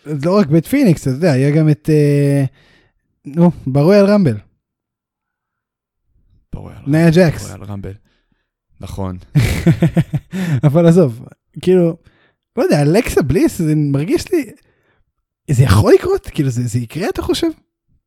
לא 0.05 0.37
רק 0.37 0.47
בית 0.47 0.65
פיניקס, 0.65 1.01
אתה 1.01 1.09
יודע, 1.09 1.31
היה 1.31 1.51
גם 1.51 1.69
את, 1.69 1.89
אה, 1.89 2.45
נו, 3.25 3.51
ברויאל 3.67 4.05
רמבל, 4.05 4.37
נאיה 6.87 7.09
ג'קס. 7.09 7.45
רויאל 7.45 7.63
רמבל. 7.63 7.93
נכון. 8.81 9.17
אבל 10.67 10.87
עזוב, 10.87 11.25
כאילו, 11.61 11.97
לא 12.57 12.63
יודע, 12.63 12.81
אלכסה 12.81 13.21
בליס, 13.21 13.61
זה 13.61 13.73
מרגיש 13.75 14.31
לי, 14.33 14.45
זה 15.51 15.63
יכול 15.63 15.93
לקרות? 15.93 16.27
כאילו, 16.27 16.49
זה, 16.49 16.67
זה 16.67 16.79
יקרה, 16.79 17.09
אתה 17.09 17.21
חושב? 17.21 17.47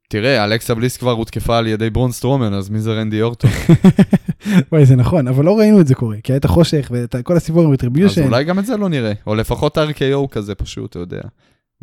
תראה, 0.08 0.44
אלכסה 0.44 0.74
בליס 0.74 0.96
כבר 0.96 1.10
הותקפה 1.10 1.58
על 1.58 1.66
ידי 1.66 1.90
ברון 1.90 2.12
סטרומן, 2.12 2.54
אז 2.54 2.70
מי 2.70 2.80
זה 2.80 2.92
רנדי 2.92 3.22
אורטון? 3.22 3.50
וואי, 4.72 4.86
זה 4.86 4.96
נכון, 4.96 5.28
אבל 5.28 5.44
לא 5.44 5.58
ראינו 5.58 5.80
את 5.80 5.86
זה 5.86 5.94
קורה, 5.94 6.16
כי 6.22 6.32
היה 6.32 6.36
את 6.36 6.44
החושך 6.44 6.88
ואת 6.92 7.16
כל 7.22 7.36
הסיפור 7.36 7.62
עם 7.62 7.68
אז 7.68 7.74
רטריביושן. 7.74 8.22
אולי 8.22 8.44
גם 8.44 8.58
את 8.58 8.66
זה 8.66 8.76
לא 8.76 8.88
נראה, 8.88 9.12
או 9.26 9.34
לפחות 9.34 9.78
RKO 9.78 10.28
כזה 10.30 10.54
פשוט, 10.54 10.90
אתה 10.90 10.98
יודע. 10.98 11.20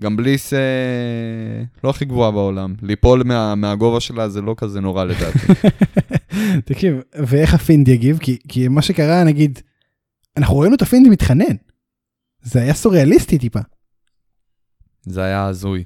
גם 0.02 0.18
בליס 0.18 0.54
אה, 0.54 0.60
לא 1.84 1.90
הכי 1.90 2.06
גבוהה 2.06 2.32
בעולם. 2.32 2.74
ליפול 2.82 3.24
מה, 3.24 3.56
מהגובה 3.56 4.00
שלה 4.00 4.30
זה 4.30 4.42
לא 4.42 4.56
כזה 4.58 4.82
נורא 4.82 5.04
לדעתי. 5.10 5.40
תקשיב, 6.66 6.96
ואיך 7.14 7.54
הפינד 7.54 7.88
יגיב? 7.88 8.18
כי, 8.18 8.38
כי 8.48 8.68
מה 8.68 8.82
שקרה, 8.82 9.24
נגיד, 9.24 9.60
אנחנו 10.38 10.60
ראינו 10.60 10.76
את 10.76 10.82
הפינד 10.82 11.08
מתחנן. 11.08 11.56
זה 12.42 12.62
היה 12.62 12.74
סוריאליסטי 12.74 13.38
טיפה, 13.38 13.60
זה 15.02 15.24
היה 15.24 15.46
הזוי. 15.46 15.84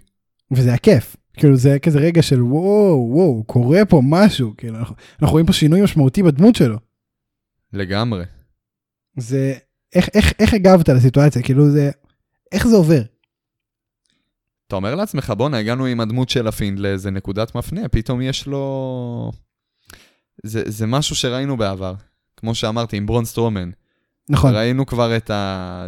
וזה 0.51 0.69
היה 0.69 0.77
כיף. 0.77 1.15
כאילו 1.33 1.55
זה 1.55 1.69
היה 1.69 1.79
כזה 1.79 1.99
רגע 1.99 2.21
של 2.21 2.43
וואו, 2.43 3.09
וואו, 3.09 3.43
קורה 3.43 3.85
פה 3.85 4.01
משהו, 4.03 4.53
כאילו 4.57 4.77
אנחנו, 4.77 4.95
אנחנו 5.21 5.31
רואים 5.31 5.45
פה 5.45 5.53
שינוי 5.53 5.81
משמעותי 5.81 6.23
בדמות 6.23 6.55
שלו. 6.55 6.77
לגמרי. 7.73 8.23
זה, 9.17 9.53
איך, 9.95 10.09
איך, 10.13 10.33
איך 10.39 10.53
הגבת 10.53 10.89
לסיטואציה? 10.89 11.41
כאילו 11.41 11.69
זה, 11.69 11.91
איך 12.51 12.67
זה 12.67 12.75
עובר? 12.75 13.01
אתה 14.67 14.75
אומר 14.75 14.95
לעצמך, 14.95 15.33
בואנה, 15.37 15.57
הגענו 15.57 15.85
עם 15.85 15.99
הדמות 15.99 16.29
של 16.29 16.47
הפינד 16.47 16.79
לאיזה 16.79 17.11
נקודת 17.11 17.55
מפנה, 17.55 17.89
פתאום 17.89 18.21
יש 18.21 18.47
לו... 18.47 19.31
זה, 20.43 20.63
זה 20.65 20.87
משהו 20.87 21.15
שראינו 21.15 21.57
בעבר. 21.57 21.93
כמו 22.37 22.55
שאמרתי, 22.55 22.97
עם 22.97 23.05
ברון 23.05 23.25
סטרומן. 23.25 23.69
נכון, 24.29 24.55
ראינו 24.55 24.85
כבר 24.85 25.17
את 25.17 25.29
ה... 25.29 25.87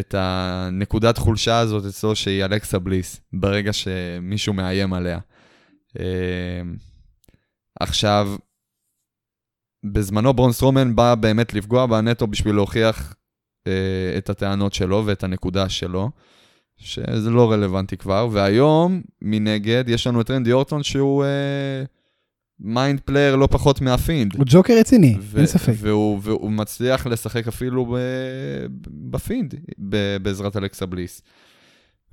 את 0.00 0.14
הנקודת 0.18 1.18
חולשה 1.18 1.58
הזאת 1.58 1.84
אצלו 1.86 2.16
שהיא 2.16 2.44
אלכסה 2.44 2.78
בליס, 2.78 3.20
ברגע 3.32 3.72
שמישהו 3.72 4.54
מאיים 4.54 4.92
עליה. 4.92 5.18
אה, 5.98 6.62
עכשיו, 7.80 8.36
בזמנו 9.84 10.34
ברון 10.34 10.52
סטרומן 10.52 10.96
בא 10.96 11.14
באמת 11.14 11.54
לפגוע 11.54 11.86
בה 11.86 12.00
נטו 12.00 12.26
בשביל 12.26 12.54
להוכיח 12.54 13.14
אה, 13.66 14.14
את 14.18 14.30
הטענות 14.30 14.72
שלו 14.72 15.02
ואת 15.06 15.24
הנקודה 15.24 15.68
שלו, 15.68 16.10
שזה 16.76 17.30
לא 17.30 17.52
רלוונטי 17.52 17.96
כבר, 17.96 18.28
והיום, 18.32 19.02
מנגד, 19.22 19.84
יש 19.88 20.06
לנו 20.06 20.20
את 20.20 20.30
רנדי 20.30 20.52
אורטון 20.52 20.82
שהוא 20.82 21.24
mind 22.60 23.00
player 23.00 23.36
לא 23.36 23.48
פחות 23.50 23.80
מהפינד. 23.80 24.36
הוא 24.36 24.44
ג'וקר 24.48 24.74
רציני, 24.80 25.16
ו- 25.20 25.38
אין 25.38 25.46
ספק. 25.46 25.72
והוא, 25.76 26.20
והוא 26.22 26.50
מצליח 26.50 27.06
לשחק 27.06 27.48
אפילו 27.48 27.86
ב- 27.86 28.66
בפינד, 29.10 29.54
ב- 29.78 30.16
בעזרת 30.22 30.56
אלכסה 30.56 30.86
בליס. 30.86 31.22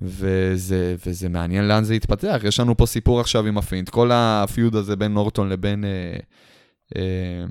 וזה, 0.02 0.94
וזה 1.06 1.28
מעניין 1.28 1.68
לאן 1.68 1.84
זה 1.84 1.94
יתפתח. 1.94 2.40
יש 2.44 2.60
לנו 2.60 2.76
פה 2.76 2.86
סיפור 2.86 3.20
עכשיו 3.20 3.46
עם 3.46 3.58
הפינד. 3.58 3.88
כל 3.88 4.10
ה-feud 4.12 4.76
הזה 4.76 4.96
בין 4.96 5.12
אורטון 5.14 5.48
לבין, 5.48 5.84
אה, 5.84 6.16
אה, 6.96 7.44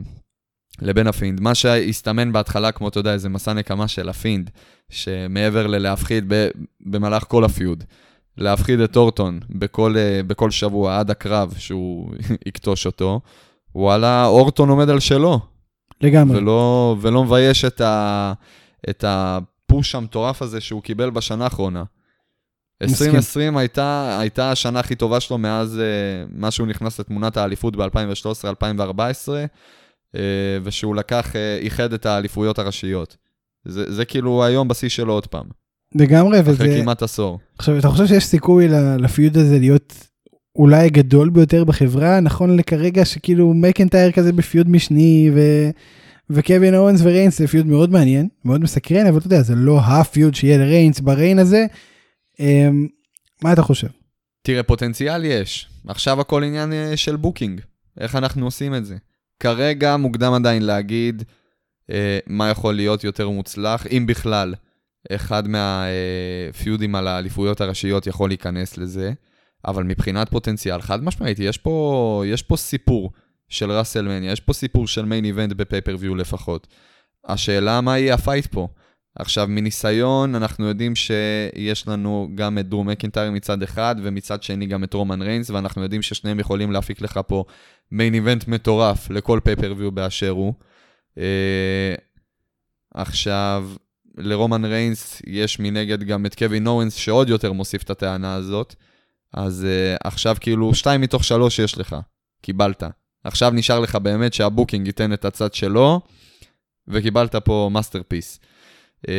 לבין 0.82 1.08
הפינד. 1.08 1.40
מה 1.40 1.56
שהסתמן 1.56 2.32
בהתחלה, 2.32 2.72
כמו 2.72 2.88
אתה 2.88 3.00
יודע, 3.00 3.14
איזה 3.14 3.30
מסע 3.30 3.54
נקמה 3.54 3.88
של 3.88 4.10
הפינד, 4.10 4.50
שמעבר 4.90 5.68
ללהפחיד 5.68 6.34
במהלך 6.82 7.24
כל 7.24 7.44
ה-feud. 7.44 7.84
להפחיד 8.38 8.80
את 8.80 8.96
אורטון 8.96 9.40
בכל, 9.50 9.96
אה, 9.98 10.22
בכל 10.28 10.52
שבוע 10.52 11.00
עד 11.00 11.12
הקרב 11.12 11.54
שהוא 11.58 12.12
יכתוש 12.50 12.86
אותו. 12.86 13.22
וואלה, 13.76 14.26
אורטון 14.26 14.70
עומד 14.70 14.90
על 14.90 15.00
שלו, 15.00 15.40
לגמרי. 16.02 16.38
ולא, 16.38 16.96
ולא 17.02 17.24
מבייש 17.24 17.66
את, 17.66 17.82
ה, 17.82 18.34
את 18.90 19.06
הפוש 19.08 19.96
המטורף 19.96 20.42
הזה 20.42 20.62
שהוא 20.62 20.82
קיבל 20.82 21.10
בשנה 21.10 21.44
האחרונה. 21.44 21.84
מסכים. 22.84 23.08
2020 23.08 23.58
הייתה, 23.58 24.18
הייתה 24.20 24.52
השנה 24.52 24.80
הכי 24.80 24.96
טובה 24.96 25.20
שלו 25.20 25.38
מאז, 25.38 25.80
אה, 25.80 26.26
מאז 26.30 26.54
שהוא 26.54 26.68
נכנס 26.68 27.00
לתמונת 27.00 27.38
האליפות 27.38 27.76
ב-2013-2014, 27.76 29.30
אה, 30.16 30.22
ושהוא 30.64 30.96
לקח, 30.96 31.36
אה, 31.36 31.58
איחד 31.58 31.94
את 31.94 32.06
האליפויות 32.06 32.60
הראשיות. 32.60 33.18
זה, 33.66 33.94
זה 33.94 34.06
כאילו 34.06 34.44
היום 34.44 34.68
בשיא 34.68 34.90
שלו 34.90 35.14
עוד 35.14 35.28
פעם, 35.28 35.46
לגמרי, 35.96 36.40
אחרי 36.40 36.54
וזה... 36.54 36.80
כמעט 36.82 37.04
עשור. 37.04 37.40
עכשיו, 37.58 37.80
אתה 37.80 37.88
חושב 37.88 38.08
שיש 38.08 38.26
סיכוי 38.26 38.68
ל-feud 39.00 39.38
הזה 39.38 39.60
להיות 39.60 39.94
אולי 40.56 40.86
הגדול 40.86 41.30
ביותר 41.30 41.64
בחברה, 41.64 42.20
נכון 42.20 42.58
לכרגע 42.58 43.06
שכאילו 43.06 43.54
מקנטייר 43.54 44.12
כזה 44.12 44.32
ב-feud 44.32 44.70
משני 44.70 45.32
ו... 45.34 45.40
וקווין 46.30 46.76
אוונס 46.76 47.02
וריינס 47.04 47.38
זה 47.38 47.48
feud 47.48 47.66
מאוד 47.66 47.92
מעניין, 47.92 48.28
מאוד 48.46 48.62
מסקרן, 48.62 49.06
אבל 49.06 49.18
אתה 49.18 49.28
יודע, 49.28 49.42
זה 49.42 49.56
לא 49.56 49.80
ה-feud 49.80 50.36
שיהיה 50.36 50.58
לריינס 50.58 51.00
ב-reign 51.00 51.40
הזה. 51.40 51.66
אמ, 52.40 52.88
מה 53.42 53.54
אתה 53.54 53.62
חושב? 53.62 53.88
תראה, 54.42 54.64
פוטנציאל 54.64 55.26
יש. 55.26 55.70
עכשיו 55.88 56.22
הכל 56.22 56.44
עניין 56.44 56.74
אה, 56.74 56.98
של 56.98 57.16
booking. 57.16 57.62
איך 58.00 58.16
אנחנו 58.16 58.46
עושים 58.46 58.76
את 58.76 58.86
זה? 58.86 58.96
כרגע 59.40 59.98
מוקדם 59.98 60.34
עדיין 60.34 60.64
להגיד 60.64 61.24
אה, 61.92 62.20
מה 62.28 62.50
יכול 62.50 62.76
להיות 62.76 63.04
יותר 63.04 63.30
מוצלח, 63.30 63.88
אם 63.88 64.06
בכלל 64.08 64.54
אחד 65.12 65.44
מה-feudים 65.48 66.96
על 66.96 67.08
האליפויות 67.08 67.62
הראשיות 67.62 68.08
יכול 68.08 68.30
להיכנס 68.30 68.78
לזה, 68.78 69.14
אבל 69.66 69.84
מבחינת 69.84 70.30
פוטנציאל, 70.30 70.82
חד 70.82 71.04
משמעית, 71.04 71.40
יש 71.40 71.58
פה, 71.58 72.24
יש 72.28 72.42
פה 72.42 72.58
סיפור 72.58 73.12
של 73.50 73.72
ראסלמניה, 73.72 74.32
יש 74.32 74.40
פה 74.40 74.54
סיפור 74.54 74.88
של 74.88 75.06
main 75.06 75.26
event 75.26 75.54
ב-pay-per-view 75.54 76.16
לפחות. 76.16 76.68
השאלה 77.26 77.82
מה 77.82 78.00
יהיה 78.00 78.14
הפייט 78.14 78.46
פה. 78.46 78.68
עכשיו, 79.16 79.48
מניסיון, 79.50 80.36
אנחנו 80.36 80.68
יודעים 80.68 80.96
שיש 80.96 81.88
לנו 81.88 82.30
גם 82.36 82.58
את 82.58 82.70
דרו 82.70 82.90
מקינטייר 82.90 83.32
מצד 83.32 83.64
אחד, 83.64 83.96
ומצד 84.04 84.44
שני 84.44 84.66
גם 84.66 84.84
את 84.84 84.94
רומן 84.94 85.22
ריינס, 85.22 85.50
ואנחנו 85.50 85.84
יודעים 85.84 86.02
ששניהם 86.02 86.40
יכולים 86.40 86.72
להפיק 86.72 87.02
לך 87.02 87.20
פה 87.28 87.44
main 87.92 88.14
event 88.14 88.48
מטורף 88.48 89.10
לכל 89.10 89.40
pay-per-view 89.44 89.92
באשר 89.92 90.30
הוא. 90.30 90.54
אה, 91.18 91.96
עכשיו, 92.94 93.70
לרומן 94.18 94.66
ריינס 94.66 95.22
יש 95.28 95.60
מנגד 95.60 96.04
גם 96.04 96.26
את 96.26 96.36
קווין 96.36 96.68
אוונס, 96.68 96.96
שעוד 96.96 97.30
יותר 97.30 97.54
מוסיף 97.54 97.84
את 97.84 97.90
הטענה 97.90 98.36
הזאת. 98.36 98.76
אז 99.34 99.66
uh, 99.66 99.98
עכשיו 100.04 100.36
כאילו, 100.40 100.76
שתיים 100.76 101.02
מתוך 101.02 101.24
שלוש 101.24 101.60
יש 101.60 101.78
לך, 101.78 101.96
קיבלת. 102.42 102.84
עכשיו 103.24 103.52
נשאר 103.52 103.80
לך 103.80 103.96
באמת 103.96 104.34
שה-booking 104.34 104.88
ייתן 104.88 105.14
את 105.14 105.26
הצד 105.26 105.54
שלו, 105.54 106.02
וקיבלת 106.88 107.36
פה 107.36 107.70
masterpiece. 107.74 108.40
Uh, 109.06 109.10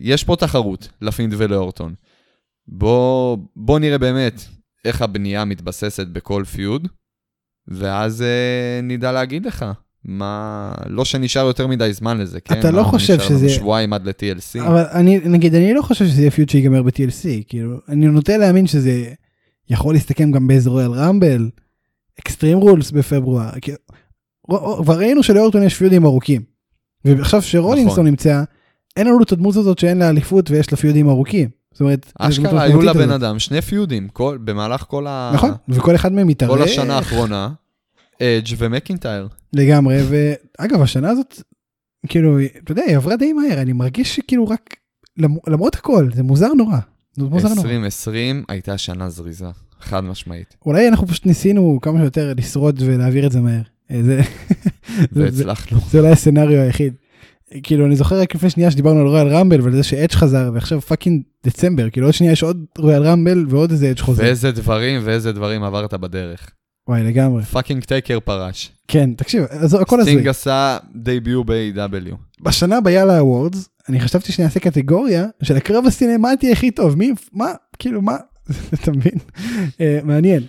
יש 0.00 0.24
פה 0.24 0.36
תחרות 0.36 0.88
לפינד 1.00 1.34
ולאורטון. 1.36 1.94
בוא, 2.66 3.38
בוא 3.56 3.78
נראה 3.78 3.98
באמת 3.98 4.40
איך 4.84 5.02
הבנייה 5.02 5.44
מתבססת 5.44 6.06
בכל 6.06 6.44
פיוד, 6.44 6.88
ואז 7.68 8.20
uh, 8.20 8.82
נדע 8.82 9.12
להגיד 9.12 9.46
לך. 9.46 9.64
מה, 10.04 10.72
לא 10.86 11.04
שנשאר 11.04 11.46
יותר 11.46 11.66
מדי 11.66 11.92
זמן 11.92 12.18
לזה, 12.18 12.40
כן? 12.40 12.58
אתה 12.58 12.70
לא 12.70 12.82
חושב 12.82 13.18
שזה... 13.18 13.34
נשאר 13.34 13.38
לנו 13.38 13.48
שבועיים 13.48 13.92
עד 13.92 14.08
ל-TLC. 14.08 14.66
אבל 14.66 14.84
אני, 14.92 15.20
נגיד, 15.24 15.54
אני 15.54 15.74
לא 15.74 15.82
חושב 15.82 16.06
שזה 16.06 16.20
יהיה 16.20 16.30
פיוט 16.30 16.48
שיגמר 16.48 16.82
ב-TLC, 16.82 17.44
כאילו, 17.48 17.78
אני 17.88 18.06
נוטה 18.06 18.36
להאמין 18.36 18.66
שזה 18.66 19.04
יכול 19.70 19.94
להסתכם 19.94 20.30
גם 20.30 20.46
באיזה 20.46 20.70
רויאל 20.70 20.92
רמבל, 20.92 21.50
אקסטרים 22.20 22.58
רולס 22.58 22.90
בפברואר, 22.90 23.50
כאילו, 23.60 23.78
כבר 24.82 24.98
ראינו 24.98 25.22
שלאורטון 25.22 25.62
יש 25.62 25.74
פיודים 25.74 26.04
ארוכים. 26.04 26.42
ועכשיו 27.04 27.42
שרולינסון 27.42 27.92
נכון. 27.92 28.06
נמצא, 28.06 28.42
אין 28.96 29.06
לנו 29.06 29.22
את 29.22 29.32
הדמות 29.32 29.56
הזאת 29.56 29.78
שאין 29.78 29.98
לה 29.98 30.08
אליפות 30.08 30.50
ויש 30.50 30.72
לה 30.72 30.78
פיודים 30.78 31.08
ארוכים. 31.08 31.48
זאת 31.72 31.80
אומרת, 31.80 32.12
אשכרה 32.18 32.62
היו 32.62 32.82
לבן 32.82 33.10
אדם 33.10 33.38
שני 33.38 33.62
feudים 33.62 34.08
כל, 34.08 34.38
במהלך 34.44 34.84
כל 34.88 35.06
ה... 35.06 35.30
נכון, 35.34 35.50
וכל 35.68 35.94
אחד 35.94 36.12
מהם 36.12 36.26
מתארך. 36.26 36.50
כל 36.50 36.62
השנה 36.62 36.96
האחרונה, 36.96 37.48
אדג' 38.22 38.54
ומקינטייר. 38.58 39.28
לגמרי, 39.52 39.96
ואגב, 40.08 40.82
השנה 40.82 41.10
הזאת, 41.10 41.42
כאילו, 42.06 42.38
אתה 42.64 42.72
יודע, 42.72 42.82
היא 42.82 42.96
עברה 42.96 43.16
די 43.16 43.32
מהר, 43.32 43.62
אני 43.62 43.72
מרגיש 43.72 44.16
שכאילו 44.16 44.48
רק, 44.48 44.76
למרות 45.46 45.74
הכל, 45.74 46.08
זה 46.14 46.22
מוזר 46.22 46.52
נורא. 46.52 46.78
2020 47.20 48.44
הייתה 48.48 48.78
שנה 48.78 49.10
זריזה, 49.10 49.46
חד 49.80 50.00
משמעית. 50.00 50.56
אולי 50.66 50.88
אנחנו 50.88 51.06
פשוט 51.06 51.26
ניסינו 51.26 51.78
כמה 51.82 51.98
שיותר 51.98 52.32
לשרוד 52.36 52.82
ולהעביר 52.86 53.26
את 53.26 53.32
זה 53.32 53.40
מהר. 53.40 53.62
אה, 53.90 54.00
והצלחנו. 55.12 55.78
זה 55.90 55.98
אולי 55.98 56.10
הסצנריו 56.10 56.60
היחיד. 56.60 56.94
כאילו 57.62 57.86
אני 57.86 57.96
זוכר 57.96 58.20
רק 58.20 58.34
לפני 58.34 58.50
שנייה 58.50 58.70
שדיברנו 58.70 59.00
על 59.00 59.06
רויאל 59.06 59.28
רמבל 59.28 59.60
ועל 59.60 59.72
זה 59.72 59.82
שאדג' 59.82 60.12
חזר 60.12 60.50
ועכשיו 60.54 60.80
fucking 60.80 61.22
דצמבר 61.46 61.90
כאילו 61.90 62.06
עוד 62.06 62.14
שנייה 62.14 62.32
יש 62.32 62.42
עוד 62.42 62.64
רויאל 62.78 63.02
רמבל 63.02 63.46
ועוד 63.48 63.70
איזה 63.70 63.90
אדג' 63.90 63.98
חוזר. 63.98 64.22
ואיזה 64.22 64.52
דברים 64.52 65.00
ואיזה 65.04 65.32
דברים 65.32 65.62
עברת 65.62 65.94
בדרך. 65.94 66.50
וואי 66.88 67.02
לגמרי. 67.02 67.42
fucking 67.42 67.84
טייקר 67.84 68.20
פרש. 68.20 68.72
כן 68.88 69.14
תקשיב 69.14 69.44
אז 69.50 69.74
הכל 69.74 70.00
הזוי. 70.00 70.12
סטינג 70.12 70.28
עשה 70.28 70.78
דייביו 70.94 71.44
ב-AW. 71.44 72.14
בשנה 72.40 72.80
ביאללה 72.80 73.20
awards 73.20 73.68
אני 73.88 74.00
חשבתי 74.00 74.32
שאני 74.32 74.46
אעשה 74.46 74.60
קטגוריה 74.60 75.26
של 75.42 75.56
הקרב 75.56 75.86
הסינמטי 75.86 76.52
הכי 76.52 76.70
טוב 76.70 76.98
מי 76.98 77.12
מה 77.32 77.52
כאילו 77.78 78.02
מה 78.02 78.16
אתה 78.74 78.90
מבין 78.90 79.18
אה, 79.80 79.98
מעניין. 80.04 80.42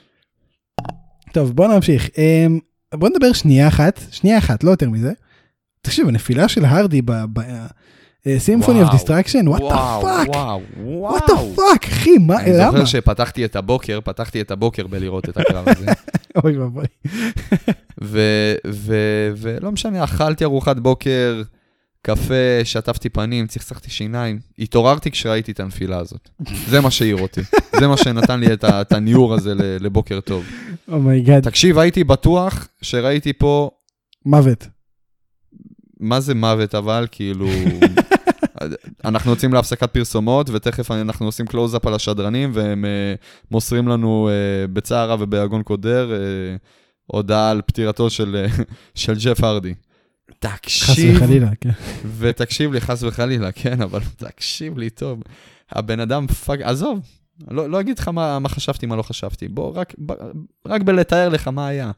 טוב 1.34 1.52
בוא 1.56 1.68
נמשיך 1.68 2.10
אה, 2.18 2.48
בוא 2.94 3.10
נדבר 3.10 3.34
שנייה 3.34 3.68
אחת 3.68 4.00
שנייה 4.12 4.38
אחת 4.38 4.64
לא 4.64 4.72
יותר 4.72 4.90
מזה. 4.90 5.12
תקשיב 5.82 6.08
הנפילה 6.08 6.48
של 6.48 6.66
הרדי 6.66 7.02
ב... 7.06 7.12
Symphony 8.38 8.82
of 8.82 8.92
Destruction 8.92 9.48
what 9.48 9.62
the 9.62 10.00
fuck 10.02 10.30
what 10.78 11.24
the 11.30 11.36
fuck 11.56 11.84
אחי 11.84 12.18
מה 12.18 12.34
למה? 12.34 12.44
אני 12.44 12.72
זוכר 12.72 12.86
שפתחתי 12.86 13.46
את 13.46 13.56
הבוקר 13.56 14.00
פתחתי 14.04 14.42
את 14.42 14.52
הבוקר 14.52 14.88
בלראות 14.88 15.30
את 15.30 15.38
הקרב 15.38 15.70
הזה. 15.70 15.86
אוי 16.44 16.58
ואבוי. 16.58 16.86
ולא 19.38 19.72
משנה 19.72 20.04
אכלתי 20.04 20.44
ארוחת 20.44 20.78
בוקר 20.78 21.42
קפה 22.02 22.64
שטפתי 22.64 23.10
פנים 23.10 23.48
צחצחתי 23.48 23.90
שיניים 23.90 24.40
התעוררתי 24.60 25.12
כשראיתי 25.12 25.52
את 25.52 25.60
הנפילה 25.60 25.98
הזאת 25.98 26.30
זה 26.68 26.82
מה 26.82 26.92
שהעיר 26.92 27.18
אותי 27.22 27.42
זה 27.80 27.88
מה 27.88 27.98
שנתן 27.98 28.40
לי 28.40 28.48
את 28.64 28.92
הניור 28.92 29.34
הזה 29.34 29.54
לבוקר 29.58 30.20
טוב. 30.20 30.46
oh 30.92 31.05
my 31.05 31.18
god. 31.18 31.44
תקשיב 31.44 31.78
הייתי 31.78 32.04
בטוח 32.04 32.68
שראיתי 32.82 33.34
פה 33.34 33.70
מוות. 34.26 34.68
מה 36.00 36.20
זה 36.20 36.36
מוות 36.36 36.76
אבל 36.76 37.08
כאילו 37.12 37.48
אנחנו 39.06 39.32
יוצאים 39.32 39.54
להפסקת 39.54 39.92
פרסומות 39.92 40.50
ותכף 40.50 40.92
אנחנו 40.92 41.26
עושים 41.26 41.46
קלוז-אפ 41.46 41.88
על 41.88 41.94
השדרנים 41.94 42.52
והם 42.54 42.86
uh, 42.86 43.48
מוסרים 43.52 43.88
לנו 43.88 44.30
uh, 44.30 44.68
בצער 44.74 45.12
רב 45.12 45.22
וביגון 45.22 45.64
קודר 45.64 46.10
uh, 46.12 46.60
הודעה 47.06 47.52
על 47.52 47.62
פטירתו 47.62 48.10
של, 48.10 48.46
של 48.96 49.14
ג'ף 49.24 49.44
הרדי. 49.44 49.74
תקשיב, 50.40 51.16
חס 51.16 51.24
וחלילה, 51.24 51.50
כן. 51.62 51.70
ותקשיב 52.18 52.74
לי, 52.74 52.82
חס 52.82 53.04
וחלילה, 53.04 53.52
כן, 53.52 53.82
אבל 53.82 54.00
תקשיב 54.18 54.78
לי 54.78 54.90
טוב. 54.90 55.24
הבן 55.72 56.00
אדם 56.00 56.28
fuck, 56.28 56.60
עזוב, 56.62 57.00
לא, 57.48 57.70
לא 57.70 57.80
אגיד 57.80 58.00
לך 58.00 58.08
מה, 58.08 58.40
מה 58.40 58.50
חשבתי, 58.50 58.86
מה 58.86 58.96
לא 58.96 59.02
חשבתי. 59.02 59.48
בוא, 59.48 59.72
רק, 59.76 59.94
רק 60.68 60.82
בלתאר 60.82 61.30
לך 61.30 61.48
מה 61.48 61.68
היה. 61.68 61.92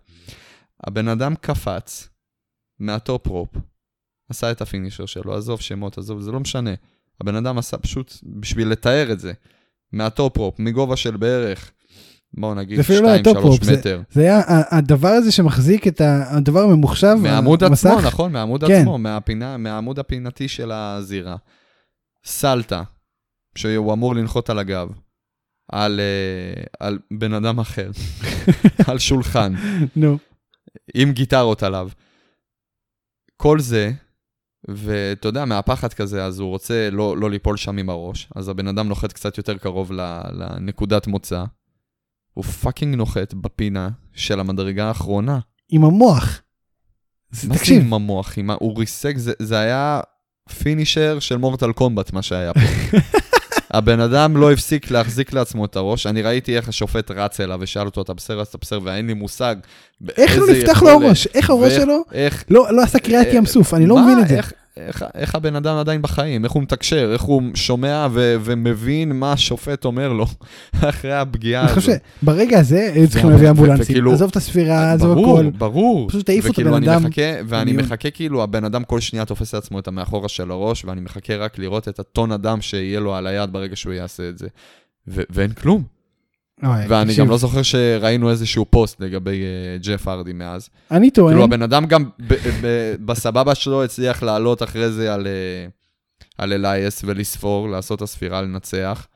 הבן 0.84 1.08
אדם 1.08 1.36
קפץ 1.36 2.10
מה-top 2.80 3.28
rope, 3.28 3.50
עשה 4.30 4.52
את 4.52 4.62
ה-finisher 4.62 5.06
שלו, 5.06 5.36
עזוב 5.36 5.62
שמות, 5.62 5.98
עזוב, 5.98 6.22
זה 6.22 6.32
לא 6.32 6.40
משנה. 6.40 6.72
הבן 7.22 7.36
אדם 7.36 7.58
עשה 7.58 7.78
פשוט, 7.78 8.14
בשביל 8.24 8.68
לתאר 8.68 9.12
את 9.12 9.20
זה, 9.20 9.34
מה-top 9.92 10.38
rope, 10.38 10.60
מגובה 10.60 10.96
של 10.96 11.18
בערך, 11.18 11.72
בואו 12.34 12.54
נגיד 12.54 12.80
2-3 12.80 12.84
לא 13.02 13.12
מטר. 13.74 13.98
זה, 13.98 14.04
זה 14.12 14.22
היה 14.22 14.42
הדבר 14.48 15.08
הזה 15.08 15.32
שמחזיק 15.32 15.88
את 15.88 16.02
הדבר 16.06 16.60
הממוחשב, 16.60 17.16
מהעמוד 17.22 17.64
המסך. 17.64 17.90
עצמו, 17.90 18.08
נכון, 18.08 18.32
מהעמוד 18.32 18.64
כן. 18.64 18.74
עצמו, 18.74 18.98
מהפינה, 18.98 19.58
מהעמוד 19.58 20.00
הפינתי 20.00 20.48
של 20.48 20.72
הזירה. 20.72 21.36
סלטה, 22.26 22.84
שהוא 23.56 23.94
אמור 23.94 24.16
לנחות 24.16 24.50
על 24.50 24.60
הגב, 24.60 24.90
על, 25.72 26.00
uh, 26.00 26.68
על 26.80 27.00
בן 27.12 27.34
אדם 27.34 27.60
אחר, 27.60 27.92
על 28.88 29.00
שולחן, 29.00 29.54
נו. 29.96 30.18
עם 30.94 31.12
גיטרות 31.12 31.64
עליו. 31.64 31.90
כל 33.38 33.60
זה, 33.60 33.92
ואתה 34.68 35.28
יודע, 35.28 35.46
מהפחד 35.46 35.94
כזה, 35.94 36.26
אז 36.26 36.40
הוא 36.40 36.50
רוצה 36.50 36.90
לא, 36.90 37.18
לא 37.18 37.30
ליפול 37.30 37.58
שם 37.58 37.78
עם 37.78 37.90
הראש, 37.90 38.30
אז 38.36 38.50
הבן 38.50 38.68
אדם 38.68 38.88
נוחת 38.88 39.14
קצת 39.14 39.38
יותר 39.38 39.58
קרוב 39.58 39.92
לנקודת 40.32 41.08
מוצא. 41.08 41.44
הוא 42.34 42.44
fucking 42.44 42.96
נוחת 42.96 43.34
בפינה 43.34 43.90
של 44.14 44.40
המדרגה 44.40 44.88
האחרונה. 44.88 45.40
עם 45.70 45.84
המוח. 45.84 46.42
מה 47.44 47.56
זה 47.56 47.74
עם 47.74 47.94
המוח? 47.94 48.38
עם 48.38 48.50
ה... 48.50 48.56
הוא 48.60 48.80
ריסק, 48.80 49.18
זה, 49.18 49.34
זה 49.40 49.60
היה 49.60 50.00
finisher 50.60 51.20
של 51.20 51.38
מורטל 51.38 51.72
קומבט, 51.72 52.14
מה 52.14 52.22
שהיה 52.22 52.54
פה. 52.54 52.60
הבן 53.78 54.00
אדם 54.00 54.38
לא 54.38 54.52
הפסיק 54.52 54.92
להחזיק 54.92 55.34
לעצמו 55.34 55.66
את 55.66 55.76
הראש. 55.76 56.08
אני 56.08 56.22
ראיתי 56.22 56.58
איך 56.58 56.70
השופט 56.70 57.12
רץ 57.12 57.40
אליו 57.40 57.58
ושאל 57.62 57.86
אותו, 57.86 58.02
אתה 58.02 58.14
בסדר, 58.14 58.42
אתה 58.42 58.58
בסדר, 58.58 58.80
ואין 58.84 59.08
לי 59.08 59.14
מושג. 59.14 59.56
איך 60.18 60.38
לא 60.38 60.48
נפתח 60.54 60.84
לו 60.84 60.90
הראש? 60.90 61.28
איך 61.34 61.50
הראש 61.50 61.74
שלו? 61.74 62.04
לא, 62.50 62.68
לא 62.72 62.84
עשה 62.84 63.00
קריאת 63.00 63.28
ים 63.34 63.46
סוף, 63.46 63.74
אני 63.74 63.86
לא 63.86 63.98
מבין 63.98 64.20
את 64.20 64.28
זה. 64.28 64.40
איך, 64.88 65.06
איך, 65.16 65.36
הבן 65.36 65.56
אדם 65.56 65.78
עדיין 65.78 66.02
בחיים, 66.02 66.44
איך 66.44 66.52
הוא 66.52 66.64
מתקשר, 66.64 67.10
איך 67.14 67.22
הוא 67.22 67.42
שומע 67.56 68.08
ו- 68.12 68.36
ומבין 68.42 69.20
מה 69.20 69.32
השופט 69.32 69.86
אומר 69.86 70.14
לו 70.14 70.26
אחרי 70.90 71.14
הפגיעה 71.14 71.64
הזאת. 71.64 71.74
אני 71.74 71.82
חושב 71.82 71.98
שברגע 72.22 72.60
הזה 72.60 72.92
היו 72.94 73.10
צריכים 73.10 73.30
להביא 73.30 73.50
אמבולנסים, 73.50 74.08
עזוב 74.08 74.30
את 74.30 74.36
הספירה, 74.36 74.94
עזוב 74.94 75.12
הכל. 75.12 75.22
ברור, 75.22 75.44
ברור. 75.58 76.10
פשוט 76.10 76.30
העיפו 76.30 76.48
את 76.48 76.60
הבן 76.60 76.84
אדם. 76.84 77.04
מחכה, 77.04 77.22
ואני 77.48 77.74
מחכה 77.74 78.10
כאילו, 78.10 78.44
הבן 78.44 78.64
אדם 78.64 78.84
כל 78.84 79.00
שנייה 79.00 79.26
תופס 79.26 79.54
לעצמו 79.54 79.80
את 79.80 79.88
המאחורה 79.88 80.30
של 80.30 80.52
הראש, 80.52 80.86
ואני 80.86 81.02
מחכה 81.02 81.36
רק 81.36 81.60
לראות 81.60 81.88
את 81.88 82.00
הטון 82.00 82.32
הדם 82.32 82.58
שיהיה 82.62 83.00
לו 83.00 83.16
על 83.16 83.28
היד 83.28 83.54
ברגע 83.54 83.76
שהוא 83.76 83.94
יעשה 83.94 84.30
את 84.30 84.38
זה. 84.38 84.48
ואין 85.08 85.52
כלום. 85.52 85.97
ואני 86.64 87.16
גם 87.16 87.30
לא 87.30 87.38
זוכר 87.38 87.62
שראינו 87.62 88.30
איזשהו 88.30 88.66
פוסט 88.70 89.02
לגבי 89.02 89.44
אה, 89.44 89.78
ג'ף 89.82 90.08
ארדי 90.08 90.34
מאז. 90.34 90.70
אני 90.92 91.12
טוען. 91.12 91.34
כאילו 91.34 91.44
הבן 91.44 91.62
אדם 91.62 91.86
גם 91.86 92.04
בסבבה 93.06 93.56
שלו 93.56 93.84
הצליח 93.84 94.24
לעלות 94.24 94.64
אחרי 94.64 94.92
זה 94.92 95.14
על, 95.14 95.28
אה, 95.28 95.66
אלייס 96.56 97.02
ולספור, 97.06 97.70
לעשות 97.70 97.98
את 97.98 98.02
הספירה, 98.02 98.42
לנצח. 98.42 99.08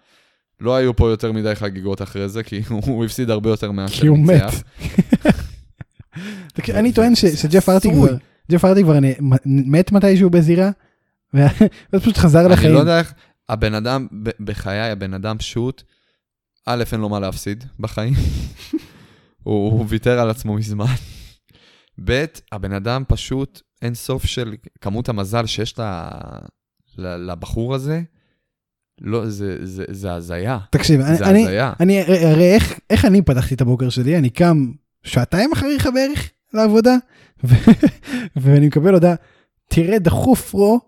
לא 0.59 0.75
היו 0.75 0.95
פה 0.95 1.09
יותר 1.09 1.31
מדי 1.31 1.55
חגיגות 1.55 2.01
אחרי 2.01 2.29
זה, 2.29 2.43
כי 2.43 2.61
הוא 2.69 3.05
הפסיד 3.05 3.29
הרבה 3.29 3.49
יותר 3.49 3.71
מאשר 3.71 3.93
ניצח. 3.93 4.01
כי 4.01 4.07
הוא 4.07 4.19
מת. 4.19 4.53
אני 6.69 6.93
טוען 6.93 7.15
שג'ף 7.15 7.69
ארדי 7.69 7.91
כבר, 7.91 8.15
ג'ף 8.51 8.65
ארדי 8.65 8.83
כבר 8.83 8.99
מת 9.45 9.91
מתישהו 9.91 10.29
בזירה, 10.29 10.69
ואז 11.33 11.51
פשוט 12.01 12.17
חזר 12.17 12.47
לחיים. 12.47 12.67
אני 12.67 12.75
לא 12.75 12.79
יודע 12.79 12.99
איך, 12.99 13.13
הבן 13.49 13.73
אדם, 13.73 14.07
בחיי 14.39 14.91
הבן 14.91 15.13
אדם 15.13 15.37
פשוט, 15.37 15.83
א', 16.65 16.83
אין 16.91 17.01
לו 17.01 17.09
מה 17.09 17.19
להפסיד 17.19 17.63
בחיים. 17.79 18.13
הוא, 19.43 19.71
הוא 19.71 19.85
ויתר 19.89 20.19
על 20.19 20.29
עצמו 20.29 20.53
מזמן. 20.53 20.85
ב', 22.03 22.25
הבן 22.51 22.73
אדם 22.73 23.03
פשוט 23.07 23.61
אין 23.81 23.95
סוף 23.95 24.25
של 24.25 24.55
כמות 24.81 25.09
המזל 25.09 25.45
שיש 25.45 25.79
לה, 25.79 26.09
לבחור 26.97 27.75
הזה. 27.75 28.01
לא, 29.01 29.29
זה, 29.29 29.57
זה, 29.63 29.83
זה 29.89 30.13
הזיה. 30.13 30.59
תקשיב, 30.71 31.01
זה 31.01 31.25
אני, 31.25 31.43
הזיה. 31.43 31.73
אני, 31.79 32.01
הרי 32.01 32.53
איך, 32.55 32.79
איך 32.89 33.05
אני 33.05 33.21
פתחתי 33.21 33.53
את 33.53 33.61
הבוקר 33.61 33.89
שלי? 33.89 34.17
אני 34.17 34.29
קם 34.29 34.71
שעתיים 35.03 35.51
אחריך 35.51 35.89
בערך 35.93 36.29
לעבודה, 36.53 36.95
ו, 37.43 37.55
ואני 38.41 38.67
מקבל 38.67 38.93
הודעה, 38.93 39.15
תראה 39.67 39.99
דחוף 39.99 40.53
רו, 40.53 40.79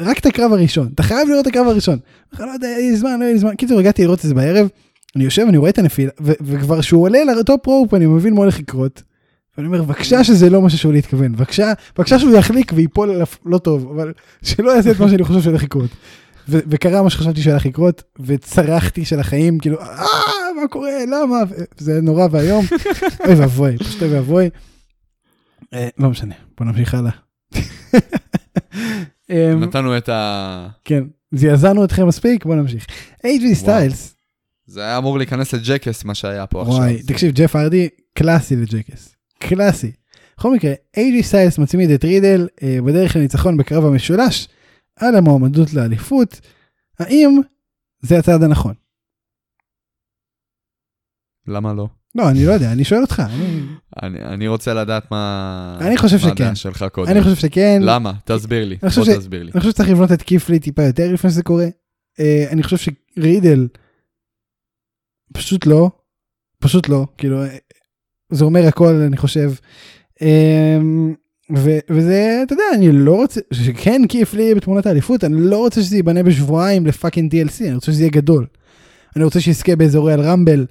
רק 0.00 0.18
את 0.18 0.26
הקרב 0.26 0.52
הראשון, 0.52 0.88
אתה 0.94 1.02
חייב 1.02 1.28
לראות 1.28 1.46
את 1.46 1.52
הקרב 1.52 1.66
הראשון. 1.66 1.98
אני 2.38 2.46
לא 2.46 2.52
יודע, 2.52 2.68
אין 2.68 2.90
לי 2.90 2.96
זמן, 2.96 3.20
לא 3.20 3.24
אין 3.24 3.32
לי 3.32 3.38
זמן. 3.38 3.54
קיצור, 3.54 3.78
הגעתי 3.78 4.04
לראות 4.04 4.18
את 4.18 4.28
זה 4.28 4.34
בערב, 4.34 4.68
אני 5.16 5.24
יושב, 5.24 5.46
אני 5.48 5.56
רואה 5.56 5.70
את 5.70 5.78
הנפילה, 5.78 6.10
ו- 6.20 6.32
וכבר 6.40 6.80
שהוא 6.80 7.02
עולה 7.02 7.18
לטופ 7.24 7.66
רופ, 7.66 7.94
אני 7.94 8.06
מבין 8.06 8.34
מה 8.34 8.40
הולך 8.40 8.58
לקרות. 8.58 9.02
ואני 9.58 9.66
אומר, 9.66 9.82
בבקשה 9.82 10.24
שזה 10.24 10.50
לא 10.50 10.62
מה 10.62 10.70
ששאולי 10.70 10.98
התכוון, 10.98 11.32
בבקשה, 11.32 11.72
בבקשה 11.96 12.18
שהוא 12.18 12.36
יחליק 12.36 12.72
וייפול 12.74 13.10
עליו 13.10 13.26
לא 13.46 13.58
טוב, 13.58 13.90
אבל 13.94 14.12
שלא 14.42 14.70
יעשה 14.70 14.90
את 14.90 15.00
מה 15.00 15.08
שאני 15.08 15.24
חושב 15.24 15.40
שהולך 15.40 15.62
לקרות. 15.62 15.90
ו- 16.48 16.58
וקרה 16.66 17.02
מה 17.02 17.10
שחשבתי 17.10 17.42
שהולך 17.42 17.66
לקרות, 17.66 18.02
וצרחתי 18.20 19.04
של 19.04 19.20
החיים, 19.20 19.58
כאילו, 19.58 19.80
אה, 19.80 20.04
מה 20.62 20.68
קורה, 20.70 20.90
למה? 21.06 21.36
זה 21.76 22.00
נורא 22.02 22.26
ואיום. 22.30 22.64
אוי 23.26 23.34
ואבוי, 23.34 23.78
פשוט 23.78 24.02
אוי 24.02 24.14
ואבוי. 24.14 24.50
אה, 25.74 25.88
לא 25.98 26.10
משנה, 26.10 26.34
בוא 26.58 26.66
נמשיך 26.66 26.94
הלאה. 26.94 27.10
נתנו 29.56 29.96
את 29.96 30.08
ה... 30.08 30.68
כן, 30.84 31.04
זעזענו 31.32 31.84
אתכם 31.84 32.06
מספיק, 32.06 32.44
בוא 32.44 32.54
נמשיך. 32.54 32.86
AJ 33.26 33.54
סטיילס, 33.54 34.15
זה 34.66 34.80
היה 34.80 34.98
אמור 34.98 35.18
להיכנס 35.18 35.52
לג'קס, 35.54 36.04
מה 36.04 36.14
שהיה 36.14 36.46
פה 36.46 36.62
עכשיו. 36.62 36.74
וואי, 36.74 37.02
תקשיב, 37.02 37.34
ג'ף 37.34 37.56
הארדי, 37.56 37.88
קלאסי 38.14 38.56
לג'קס. 38.56 39.16
קלאסי. 39.38 39.92
בכל 40.38 40.54
מקרה, 40.54 40.72
AJ 40.96 41.22
סטיילס 41.22 41.58
מצמיד 41.58 41.90
את 41.90 42.04
רידל 42.04 42.48
אה, 42.62 42.78
בדרך 42.86 43.16
לניצחון 43.16 43.56
בקרב 43.56 43.84
המשולש 43.84 44.48
על 44.96 45.16
המועמדות 45.16 45.74
לאליפות. 45.74 46.40
האם 46.98 47.40
זה 48.00 48.18
הצעד 48.18 48.42
הנכון? 48.42 48.74
למה 51.48 51.72
לא? 51.72 51.88
לא, 52.14 52.30
אני 52.30 52.46
לא 52.46 52.52
יודע, 52.52 52.72
אני 52.72 52.84
שואל 52.84 53.00
אותך. 53.00 53.22
אני- 53.28 53.66
אני, 54.02 54.24
אני 54.24 54.48
רוצה 54.48 54.74
לדעת 54.74 55.10
מה... 55.10 55.78
אני 55.80 55.96
חושב 55.96 56.16
מה 56.16 56.22
שכן. 56.22 56.30
הדעה 56.44 56.54
שלך 56.54 56.84
קודם. 56.92 57.10
אני 57.12 57.22
חושב 57.22 57.34
שכן. 57.36 57.80
למה? 57.84 58.12
תסביר 58.24 58.64
לי. 58.64 58.76
אני 58.82 58.90
חושב 58.90 59.02
בוא 59.02 59.12
ש- 59.12 59.16
תסביר 59.18 59.42
לי. 59.42 59.50
אני 59.52 59.60
חושב 59.60 59.72
שצריך 59.72 59.88
לבנות 59.90 60.12
את 60.12 60.22
קיפלי 60.22 60.58
טיפה 60.58 60.82
יותר 60.82 61.12
לפני 61.12 61.30
שזה 61.30 61.42
קורה. 61.42 61.66
אה, 62.20 62.44
אני 62.50 62.62
חושב 62.62 62.76
שרידל 63.16 63.68
פשוט 65.36 65.66
לא, 65.66 65.90
פשוט 66.58 66.88
לא, 66.88 67.06
כאילו 67.18 67.42
אה, 67.42 67.56
זה 68.30 68.44
אומר 68.44 68.66
הכל 68.66 68.94
אני 68.94 69.16
חושב. 69.16 69.52
אה, 70.22 70.78
ו- 71.56 71.78
וזה 71.90 72.40
אתה 72.46 72.52
יודע 72.52 72.64
אני 72.74 72.92
לא 72.92 73.16
רוצה 73.16 73.40
שכן 73.52 74.02
קיפלי 74.08 74.42
יהיה 74.42 74.54
בתמונת 74.54 74.86
האליפות 74.86 75.24
אני 75.24 75.34
לא 75.38 75.58
רוצה 75.58 75.82
שזה 75.82 75.96
ייבנה 75.96 76.22
בשבועיים 76.22 76.86
לפאקינג 76.86 77.34
DLC 77.34 77.64
אני 77.64 77.74
רוצה 77.74 77.92
שזה 77.92 78.02
יהיה 78.02 78.10
גדול. 78.10 78.46
אני 79.16 79.24
רוצה 79.24 79.40
שיזכה 79.40 79.76
באיזה 79.76 80.12
רויאל 80.12 80.20
רמבל. 80.20 80.66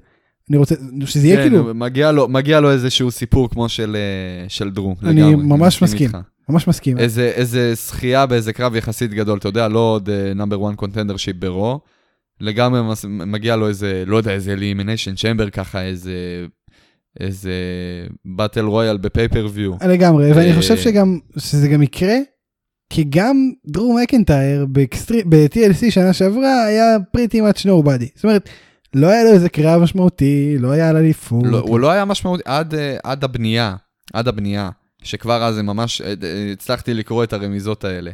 אני 0.50 0.56
רוצה 0.56 0.74
שזה 1.06 1.26
יהיה 1.26 1.36
כן, 1.36 1.42
כאילו 1.42 1.74
מגיע 1.74 2.12
לו, 2.12 2.28
מגיע 2.28 2.60
לו 2.60 2.70
איזשהו 2.70 3.10
סיפור 3.10 3.50
כמו 3.50 3.68
של, 3.68 3.96
אה, 3.96 4.48
של 4.48 4.70
דרו. 4.70 4.94
אני 5.02 5.20
לגמרי, 5.20 5.36
ממש 5.36 5.82
מסכים. 5.82 6.06
איתך. 6.06 6.18
ממש 6.48 6.68
מסכים. 6.68 6.98
איזה, 6.98 7.32
איזה 7.34 7.74
זכייה 7.74 8.26
באיזה 8.26 8.52
קרב 8.52 8.76
יחסית 8.76 9.10
גדול, 9.14 9.38
אתה 9.38 9.48
יודע, 9.48 9.68
לא 9.68 9.78
עוד 9.78 10.10
number 10.34 10.68
1 10.68 10.76
contendership 10.76 11.36
bro. 11.36 11.80
לגמרי 12.40 12.80
מגיע 13.08 13.56
לו 13.56 13.68
איזה, 13.68 14.04
לא 14.06 14.16
יודע, 14.16 14.32
איזה 14.32 14.52
Elimination 14.52 15.14
Chamber 15.14 15.50
ככה, 15.50 15.82
איזה, 15.82 16.46
איזה 17.20 17.52
battle 18.24 18.64
royal 18.64 18.91
ב 18.91 18.96
pay-per-view. 18.96 19.72
לגמרי 19.88 20.32
ואני 20.32 20.50
אה, 20.50 20.56
חושב 20.56 20.76
שגם 20.76 21.18
שזה 21.38 21.68
גם 21.68 21.82
יקרה 21.82 22.16
כי 22.90 23.04
גם 23.08 23.50
דרו 23.66 23.98
מקנטייר 24.02 24.66
ב-TLC 25.26 25.90
שנה 25.90 26.12
שעברה 26.12 26.64
היה 26.64 26.96
pretty 27.12 27.40
much 27.40 27.66
nobody 27.66 28.08
זאת 28.14 28.24
אומרת 28.24 28.48
לא 28.94 29.06
היה 29.06 29.24
לו 29.24 29.30
איזה 29.30 29.48
קרב 29.48 29.82
משמעותי 29.82 30.56
לא 30.58 30.70
היה 30.70 30.88
על 30.88 30.96
אליפות 30.96 31.44
לא, 31.46 31.58
הוא 31.58 31.80
לא 31.80 31.90
היה 31.90 32.04
משמעותי 32.04 32.42
עד, 32.44 32.74
אה, 32.74 32.96
עד 33.04 33.24
הבנייה, 33.24 33.76
עד 34.12 34.28
הבנייה, 34.28 34.70
שכבר 35.02 35.44
אז 35.44 35.58
ממש, 35.58 36.00
אה, 36.00 36.14
הצלחתי 36.52 36.94
לקרוא 36.94 37.24
את 37.24 37.32
הרמיזות 37.32 37.84
האלה. 37.84 38.10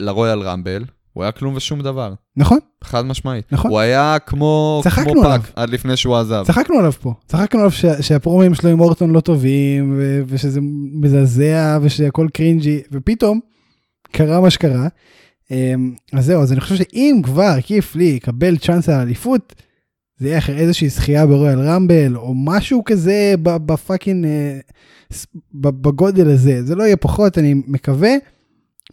לרויאל 0.00 0.40
רמבל, 0.40 0.84
הוא 1.18 1.22
היה 1.24 1.32
כלום 1.32 1.54
ושום 1.56 1.80
דבר, 1.82 2.14
נכון 2.36 2.58
חד 2.84 3.04
משמעית. 3.06 3.52
נכון. 3.52 3.70
הוא 3.70 3.78
היה 3.78 4.16
כמו, 4.26 4.82
כמו 5.04 5.24
עליו. 5.24 5.40
fuck 5.42 5.52
עד 5.56 5.70
לפני 5.70 5.96
שהוא 5.96 6.16
עזב. 6.16 6.42
צחקנו 6.46 6.78
עליו 6.78 6.92
פה 6.92 7.12
צחקנו 7.26 7.60
עליו 7.60 7.70
שה- 7.72 8.02
שהפרומואים 8.02 8.54
שלו 8.54 8.70
עם 8.70 8.80
אורטון 8.80 9.10
לא 9.10 9.20
טובים 9.20 9.94
ו- 9.98 10.22
ושזה 10.26 10.60
מזעזע 11.00 11.78
ושהכל 11.82 12.26
cringy 12.32 12.80
ופתאום 12.92 13.40
קרה 14.12 14.40
מה 14.40 14.50
שקרה. 14.50 14.88
אמ, 15.50 15.94
אז 16.12 16.24
זהו 16.26 16.42
אז 16.42 16.52
אני 16.52 16.60
חושב 16.60 16.76
שאם 16.76 17.20
כבר 17.24 17.54
קית' 17.62 17.96
לי 17.96 18.04
יקבל 18.04 18.56
צ'אנס 18.56 18.88
על 18.88 19.00
אליפות 19.00 19.54
זה 20.18 20.28
יהיה 20.28 20.38
אחרי 20.38 20.56
איזושהי 20.58 20.88
זכייה 20.88 21.26
ברויאל 21.26 21.58
רמבל 21.60 22.16
או 22.16 22.34
משהו 22.36 22.82
כזה 22.84 23.34
ב 23.42 23.52
fucking 23.52 24.24
אה, 24.26 24.58
בגודל 25.54 26.30
הזה 26.30 26.64
זה 26.64 26.74
לא 26.74 26.82
יהיה 26.82 26.96
פחות 26.96 27.38
אני 27.38 27.54
מקווה. 27.66 28.10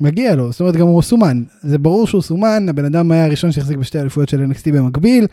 מגיע 0.01 0.35
לו 0.35 0.51
זאת 0.51 0.61
אומרת 0.61 0.75
גם 0.75 0.87
הוא 0.87 1.01
סומן 1.01 1.43
זה 1.61 1.77
ברור 1.77 2.07
שהוא 2.07 2.21
סומן 2.21 2.69
הבן 2.69 2.85
אדם 2.85 3.11
היה 3.11 3.25
הראשון 3.25 3.51
שהחזיק 3.51 3.77
בשתי 3.77 3.99
אליפויות 3.99 4.29
של 4.29 4.45
NXT 4.51 4.71
במקביל. 4.73 5.27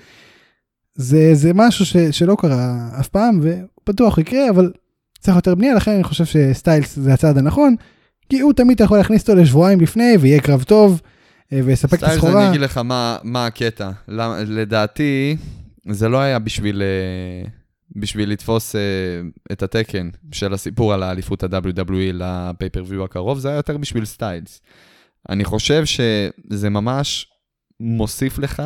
זה 0.95 1.35
זה 1.35 1.51
משהו 1.55 1.87
ש, 1.87 1.97
שלא 1.97 2.37
קרה 2.39 2.89
אף 3.01 3.09
פעם 3.09 3.41
ובטוח 3.43 4.19
יקרה 4.19 4.51
אבל 4.51 4.73
צריך 5.19 5.37
יותר 5.37 5.55
בנייה 5.55 5.75
לכן 5.75 5.91
אני 5.91 6.05
חושב 6.05 6.25
שסטיילס 6.25 6.97
זה 6.97 7.13
הצעד 7.15 7.39
הנכון 7.39 7.75
כי 8.29 8.41
הוא 8.41 8.53
תמיד 8.53 8.81
יכול 8.81 8.99
להכניס 8.99 9.23
אותו 9.23 9.35
לשבועיים 9.35 9.81
לפני 9.81 10.17
ויהיה 10.21 10.41
קרב 10.41 10.63
טוב 10.63 11.01
אה, 11.53 11.61
ויספק 11.65 11.95
את 11.95 11.99
סטיילס, 11.99 12.15
הסחורה. 12.15 12.41
אני 12.43 12.49
אגיד 12.51 12.61
לך 12.61 12.79
מה, 12.79 13.17
מה 13.23 13.47
הקטע. 13.47 13.91
לדעתי, 14.47 15.37
זה 15.89 16.09
לא 16.09 16.19
היה 16.19 16.39
בשביל, 16.39 16.83
אה, 16.83 17.49
בשביל 17.97 18.31
לתפוס 18.31 18.77
אה, 18.77 18.81
את 19.53 19.63
התקן 19.63 20.11
של 20.33 20.55
הסיפור 20.55 20.95
על 20.95 21.03
האליפות 21.03 21.43
ה-WWE 21.43 22.13
לפייפריוויו 22.13 23.05
הקרוב, 23.05 23.39
זה 23.39 23.49
היה 23.49 23.57
יותר 23.57 23.77
בשביל 23.77 24.05
סטיילס. 24.05 24.61
אני 25.29 25.45
חושב 25.45 25.85
שזה 25.85 26.71
ממש 26.71 27.27
מוסיף 27.81 28.39
לך 28.39 28.63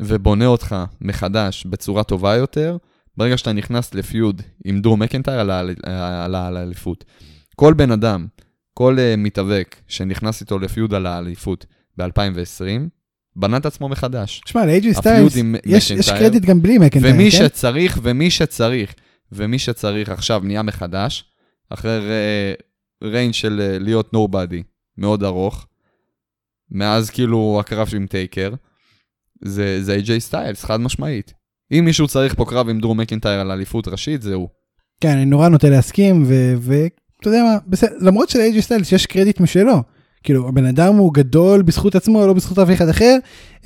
ובונה 0.00 0.46
אותך 0.46 0.76
מחדש 1.00 1.66
בצורה 1.66 2.04
טובה 2.04 2.36
יותר, 2.36 2.76
ברגע 3.16 3.38
שאתה 3.38 3.52
נכנס 3.52 3.94
ל 3.94 4.04
feud 4.04 4.42
עם 4.64 4.80
דרו 4.80 4.96
מקנטייר 4.96 5.40
על 5.40 5.50
האל- 5.50 5.74
על 6.34 6.56
האליפות. 6.56 7.04
כל 7.56 7.74
בן 7.74 7.90
אדם, 7.90 8.26
כל 8.74 8.96
uh, 8.98 9.16
מתאבק 9.16 9.76
שנכנס 9.88 10.40
איתו 10.40 10.58
ל 10.58 10.65
feud 10.65 10.94
על 10.94 11.06
האליפות 11.06 11.66
ב-2020, 11.98 12.88
בנה 13.36 13.56
את 13.56 13.66
עצמו 13.66 13.88
מחדש. 13.88 14.40
שמע 14.46 14.62
ה 14.62 14.68
feud 14.68 14.92
סטיילס 14.92 15.36
יש, 15.36 15.90
יש 15.90 15.92
מקנטייר. 15.92 16.18
קרדיט 16.18 16.42
גם 16.42 16.62
בלי 16.62 16.78
מקנטייר. 16.78 17.14
ומי 17.14 17.30
כן? 17.30 17.36
שצריך, 17.38 18.00
ומי 18.02 18.30
שצריך, 18.30 18.94
ומי 19.32 19.58
שצריך 19.58 20.08
עכשיו 20.08 20.40
נהיה 20.44 20.62
מחדש, 20.62 21.24
אחרי 21.70 22.00
run 23.04 23.32
של 23.32 23.60
אה, 23.60 23.78
להיות 23.78 24.12
nobody 24.12 24.62
מאוד 24.98 25.24
ארוך, 25.24 25.66
מאז 26.70 27.10
כאילו 27.10 27.56
הקרב 27.60 27.88
עם 27.96 28.06
טייקר, 28.06 28.54
זה, 29.44 29.82
זה 29.82 29.96
AJ 29.96 30.18
סטיילס, 30.18 30.64
חד 30.64 30.80
משמעית. 30.80 31.32
אם 31.72 31.84
מישהו 31.84 32.08
צריך 32.08 32.34
פה 32.34 32.44
קרב 32.44 32.68
עם 32.68 32.80
דרו 32.80 32.94
מקינטייר 32.94 33.40
על 33.40 33.50
אליפות 33.50 33.88
ראשית, 33.88 34.22
זה 34.22 34.34
הוא. 34.34 34.48
כן 35.00 35.08
אני 35.08 35.24
נורא 35.24 35.48
נוטה 35.48 35.68
להסכים 35.68 36.24
ואתה 36.60 37.28
יודע 37.28 37.42
מה 37.42 37.58
בסדר 37.66 37.96
למרות 38.00 38.28
שלאייג'י 38.28 38.62
סטיילס 38.62 38.92
יש 38.92 39.06
קרדיט 39.06 39.40
משלו. 39.40 39.82
כאילו 40.22 40.48
הבן 40.48 40.66
אדם 40.66 40.96
הוא 40.96 41.14
גדול 41.14 41.62
בזכות 41.62 41.94
עצמו 41.94 42.26
לא 42.26 42.32
בזכות 42.32 42.58
אף 42.58 42.68
אחד 42.72 42.88
אחר 42.88 43.16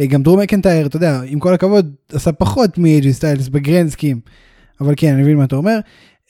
אה, 0.01 0.07
גם 0.07 0.23
דרו 0.23 0.41
מקנטייר 0.41 0.87
אתה 0.87 0.97
יודע 0.97 1.21
עם 1.27 1.39
כל 1.39 1.55
הכבוד 1.55 1.95
עשה 2.13 2.33
פחות 2.33 2.79
מאייג'י 2.79 3.13
סטיילס 3.13 3.49
ב 3.49 3.56
grand 3.56 3.91
scheme 3.91 4.21
אבל 4.81 4.95
כן 4.97 5.13
אני 5.13 5.23
מבין 5.23 5.37
מה 5.37 5.45
אתה 5.45 5.57
אומר. 5.57 5.79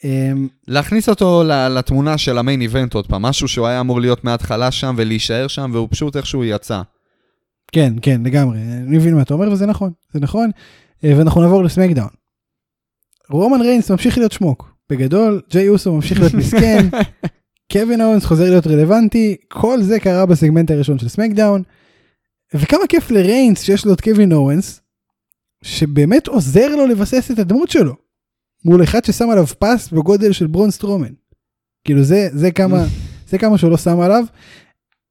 אמ, 0.03 0.47
להכניס 0.67 1.09
אותו 1.09 1.43
לתמונה 1.69 2.17
של 2.17 2.37
ה 2.37 2.42
main 2.42 2.61
event 2.61 2.93
עוד 2.93 3.07
פעם, 3.07 3.21
משהו 3.21 3.47
שהוא 3.47 3.67
היה 3.67 3.79
אמור 3.79 4.01
להיות 4.01 4.23
מההתחלה 4.23 4.71
שם 4.71 4.95
ולהישאר 4.97 5.47
שם, 5.47 5.71
והוא 5.73 5.87
פשוט 5.91 6.17
איכשהו 6.17 6.43
יצא. 6.43 6.81
כן 7.71 7.93
כן 8.01 8.21
לגמרי 8.23 8.57
אני 8.57 8.97
מבין 8.97 9.15
מה 9.15 9.21
אתה 9.21 9.33
אומר 9.33 9.51
וזה 9.51 9.65
נכון 9.65 9.91
זה 10.13 10.19
נכון 10.19 10.49
אה, 11.03 11.13
ואנחנו 11.17 11.41
נעבור 11.41 11.63
לסמקדאון. 11.63 12.09
רומן 13.29 13.61
ריינס 13.61 13.91
ממשיך 13.91 14.17
להיות 14.17 14.31
שמוק 14.31 14.73
בגדול 14.89 15.41
ג'יי 15.49 15.69
אוסו 15.69 15.95
ממשיך 15.95 16.19
להיות 16.19 16.33
מסכן 16.39 16.87
קווין 17.71 18.01
אוואנס 18.01 18.25
חוזר 18.25 18.49
להיות 18.49 18.67
רלוונטי 18.67 19.35
כל 19.47 19.81
זה 19.81 19.99
קרה 19.99 20.25
בסגמנט 20.25 20.71
הראשון 20.71 20.99
של 20.99 21.09
סמקדאון. 21.09 21.63
וכמה 22.53 22.87
כיף 22.89 23.11
לריינס 23.11 23.61
שיש 23.61 23.85
לו 23.85 23.93
את 23.93 24.01
קווין 24.01 24.31
אוואנס 24.33 24.81
שבאמת 25.61 26.27
עוזר 26.27 26.75
לו 26.75 26.87
לבסס 26.87 27.31
את 27.31 27.39
הדמות 27.39 27.69
שלו. 27.69 27.95
מול 28.65 28.83
אחד 28.83 29.05
ששם 29.05 29.29
עליו 29.29 29.47
פס 29.47 29.89
בגודל 29.91 30.31
של 30.31 30.47
ברון 30.47 30.71
סטרומן. 30.71 31.13
כאילו 31.83 32.03
זה 32.03 32.29
זה 32.33 32.51
כמה 32.51 32.77
זה 33.29 33.37
כמה 33.37 33.57
שהוא 33.57 33.71
לא 33.71 33.77
שם 33.77 33.99
עליו. 33.99 34.23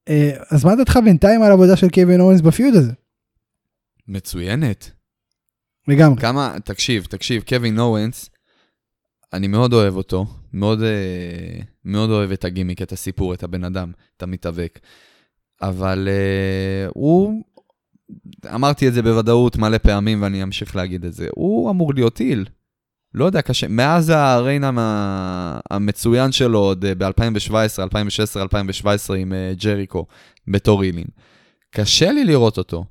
אה, 0.09 0.37
אז 0.51 0.65
מה 0.65 0.77
דעתך 0.77 0.99
בינתיים 1.05 1.43
על 1.43 1.51
העבודה 1.51 1.77
של 1.77 1.91
קווין 1.91 2.21
אורנס 2.21 2.41
בפיוד 2.41 2.75
הזה? 2.75 2.93
מצוינת. 4.09 4.91
לגמרי. 5.89 6.21
כמה, 6.21 6.57
תקשיב, 6.65 7.05
תקשיב, 7.05 7.43
קווין 7.43 7.79
אורנס, 7.79 8.31
אני 9.33 9.47
מאוד 9.47 9.73
אוהב 9.73 9.97
אותו, 9.97 10.27
מאוד, 10.57 10.83
אה, 10.83 11.61
מאוד 11.85 12.11
אוהב 12.11 12.33
את 12.33 12.45
הגימיק, 12.45 12.83
את 12.83 12.93
הסיפור, 12.93 13.35
את 13.35 13.43
הבן 13.43 13.65
אדם, 13.65 13.93
את 14.17 14.23
המתאבק. 14.23 14.79
אבל 15.63 16.09
אה, 16.11 16.89
הוא, 16.95 17.43
אמרתי 18.55 18.89
את 18.89 18.95
זה 18.95 19.03
בוודאות 19.03 19.57
מלא 19.57 19.79
פעמים 19.79 20.23
ואני 20.23 20.43
אמשיך 20.43 20.77
להגיד 20.77 21.05
את 21.05 21.13
זה, 21.13 21.29
הוא 21.35 21.71
אמור 21.71 21.95
להיות 21.95 22.21
איל. 22.21 22.45
לא 23.15 23.25
יודע, 23.25 23.43
קשה. 23.43 23.69
מאז 23.69 24.13
ה 24.15 24.29
run 24.29 24.71
המצוין 25.71 26.33
שלו 26.33 26.59
עוד 26.59 26.85
אה, 26.85 26.95
ב-2017, 26.95 27.55
2016, 27.83 28.43
2017 28.43 29.17
עם 29.17 29.33
uh, 29.33 29.63
ג'ריקו 29.63 30.07
בתור 30.49 30.83
heel. 30.83 31.07
קשה 31.71 32.13
לי 32.13 32.25
לראות 32.25 32.59
אותו. 32.59 32.85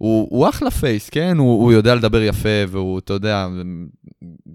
הוא, 0.00 0.28
הוא 0.30 0.48
אחלה 0.48 0.70
face, 0.70 1.08
כן? 1.08 1.36
הוא, 1.38 1.62
הוא 1.62 1.72
יודע 1.72 1.94
לדבר 1.94 2.22
יפה, 2.22 2.48
והוא, 2.68 2.98
אתה 2.98 3.12
יודע, 3.12 3.48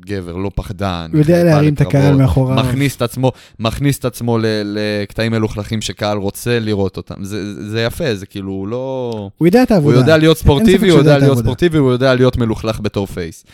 גבר, 0.06 0.38
לא 0.38 0.52
פחדן. 0.56 1.10
הוא 1.14 1.20
יודע 1.20 1.44
להרים 1.44 1.74
את 1.74 1.82
הקהל 1.82 2.16
מאחוריו. 2.16 2.56
מכניס 2.56 2.96
את 2.96 3.02
עצמו, 3.02 3.32
מכניס 3.60 4.00
את 4.00 4.06
עצמו 4.06 4.38
לקטעים 4.66 5.32
מלוכלכים 5.32 5.82
שקהל 5.82 6.18
רוצה 6.18 6.60
לראות 6.60 6.98
אותם. 6.98 7.24
זה, 7.24 7.70
זה 7.70 7.82
יפה, 7.82 8.16
זה 8.16 8.26
כאילו, 8.26 8.52
הוא 8.52 8.68
לא... 8.68 9.30
הוא 9.38 9.48
יודע 9.48 9.64
את 9.64 9.72
העבודה. 9.72 9.96
הוא 9.96 10.02
יודע 10.02 10.18
להיות 10.18 10.38
ספורטיבי, 10.38 10.90
הוא 10.90 11.00
יודע 11.00 11.18
להיות 11.18 11.38
ספורטיבי, 11.38 11.78
הוא 11.78 11.92
יודע 11.92 12.16
להיות 12.16 12.38
מלוכלך 12.38 12.80
בתור 12.80 13.06
face. 13.08 13.46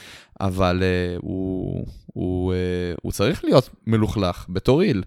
אבל 0.41 0.79
uh, 0.79 1.19
הוא, 1.21 1.85
הוא, 2.05 2.53
uh, 2.53 2.99
הוא 3.01 3.11
צריך 3.11 3.43
להיות 3.43 3.69
מלוכלך 3.87 4.45
בתור 4.49 4.81
איל. 4.81 5.03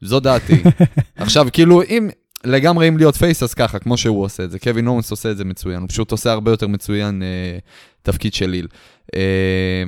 זו 0.00 0.20
דעתי. 0.20 0.62
עכשיו, 1.16 1.46
כאילו, 1.52 1.82
אם, 1.82 2.08
לגמרי 2.44 2.88
אם 2.88 2.96
להיות 2.96 3.16
פייס, 3.16 3.42
אז 3.42 3.54
ככה, 3.54 3.78
כמו 3.78 3.96
שהוא 3.96 4.24
עושה 4.24 4.44
את 4.44 4.50
זה. 4.50 4.58
קווין 4.58 4.86
אורנס 4.86 5.10
עושה 5.10 5.30
את 5.30 5.36
זה 5.36 5.44
מצוין, 5.44 5.80
הוא 5.80 5.88
פשוט 5.88 6.12
עושה 6.12 6.32
הרבה 6.32 6.50
יותר 6.50 6.66
מצוין 6.66 7.22
אה, 7.22 7.58
תפקיד 8.02 8.34
של 8.34 8.50
ליל. 8.50 8.68
אה, 9.14 9.84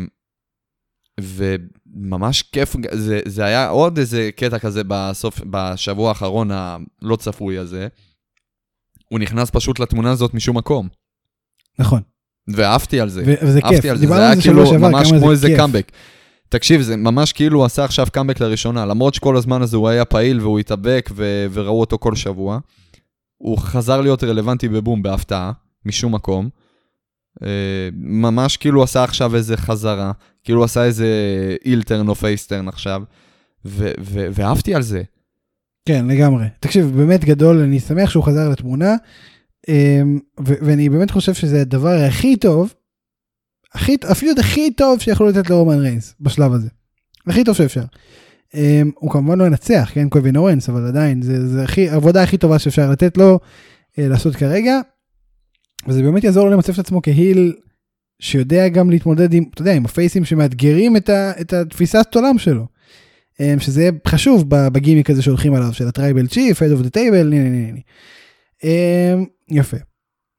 וממש 1.21 2.43
כיף, 2.43 2.77
זה, 2.93 3.21
זה 3.27 3.45
היה 3.45 3.69
עוד 3.69 3.99
איזה 3.99 4.31
קטע 4.37 4.59
כזה 4.59 4.83
בסוף, 4.89 5.41
בשבוע 5.51 6.09
האחרון 6.09 6.51
הלא 6.51 7.17
צפוי 7.17 7.59
הזה. 7.59 7.89
הוא 9.09 9.19
נכנס 9.19 9.51
פשוט 9.51 9.79
לתמונה 9.79 10.11
הזאת 10.11 10.35
משום 10.35 10.57
מקום. 10.57 10.89
נכון. 11.79 12.03
ועפתי 12.49 13.01
על 13.01 13.09
זה. 13.09 13.23
וזה 13.43 13.61
כיף, 13.61 13.85
על 13.85 13.97
זה 13.99 14.07
זה 14.07 14.43
כיף. 14.43 14.53
ממש 14.79 15.13
כמו 15.13 15.31
איזה 15.31 15.49
קאמבק. 15.57 15.93
תקשיב, 16.51 16.81
זה 16.81 16.97
ממש 16.97 17.33
כאילו 17.33 17.59
הוא 17.59 17.65
עשה 17.65 17.85
עכשיו 17.85 18.07
קאמבק 18.13 18.41
לראשונה, 18.41 18.87
למרות 18.87 19.15
שכל 19.15 19.37
הזמן 19.37 19.63
הזה 19.63 19.77
הוא 19.77 19.89
היה 19.89 20.05
פעיל 20.05 20.41
והוא 20.41 20.59
התאבק 20.59 21.11
ו- 21.15 21.47
וראו 21.53 21.81
אותו 21.81 21.99
כל 21.99 22.15
שבוע. 22.15 22.59
הוא 23.37 23.59
חזר 23.59 24.01
להיות 24.01 24.25
רלוונטי 24.25 24.69
בבום 24.69 25.03
בהפתעה, 25.03 25.53
משום 25.87 26.15
מקום. 26.15 26.49
Uh, 27.41 27.45
ממש 27.95 28.57
כאילו 28.57 28.83
עשה 28.83 29.05
עכשיו 29.05 29.37
איזה 29.37 29.57
חזרה, 29.57 30.13
כאילו 30.45 30.65
עשה 30.65 30.85
איזה 30.85 31.07
heel 31.65 31.87
turn 31.87 32.09
או 32.09 32.15
face 32.15 32.42
turn 32.42 32.69
עכשיו, 32.69 33.03
ו- 33.65 33.93
ו- 34.01 34.27
ועפתי 34.33 34.75
על 34.75 34.83
זה. 34.83 35.03
כן, 35.85 36.07
לגמרי. 36.07 36.45
תקשיב, 36.61 36.97
באמת 36.97 37.25
גדול, 37.25 37.59
אני 37.59 37.81
שמח 37.81 38.11
שהוא 38.11 38.25
חזר 38.25 38.49
לתמונה, 38.49 38.95
ו- 40.41 40.61
ואני 40.61 40.89
באמת 40.89 41.11
חושב 41.11 41.35
שזה 41.35 41.61
הדבר 41.61 42.05
הכי 42.09 42.37
טוב 42.37 42.75
הכי, 43.75 43.97
אפילו 44.13 44.33
הכי 44.39 44.71
טוב 44.71 45.01
שיכולו 45.01 45.31
לתת 45.31 45.51
לרומן 45.51 45.79
ריינס 45.79 46.15
בשלב 46.21 46.53
הזה. 46.53 46.69
הכי 47.27 47.45
טוב 47.45 47.55
שאפשר. 47.55 47.85
Um, 48.53 48.57
הוא 48.95 49.11
כמובן 49.11 49.39
לא 49.39 49.45
ינצח, 49.45 49.91
כן, 49.95 50.09
קווין 50.09 50.37
אוואנס, 50.37 50.69
אבל 50.69 50.87
עדיין, 50.87 51.23
זה, 51.23 51.49
זה 51.49 51.63
הכי, 51.63 51.89
העבודה 51.89 52.23
הכי 52.23 52.39
טובה 52.39 52.59
שאפשר 52.59 52.91
לתת 52.91 53.17
לו 53.17 53.39
uh, 53.93 53.95
לעשות 53.97 54.37
כרגע. 54.37 54.81
וזה 55.89 56.03
באמת 56.03 56.25
יעזור 56.25 56.45
לו 56.45 56.51
למצב 56.51 56.73
את 56.73 56.79
עצמו 56.79 57.03
כ 57.03 57.20
heel 57.20 57.55
שיודע 58.21 58.69
גם 58.69 58.91
להתמודד 58.91 59.35
עם, 59.35 59.45
אתה 59.55 59.63
יודע, 59.63 59.73
עם 59.73 59.85
הפייסים 59.85 60.25
שמאתגרים 60.25 60.97
את, 60.97 61.09
ה, 61.09 61.33
את 61.41 61.53
התפיסת 61.53 62.15
עולם 62.15 62.39
שלו. 62.39 62.67
Um, 63.35 63.61
שזה 63.61 63.91
חשוב 64.09 64.45
בגימיק 64.49 65.11
הזה 65.11 65.23
שהולכים 65.23 65.55
עליו, 65.55 65.73
של 65.73 65.89
ה 65.89 65.94
Tribal 65.94 66.27
Chief, 66.27 66.63
head 66.63 66.81
of 66.81 66.85
the 66.85 66.91
table, 66.91 67.25
נה 67.25 67.37
נה 67.37 67.49
נה 67.49 67.73
נה. 67.73 67.81
Um, 68.63 69.27
יפה. 69.51 69.77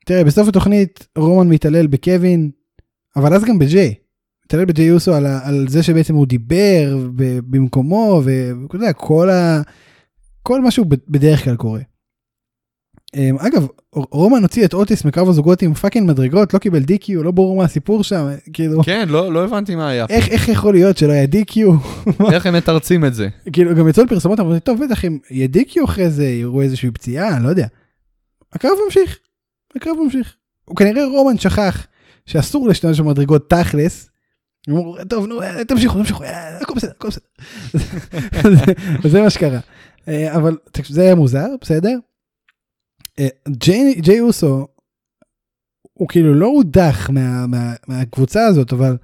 תראה, 0.06 0.24
בסוף 0.24 0.48
התוכנית 0.48 1.08
רומן 1.18 1.50
מתעלל 1.50 1.88
בקווין, 1.88 2.52
אבל 3.16 3.34
אז 3.34 3.44
גם 3.44 3.60
בג'יי. 3.60 3.94
מתעלל 4.46 4.66
בג'יי 4.66 4.86
אוסו 4.86 5.14
על, 5.14 5.26
על 5.26 5.66
זה 5.70 5.84
שבעצם 5.84 6.16
הוא 6.16 6.28
דיבר 6.28 6.98
במקומו 7.50 8.22
ואתה 8.24 8.76
יודע 8.76 8.94
כל 8.94 9.30
ה... 9.30 9.62
כל 10.44 10.62
מה 10.62 10.72
שהוא 10.72 10.88
בדרך 11.08 11.44
כלל 11.44 11.56
קורה. 11.56 11.82
אמ, 13.16 13.38
אגב 13.40 13.68
רומן 13.94 14.42
הוציא 14.42 14.66
את 14.66 14.74
אוטיס 14.74 15.06
מקרב 15.06 15.30
הזוגות 15.30 15.62
עם 15.62 15.74
fucking 15.74 16.10
מדרגות 16.10 16.54
לא 16.54 16.60
קיבל 16.60 16.80
DQ 16.80 17.24
לא 17.24 17.32
ברור 17.32 17.58
מה 17.58 17.64
הסיפור 17.64 18.04
שם 18.04 18.28
כאילו 18.54 18.84
כן 18.84 19.10
לא 19.10 19.34
לא 19.34 19.44
הבנתי 19.44 19.76
מה 19.76 19.90
היה 19.90 20.06
איך 20.10 20.30
איך 20.30 20.48
יכול 20.48 20.74
להיות 20.74 20.98
שלא 20.98 21.12
היה 21.12 21.26
DQ 21.26 21.72
איך 22.34 22.46
הם 22.46 22.56
מתרצים 22.56 23.06
את 23.06 23.14
זה 23.14 23.28
כאילו 23.54 23.76
גם 23.76 23.88
יצאו 23.88 24.04
לפרסומות 24.04 24.40
אמרתי 24.40 24.60
טוב 24.60 24.84
בטח 24.86 25.06
אם 25.06 25.18
יהיה 25.30 25.48
דיקיו 25.48 25.86
אחרי 25.86 26.10
זה 26.10 26.26
יראו 26.26 26.62
איזושהי 26.62 26.92
פציעה 26.92 27.40
לא 27.40 27.50
יודע. 27.50 27.68
הקרב 28.54 28.72
ממשיך. 28.86 29.18
הקרב 29.76 29.98
ממשיך. 30.04 30.36
הוא 30.66 30.78
כנראה 30.78 31.06
רומן 31.06 31.38
שכח 31.38 31.88
שאסור 32.26 32.68
להשתמש 32.68 33.00
במדרגות 33.00 33.50
תכלס. 33.50 34.10
טוב 35.10 35.26
נו 35.26 35.42
אה, 35.42 35.66
תמשיכו 35.66 35.98
תמשיכו 35.98 36.24
אה, 36.24 36.58
הכל 36.58 36.74
בסדר 36.74 36.92
הכל 36.92 37.08
בסדר. 37.08 37.26
זה 39.12 39.22
מה 39.22 39.30
שקרה. 39.30 39.60
אה, 40.08 40.36
אבל 40.36 40.58
זה 40.88 41.02
היה 41.02 41.16
מוזר 41.16 41.48
בסדר. 41.62 41.98
ג'יי 44.02 44.20
אוסו 44.22 44.68
הוא 45.94 46.08
כאילו 46.08 46.34
לא 46.34 46.46
הודח 46.46 47.10
מה, 47.10 47.48
מה, 47.48 47.74
מהקבוצה 47.88 48.46
הזאת 48.46 48.74
אבל 48.74 48.98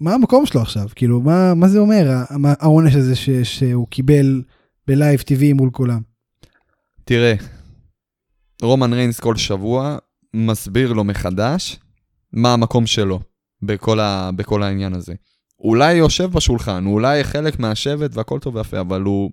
מה 0.00 0.14
המקום 0.14 0.46
שלו 0.46 0.60
עכשיו 0.60 0.86
כאילו 0.94 1.20
מה 1.56 1.68
זה 1.68 1.78
אומר 1.78 2.24
העונש 2.34 2.94
הזה 2.94 3.14
שהוא 3.44 3.88
קיבל 3.88 4.42
ב 4.86 4.93
live 4.93 5.20
TV 5.20 5.52
מול 5.52 5.70
כולם. 5.72 6.00
תראה 7.04 7.34
רומן 8.62 8.92
ריינס 8.92 9.20
כל 9.20 9.36
שבוע 9.36 9.98
מסביר 10.34 10.92
לו 10.92 11.04
מחדש 11.04 11.80
מה 12.32 12.52
המקום 12.52 12.86
שלו 12.86 13.20
בכל, 13.62 14.00
ה, 14.00 14.30
בכל 14.36 14.62
העניין 14.62 14.94
הזה. 14.94 15.14
אולי 15.60 15.94
יושב 15.94 16.30
בשולחן, 16.32 16.84
הוא 16.84 16.94
אולי 16.94 17.24
חלק 17.24 17.58
מהשבט 17.58 18.16
והכל 18.16 18.38
טוב 18.38 18.56
ויפה, 18.56 18.80
אבל 18.80 19.02
הוא, 19.02 19.30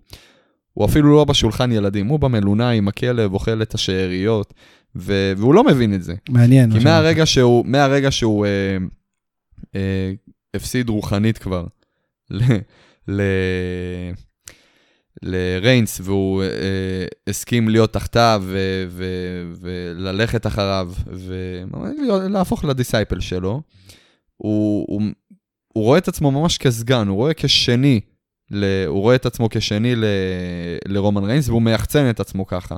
הוא 0.73 0.85
אפילו 0.85 1.15
לא 1.15 1.25
בשולחן 1.25 1.71
ילדים, 1.71 2.07
הוא 2.07 2.19
במלונה 2.19 2.69
עם 2.69 2.87
הכלב, 2.87 3.33
אוכל 3.33 3.61
את 3.61 3.73
השאריות, 3.73 4.53
ו, 4.95 5.33
והוא 5.37 5.53
לא 5.53 5.63
מבין 5.63 5.93
את 5.93 6.03
זה. 6.03 6.13
מעניין. 6.29 6.71
כי 6.71 6.83
מהרגע 6.83 7.25
שהוא, 7.25 7.65
מהרגע 7.65 8.11
שהוא 8.11 8.45
אה, 8.45 8.77
אה, 9.75 10.13
הפסיד 10.53 10.89
רוחנית 10.89 11.37
כבר 11.37 11.65
ל, 12.29 12.41
ל, 13.07 13.21
לריינס, 15.26 16.01
והוא 16.03 16.43
אה, 16.43 17.05
הסכים 17.28 17.69
להיות 17.69 17.93
תחתיו 17.93 18.43
וללכת 19.59 20.47
אחריו, 20.47 20.93
ולהפוך 22.07 22.65
ל 22.65 22.71
disciple 22.71 23.19
שלו. 23.19 23.61
הוא, 24.38 24.86
הוא, 24.89 25.01
הוא 25.73 25.84
רואה 25.84 25.97
את 25.97 26.07
עצמו 26.07 26.32
ממש 26.32 26.57
כסגן, 26.57 27.07
הוא 27.07 27.15
רואה 27.15 27.34
כשני, 27.34 27.99
ל, 28.51 28.86
הוא 28.88 29.01
רואה 29.01 29.15
את 29.15 29.26
עצמו 29.26 29.49
כשני 29.49 29.95
ל, 29.95 30.05
לרומן 30.88 31.23
ריינס, 31.23 31.49
והוא 31.49 31.61
מייחצן 31.61 32.09
את 32.09 32.19
עצמו 32.19 32.45
ככה. 32.45 32.76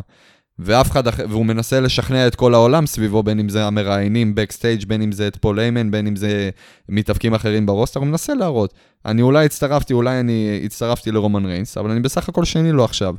ואף 0.60 0.92
אחד 0.92 1.08
אחר, 1.08 1.26
והוא 1.30 1.46
מנסה 1.46 1.80
לשכנע 1.80 2.28
את 2.28 2.36
כל 2.36 2.54
העולם 2.54 2.86
סביבו, 2.86 3.24
בין 3.24 3.40
אם 3.40 3.50
זה 3.50 3.66
המראיינים 3.66 4.36
ב 4.36 4.40
backstage, 4.40 4.86
בין 4.86 5.02
אם 5.02 5.12
זה 5.12 5.28
את 5.28 5.36
פול 5.36 5.60
היימן, 5.60 5.92
בין 5.92 6.08
אם 6.08 6.16
זה 6.16 6.50
מתאבקים 6.90 7.34
אחרים 7.34 7.66
ברוסטר, 7.66 8.00
הוא 8.00 8.08
מנסה 8.08 8.34
להראות. 8.34 8.74
אני 9.06 9.22
אולי 9.22 9.46
הצטרפתי, 9.46 9.94
אולי 9.94 10.20
אני 10.20 10.62
הצטרפתי 10.66 11.12
לרומן 11.12 11.46
ריינס, 11.46 11.78
אבל 11.78 11.92
אני 11.92 12.00
בסך 12.00 12.30
הכל 12.30 12.46
שני 12.46 12.72
לו 12.72 12.86
עכשיו. 12.86 13.16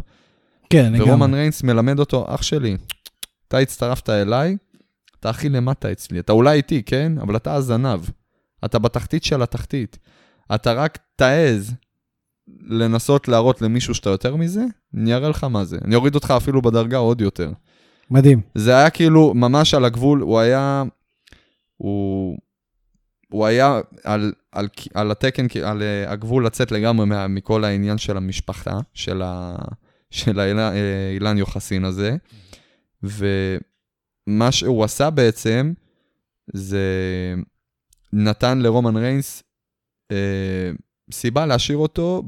כן, 0.70 0.92
לגמרי. 0.92 1.10
ורומן 1.10 1.34
ריינס 1.34 1.62
מלמד 1.62 1.98
אותו, 1.98 2.26
אח 2.28 2.42
שלי, 2.42 2.76
אתה 3.48 3.58
הצטרפת 3.58 4.10
אליי, 4.10 4.56
אתה 5.20 5.30
הכי 5.30 5.48
למטה 5.48 5.92
אצלי. 5.92 6.18
אתה 6.18 6.32
אולי 6.32 6.56
איתי, 6.56 6.82
כן? 6.82 7.12
אבל 7.22 7.36
אתה 7.36 7.54
הזנב. 7.54 8.00
אתה 8.64 8.78
בתחתית 8.78 9.24
של 9.24 9.42
התחתית. 9.42 9.98
אתה 10.54 10.72
רק 10.72 10.98
תעז 11.16 11.74
לנסות 12.68 13.28
להראות 13.28 13.62
למישהו 13.62 13.94
שאתה 13.94 14.10
יותר 14.10 14.36
מזה, 14.36 14.64
אני 14.94 15.14
אראה 15.14 15.28
לך 15.28 15.44
מה 15.44 15.64
זה. 15.64 15.78
אני 15.84 15.94
אוריד 15.94 16.14
אותך 16.14 16.30
אפילו 16.36 16.62
בדרגה 16.62 16.96
עוד 16.96 17.20
יותר. 17.20 17.52
מדהים. 18.10 18.40
זה 18.54 18.76
היה 18.76 18.90
כאילו 18.90 19.34
ממש 19.34 19.74
על 19.74 19.84
הגבול, 19.84 20.20
הוא 20.20 20.38
היה... 20.38 20.82
הוא, 21.76 22.38
הוא 23.28 23.46
היה 23.46 23.80
על, 24.04 24.32
על, 24.52 24.68
על 24.94 25.10
התקן, 25.10 25.46
על 25.64 25.82
uh, 25.82 26.10
הגבול 26.10 26.46
לצאת 26.46 26.72
לגמרי 26.72 27.06
מה, 27.06 27.28
מכל 27.28 27.64
העניין 27.64 27.98
של 27.98 28.16
המשפחה, 28.16 28.80
של, 28.94 29.22
ה, 29.22 29.56
של 30.10 30.40
האילן 30.40 31.34
אה, 31.34 31.38
יוחסין 31.38 31.84
הזה. 31.84 32.16
ומה 33.02 34.52
שהוא 34.52 34.84
עשה 34.84 35.10
בעצם, 35.10 35.72
זה 36.52 36.84
נתן 38.12 38.58
לרומן 38.58 38.96
ריינס 38.96 39.42
uh, 40.12 40.16
סיבה 41.12 41.46
להשאיר 41.46 41.78
אותו 41.78 42.22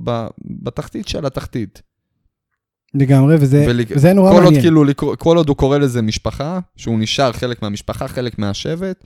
בתחתית 0.63 1.09
של 1.09 1.27
התחתית. 1.27 1.83
לגמרי, 2.95 3.37
וזה, 3.41 3.65
ול... 3.69 3.81
וזה 3.91 4.13
נורא 4.13 4.31
כל 4.31 4.43
מעניין. 4.43 4.55
עוד, 4.55 4.63
כאילו, 4.63 5.17
כל 5.19 5.37
עוד 5.37 5.49
הוא 5.49 5.57
קורא 5.57 5.79
לזה 5.79 6.03
משפחה, 6.03 6.61
שהוא 6.77 6.99
נשאר 6.99 7.33
חלק 7.33 7.63
מהמשפחה, 7.63 8.09
חלק 8.09 8.39
מהשבט, 8.39 9.05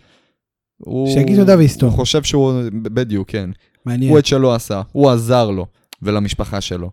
הוא... 0.79 1.15
שיגיד 1.15 1.37
תודה 1.37 1.59
ויסתום. 1.59 1.89
הוא 1.89 1.97
חושב 1.97 2.23
שהוא, 2.23 2.53
בדיוק, 2.73 3.31
כן. 3.31 3.51
מעניין. 3.87 4.11
הוא 4.11 4.19
את 4.19 4.27
שלו 4.27 4.55
עשה, 4.55 4.83
הוא 4.93 5.11
עזר 5.11 5.51
לו 5.51 5.67
ולמשפחה 6.03 6.61
שלו. 6.61 6.91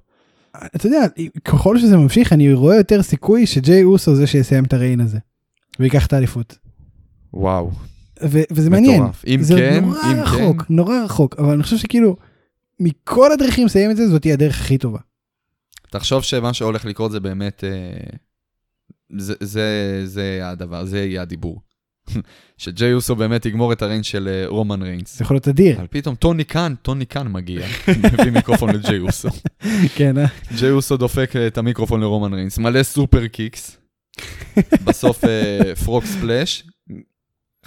אתה 0.76 0.88
יודע, 0.88 1.06
ככל 1.46 1.80
שזה 1.80 1.98
ממשיך, 1.98 2.34
אני 2.34 2.54
רואה 2.54 2.76
יותר 2.76 3.04
סיכוי 3.04 3.46
שג'יי 3.46 3.84
אוסו 3.84 4.16
זה 4.16 4.28
שיסיים 4.28 4.64
את 4.64 4.74
הריין 4.74 5.00
הזה. 5.00 5.18
ויקח 5.80 6.06
את 6.06 6.14
האליפות. 6.14 6.58
וואו. 7.34 7.72
ו- 8.24 8.44
וזה 8.52 8.70
מעניין. 8.70 9.02
מטורף. 9.02 9.24
אם 9.28 9.42
זה 9.42 9.56
כן, 9.56 9.84
נורא 9.84 9.98
אם 10.12 10.20
רחוק, 10.20 10.62
כן, 10.62 10.74
נורא 10.74 10.96
רחוק, 11.04 11.36
אבל 11.40 11.54
אני 11.54 11.64
חושב 11.64 11.78
שכאילו, 11.78 12.16
מכל 12.84 13.32
הדרכים 13.32 13.66
לסיים 13.66 13.92
את 13.92 13.98
זה, 13.98 14.08
זאת 14.08 14.22
תהיה 14.22 14.34
הדרך 14.34 14.62
הכי 14.62 14.78
טובה. 14.78 15.00
תחשוב 15.92 16.24
שמה 16.24 16.54
שהולך 16.54 16.86
לקרות 16.86 17.12
זה 17.12 17.20
באמת, 17.20 17.64
אה, 17.64 18.18
זה, 19.18 19.34
זה, 19.40 20.02
זה 20.06 20.42
הדבר, 20.44 20.86
זה 20.86 21.00
יהיה 21.00 21.22
הדיבור. 21.22 21.62
שג'יי 22.58 22.90
יוסו 22.90 23.16
באמת 23.16 23.46
יגמור 23.46 23.74
את 23.74 23.82
הריינג 23.82 24.04
של 24.04 24.28
אה, 24.28 24.48
רומן 24.48 24.82
ריינס. 24.82 25.18
זה 25.18 25.24
יכול 25.24 25.36
להיות 25.36 25.48
אדיר. 25.48 25.78
אבל 25.78 25.88
פתאום 25.90 26.16
טוני 26.16 26.44
קאן, 26.44 26.74
טוני 26.82 27.06
קאן 27.06 27.32
מגיע, 27.32 27.68
מביא 28.14 28.32
מיקרופון 28.32 28.70
לג'יי 28.70 28.96
יוסו. 28.96 29.30
כן, 29.98 30.18
אה? 30.18 30.26
ג'יי 30.58 30.70
יוסו 30.70 30.98
דופק 30.98 31.36
אה, 31.36 31.48
את 31.48 31.58
המיקרופון 31.58 32.02
לרומן 32.02 32.34
ריינס, 32.34 32.58
מלא 32.58 32.84
superkicks, 32.84 33.78
בסוף 34.86 35.24
frog 35.86 36.06
splash, 36.06 36.64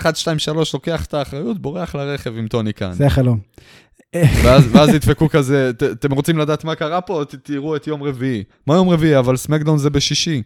1, 0.01 0.17
2, 0.17 0.39
3 0.39 0.75
לוקח 0.75 1.05
את 1.05 1.15
האחריות, 1.15 1.59
בורח 1.59 1.95
לרכב 1.95 2.37
עם 2.39 2.49
טוני 2.49 2.73
קאן. 2.73 2.93
זה 2.93 3.07
החלום. 3.07 3.41
ואז, 4.45 4.89
ידפקו 4.95 5.29
כזה, 5.29 5.71
"ת- 5.79 5.83
אתם 5.83 6.12
רוצים 6.12 6.39
לדעת 6.39 6.65
מה 6.65 6.75
קרה 6.75 7.01
פה? 7.01 7.23
תראו 7.43 7.77
את 7.77 7.87
יום 7.87 8.03
רביעי. 8.03 8.43
מה 8.67 8.75
יום 8.75 8.89
רביעי? 8.89 9.19
אבל 9.19 9.37
סמאקדאון 9.37 9.78
זה 9.79 9.91
בשישי. 9.91 10.43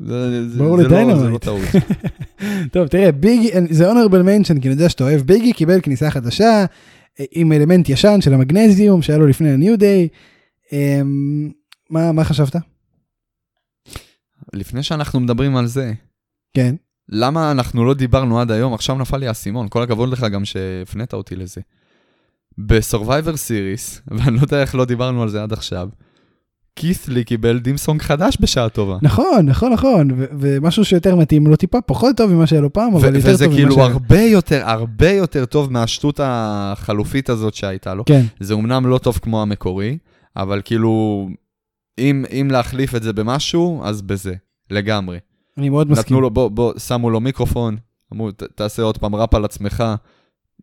ברור 0.00 0.18
זה, 0.48 0.58
לא, 0.58 0.76
זה 0.76 0.82
לדיינמייט. 0.84 1.32
לא 1.32 1.38
טעות. 1.38 1.60
טוב, 2.72 2.88
תראה, 2.88 3.12
ביגי, 3.12 3.50
זה 3.70 3.90
honorable 3.92 4.24
mention, 4.26 4.60
כי 4.60 4.68
אני 4.68 4.74
יודע 4.74 4.88
שאתה 4.88 5.04
אוהב, 5.04 5.20
ביגי 5.20 5.52
קיבל 5.52 5.80
כניסה 5.80 6.10
חדשה, 6.10 6.64
אה, 7.20 7.24
עם 7.32 7.52
אלמנט 7.52 7.88
ישן 7.88 8.20
של 8.20 8.34
המגנזיום 8.34 9.02
שהיה 9.02 9.18
לו 9.18 9.26
לפני 9.26 9.50
ה-New 9.52 9.78
Day. 9.80 10.08
אמ, 10.72 11.50
מה 11.90 12.12
מה 12.12 12.24
חשבת? 12.24 12.56
לפני 14.52 14.82
שאנחנו 14.82 15.20
מדברים 15.20 15.56
על 15.56 15.66
זה, 15.66 15.92
כן. 16.54 16.74
למה 17.08 17.50
אנחנו 17.50 17.84
לא 17.84 17.94
דיברנו 17.94 18.40
עד 18.40 18.50
היום? 18.50 18.74
עכשיו 18.74 18.96
נפל 18.98 19.16
לי 19.16 19.28
האסימון, 19.28 19.66
כל 19.68 19.82
הכבוד 19.82 20.08
לך 20.08 20.26
גם 20.32 20.44
שהפנית 20.44 21.12
אותי 21.14 21.36
לזה. 21.36 21.60
ב-Survivor 22.58 23.34
Series, 23.34 24.00
ואני 24.18 24.36
לא 24.36 24.42
יודע 24.42 24.60
איך 24.60 24.74
לא 24.74 24.84
דיברנו 24.84 25.22
על 25.22 25.28
זה 25.28 25.42
עד 25.42 25.52
עכשיו, 25.52 25.88
כית'לי 26.76 27.24
קיבל 27.24 27.58
דימסונג 27.58 28.02
חדש 28.02 28.36
בשעה 28.40 28.68
טובה. 28.68 28.98
נכון, 29.02 29.42
נכון, 29.46 29.72
נכון, 29.72 30.10
ו- 30.16 30.24
ומשהו 30.40 30.84
שיותר 30.84 31.16
מתאים 31.16 31.46
לו 31.46 31.56
טיפה, 31.56 31.80
פחות 31.80 32.16
טוב 32.16 32.30
ממה 32.32 32.46
שהיה 32.46 32.60
לו 32.62 32.72
פעם, 32.72 32.94
אבל 32.94 33.14
יותר 33.16 33.28
וזה 33.30 33.44
טוב 33.44 33.52
ממה 33.52 33.56
כאילו 33.62 33.74
שהיה. 33.74 33.86
הרבה 33.86 34.20
יותר, 34.20 34.62
הרבה 34.64 35.10
יותר 35.10 35.44
טוב 35.44 35.72
מהשטות 35.72 36.20
החלופית 36.22 37.28
הזאת 37.30 37.54
שהייתה 37.54 37.94
לו. 37.94 38.04
כן, 38.04 38.22
זה 38.40 38.54
אומנם 38.54 38.86
לא 38.86 38.98
טוב 38.98 39.18
כמו 39.22 39.42
המקורי, 39.42 39.98
אבל 40.36 40.62
כאילו, 40.64 41.28
אם, 41.98 42.24
אם 42.32 42.48
להחליף 42.52 42.94
את 42.94 43.02
זה 43.02 43.12
במשהו, 43.12 43.80
אז 43.84 44.02
בזה, 44.02 44.34
לגמרי. 44.70 45.18
אני 45.58 45.68
מאוד 45.68 45.90
מסכים. 45.90 46.02
נתנו 46.04 46.20
לו, 46.20 46.30
בוא, 46.30 46.48
בוא, 46.48 46.78
שמו 46.78 47.10
לו 47.10 47.20
מיקרופון, 47.20 47.76
אמרו, 48.14 48.30
"ת- 48.30 48.42
תעשה 48.42 48.82
עוד 48.82 48.98
פעם 48.98 49.14
ראפ 49.14 49.34
על 49.34 49.44
עצמך, 49.44 49.84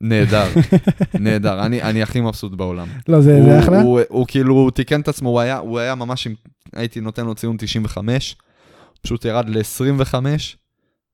נהדר, 0.02 0.48
נהדר, 1.20 1.66
אני, 1.66 1.82
אני 1.82 2.04
הכי 2.04 2.22
מבסוט 2.22 2.52
בעולם. 2.52 2.88
לא, 3.08 3.22
זה 3.22 3.38
הוא, 3.38 3.46
זה 3.46 3.60
אחלה. 3.60 3.82
הוא, 3.82 4.00
הוא 4.10 4.26
כאילו 4.28 4.56
הוא 4.56 4.72
תיקן 4.72 5.02
את 5.02 5.08
עצמו, 5.08 5.30
הוא 5.30 5.40
היה, 5.40 5.58
הוא 5.58 5.80
היה 5.80 5.96
ממש, 5.96 6.28
עם, 6.28 6.34
הייתי 6.76 7.02
נותן 7.02 7.26
לו 7.26 7.36
ציון 7.36 7.58
95, 7.60 8.36
פשוט 9.02 9.26
ירד 9.26 9.50
ל-25, 9.50 10.14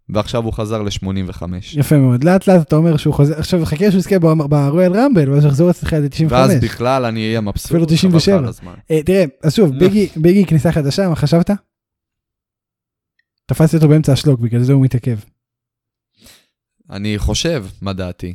ועכשיו 0.10 0.44
הוא 0.44 0.54
חזר 0.54 0.82
ל-85. 0.82 1.44
יפה 1.74 1.98
מאוד. 1.98 2.24
לאט 2.24 2.48
לאט 2.48 2.62
אתה 2.62 2.76
אומר 2.76 2.98
שהוא 2.98 3.14
חוזר, 3.14 3.40
עכשיו 3.40 3.66
חכה 3.66 3.92
שהוא 3.92 4.00
יזכה 4.00 4.20
ברויאל 4.20 4.94
רמבל, 4.94 5.30
ואז 5.30 5.46
יחזור 5.46 5.70
אצלך 5.70 5.94
עד 5.94 6.08
95. 6.08 6.32
ואז 6.32 6.64
בכלל 6.64 7.06
אני 7.06 7.28
אהיה 7.28 7.42
מבסוט. 7.42 7.66
אפילו 7.66 7.86
חבל 7.86 7.94
לך 7.94 8.00
97. 8.00 8.38
על 8.38 8.46
הזמן. 8.46 8.74
אה, 8.92 9.04
תראה, 9.04 9.26
אז 9.44 9.56
שוב, 9.56 9.74
לא. 9.74 9.80
ביגי, 9.80 10.08
ביגי 10.16 10.46
כניסה 10.46 10.72
חדשה, 10.72 11.10
מה 11.10 11.16
חשבת? 11.16 11.50
תפסתי 13.46 13.76
אותו 13.76 13.88
באמצע 13.88 14.14
השלוק, 14.14 14.40
בגלל 14.40 14.64
זה 14.64 14.74
הוא 14.74 14.84
מתעכב. 14.84 15.18
אני 16.90 17.18
חושב, 17.18 17.66
מה 17.82 17.94
דעתי. 17.94 18.34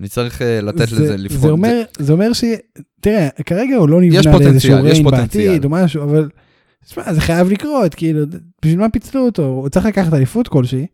אני 0.00 0.08
צריך 0.08 0.42
אה, 0.42 0.60
לתת 0.60 0.88
זה- 0.88 0.96
לזה 1.02 1.16
לבחון. 1.16 1.40
זה 1.40 1.48
אומר, 1.48 1.82
זה 1.98 2.12
אומר 2.12 2.32
ש... 2.32 2.44
תראה, 3.00 3.28
כרגע 3.46 3.76
הוא 3.76 3.88
לא 3.88 4.02
יש 4.02 4.14
נבנה 4.26 4.32
פוטנציאל, 4.32 4.52
לאיזשהו 4.52 4.86
יש 4.86 4.92
ריין 4.92 5.04
פוטנציאל. 5.04 5.46
בעתיד 5.48 5.64
או 5.64 5.70
משהו, 5.70 6.02
אבל... 6.02 6.28
תשמע, 6.84 7.12
זה 7.12 7.20
חייב 7.20 7.48
לקרות, 7.50 7.94
כאילו, 7.94 8.24
בשביל 8.64 8.78
מה 8.80 8.88
פיצלו 8.88 9.20
אותו? 9.26 9.44
הוא 9.44 9.68
צריך 9.68 9.86
לקחת 9.86 10.14
אליפות 10.14 10.48
כלשהי. 10.48 10.86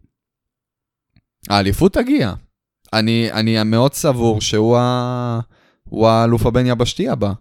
האליפות 1.48 1.92
תגיע. 1.94 2.32
אני, 2.92 3.32
אני 3.32 3.62
מאוד 3.64 3.94
סבור 3.94 4.40
שהוא 4.40 4.76
ה... 4.76 5.40
הוא 5.84 6.08
האלוף 6.08 6.46
הבין 6.46 6.66
יבשתי 6.66 7.08
הבא. 7.08 7.32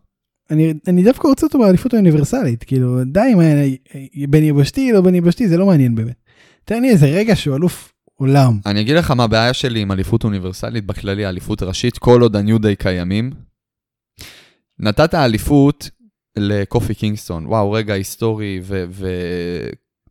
אני, 0.52 0.74
אני 0.88 1.04
דווקא 1.04 1.28
רוצה 1.28 1.46
אותו 1.46 1.60
באליפות 1.60 1.94
האוניברסלית, 1.94 2.64
כאילו, 2.64 3.04
די 3.04 3.20
עם 3.32 3.40
בין 4.30 4.44
יבשתי, 4.44 4.92
לא 4.92 5.02
בין 5.02 5.16
יבשתי, 5.16 5.48
זה 5.48 5.58
לא 5.58 5.66
מעניין 5.66 5.96
באמת. 5.96 6.16
תן 6.66 6.82
לי 6.82 6.90
איזה 6.90 7.06
רגע 7.06 7.36
שהוא 7.36 7.56
אלוף 7.56 7.94
עולם. 8.16 8.60
אני 8.66 8.82
אגיד 8.82 8.96
לך 8.96 9.12
מה 9.12 9.24
הבעיה 9.24 9.54
שלי 9.54 9.80
עם 9.80 9.92
אליפות 9.92 10.24
אוניברסלית, 10.24 10.86
בכללי 10.86 11.30
אליפות 11.30 11.64
ראשית, 11.64 11.98
כל 11.98 12.22
עוד 12.22 12.36
הניו 12.36 12.60
דיי 12.60 12.76
קיימים. 12.76 13.32
נתת 14.80 15.16
אליפות 15.16 15.90
לקופי 16.38 16.94
קינגסטון, 16.94 17.46
וואו, 17.46 17.72
רגע 17.72 17.94
היסטורי 17.94 18.60
ו... 18.64 18.86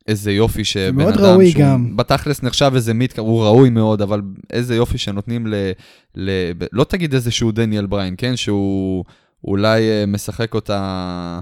ואיזה 0.09 0.33
יופי 0.33 0.65
שבן 0.65 0.97
מאוד 0.97 1.15
אדם 1.15 1.25
ראוי 1.25 1.51
שהוא 1.51 1.63
גם. 1.63 1.97
בתכלס 1.97 2.43
נחשב 2.43 2.73
איזה 2.75 2.95
מיט, 2.95 3.19
הוא 3.19 3.45
ראוי 3.45 3.71
מאוד, 3.71 4.03
אבל 4.03 4.23
איזה 4.51 4.75
יופי 4.75 4.99
שנותנים 4.99 5.47
ל... 5.47 5.55
ל... 6.15 6.31
לא 6.73 6.85
תגיד 6.85 7.15
איזה 7.15 7.31
שהוא 7.31 7.53
דניאל 7.53 7.87
בריין, 7.87 8.15
כן? 8.19 8.37
שהוא 8.37 9.05
אולי 9.45 9.91
אה, 9.91 10.07
משחק 10.07 10.55
אותה, 10.55 11.41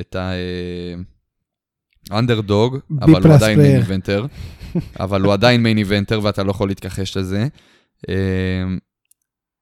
את 0.00 0.16
ה... 0.16 0.32
אנדרדוג, 2.12 2.76
B 2.76 3.04
אבל 3.04 3.26
הוא 3.26 3.34
עדיין 3.34 3.58
מיין. 3.58 3.76
איבנטר, 3.76 4.26
אבל 5.00 5.22
הוא 5.22 5.32
עדיין 5.32 5.62
מיין 5.62 5.78
איבנטר 5.78 6.20
ואתה 6.22 6.42
לא 6.42 6.50
יכול 6.50 6.68
להתכחש 6.68 7.16
לזה. 7.16 7.46
אה, 8.08 8.14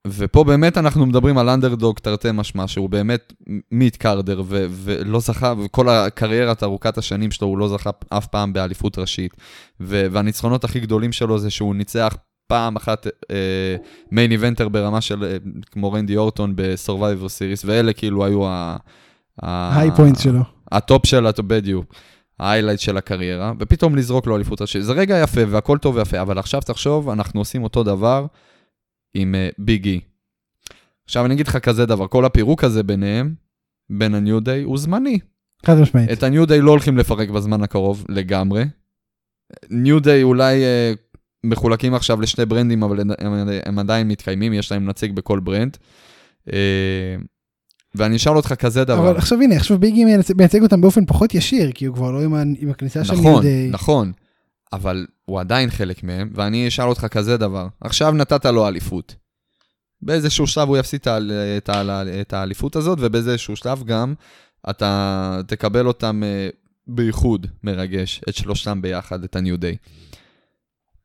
ופה 0.07 0.45
באמת 0.45 0.79
אנחנו 0.79 1.07
מדברים 1.07 1.39
על 1.39 1.49
אנדרדוג 1.49 1.99
תרתי 1.99 2.29
משמע, 2.35 2.69
שהוא 2.69 2.91
באמת 2.91 3.33
מיט 3.73 3.97
קרדר 3.97 4.43
ו- 4.47 4.67
ולא 4.71 5.21
זכה, 5.21 5.55
וכל 5.65 5.89
הקריירת 5.89 6.63
ארוכת 6.63 6.99
השנים 6.99 7.31
שלו 7.31 7.49
הוא 7.49 7.59
לא 7.59 7.69
זכה 7.69 7.91
אף 8.09 8.27
פעם 8.27 8.53
באליפות 8.53 8.99
ראשית. 8.99 9.37
ו- 9.81 10.07
והניצחונות 10.13 10.65
הכי 10.65 10.81
גדולים 10.81 11.13
שלו 11.13 11.39
זה 11.39 11.51
שהוא 11.51 11.75
ניצח 11.75 12.17
פעם 12.47 12.77
אחת 12.77 13.07
main 14.13 14.33
eventer 14.33 14.69
ברמה 14.69 15.01
של 15.01 15.25
אה, 15.25 15.37
כמו 15.71 15.93
רנדי 15.93 16.17
אורטון 16.17 16.53
בסורווייבר 16.57 17.29
סיריס, 17.29 17.65
ואלה 17.65 17.93
כאילו 17.93 18.25
היו 18.25 18.47
ה... 18.47 18.77
ה- 19.43 19.79
high 19.79 19.91
point 19.97 20.19
שלו. 20.19 20.41
ה 20.73 20.81
top 20.81 21.07
של 21.07 21.27
ה 21.27 21.31
top, 21.31 21.47
בדיוק. 21.47 21.95
ה 22.41 22.45
highlight 22.45 22.81
של 22.81 22.97
הקריירה, 22.97 23.53
ופתאום 23.59 23.97
לזרוק 23.97 24.27
לו 24.27 24.37
אליפות 24.37 24.61
ראשית. 24.61 24.85
זה 24.85 24.93
רגע 24.93 25.21
יפה 25.23 25.41
והכל 25.49 25.79
טוב 25.79 25.97
ויפה, 25.97 26.21
אבל 26.21 26.39
עכשיו 26.39 26.61
תחשוב, 26.61 27.09
אנחנו 27.09 27.41
עושים 27.41 27.65
אותו 27.65 27.83
דבר 27.83 28.27
עם 29.15 29.35
ביג 29.59 29.87
אי. 29.87 30.01
עכשיו 31.05 31.27
אני 31.27 31.35
אגיד 31.35 31.49
לך 31.49 31.57
כזה 31.57 31.87
דבר, 31.87 32.07
כל 32.07 32.25
הפירוק 32.25 32.65
הזה 32.65 32.83
ביניהם, 32.83 33.35
בין 33.91 34.15
הניו 34.15 34.41
דיי, 34.41 34.63
הוא 34.63 34.79
זמני. 34.79 35.19
חד 35.67 35.81
משמעית. 35.81 36.11
את 36.13 36.23
הניו 36.23 36.47
דיי 36.47 36.61
לא 36.61 36.71
הולכים 36.71 36.99
לפרק 36.99 37.29
בזמן 37.29 37.63
הקרוב 37.63 38.05
לגמרי. 38.09 38.65
ניו 39.71 40.01
דיי 40.01 40.23
אולי 40.23 40.63
אה, 40.63 40.93
מחולקים 41.45 41.95
עכשיו 41.95 42.21
לשני 42.21 42.47
ברנדים, 42.47 42.83
אבל 42.83 43.01
הם, 43.01 43.11
הם 43.67 43.79
עדיין 43.79 44.09
מתקיימים, 44.09 44.53
יש 44.53 44.73
להם 44.73 44.89
נציג 44.89 45.13
בכל 45.13 45.41
brand. 45.41 45.77
אה, 46.53 47.17
ואני 47.95 48.17
אשאל 48.17 48.37
אותך 48.37 48.53
כזה 48.53 48.85
דבר. 48.85 48.99
אבל 49.11 49.17
עכשיו 49.17 49.41
הנה, 49.41 49.57
עכשיו 49.57 49.79
ביגי 49.79 50.05
מייצג- 50.37 50.63
אותם 50.63 50.81
באופן 50.81 51.07
פחות 51.07 51.35
ישיר, 51.35 51.73
כי 51.73 51.85
הוא 51.85 51.95
כבר 51.97 52.11
לא 52.11 52.23
עם 52.23 52.35
עם 52.59 52.71
הכניסה 52.71 53.05
של 53.05 53.13
נכון, 53.13 53.25
ניו-דיי. 53.33 53.69
נכון, 53.71 54.13
אבל 54.73 55.07
הוא 55.25 55.41
עדיין 55.41 55.71
חלק 55.71 56.05
מהם, 56.05 56.31
ואני 56.35 56.69
אשאל 56.69 56.89
אותך 56.89 57.07
כזה 57.11 57.37
דבר, 57.37 57.67
עכשיו 57.81 58.13
נתת 58.13 58.45
לו 58.47 58.69
אליפות. 58.69 59.15
באיזשהו 60.03 60.47
שלב 60.47 60.69
הוא 60.69 60.77
יפסיד 60.77 61.01
את 61.01 61.07
האל- 61.07 61.33
את 61.57 61.69
האל- 61.69 61.91
את 62.21 62.33
האליפות 62.33 62.77
הזאת, 62.77 62.99
ובאיזשהו 63.01 63.57
שלב 63.57 63.83
גם 63.85 64.15
אתה 64.71 65.41
תקבל 65.47 65.87
אותם 65.87 66.23
אה, 66.25 66.49
באיחוד 66.87 67.47
מרגש, 67.65 68.21
את 68.29 68.35
שלושתם 68.35 68.83
ביחד, 68.83 69.25
את 69.25 69.37
ה-New 69.37 69.57
Day. 69.63 69.77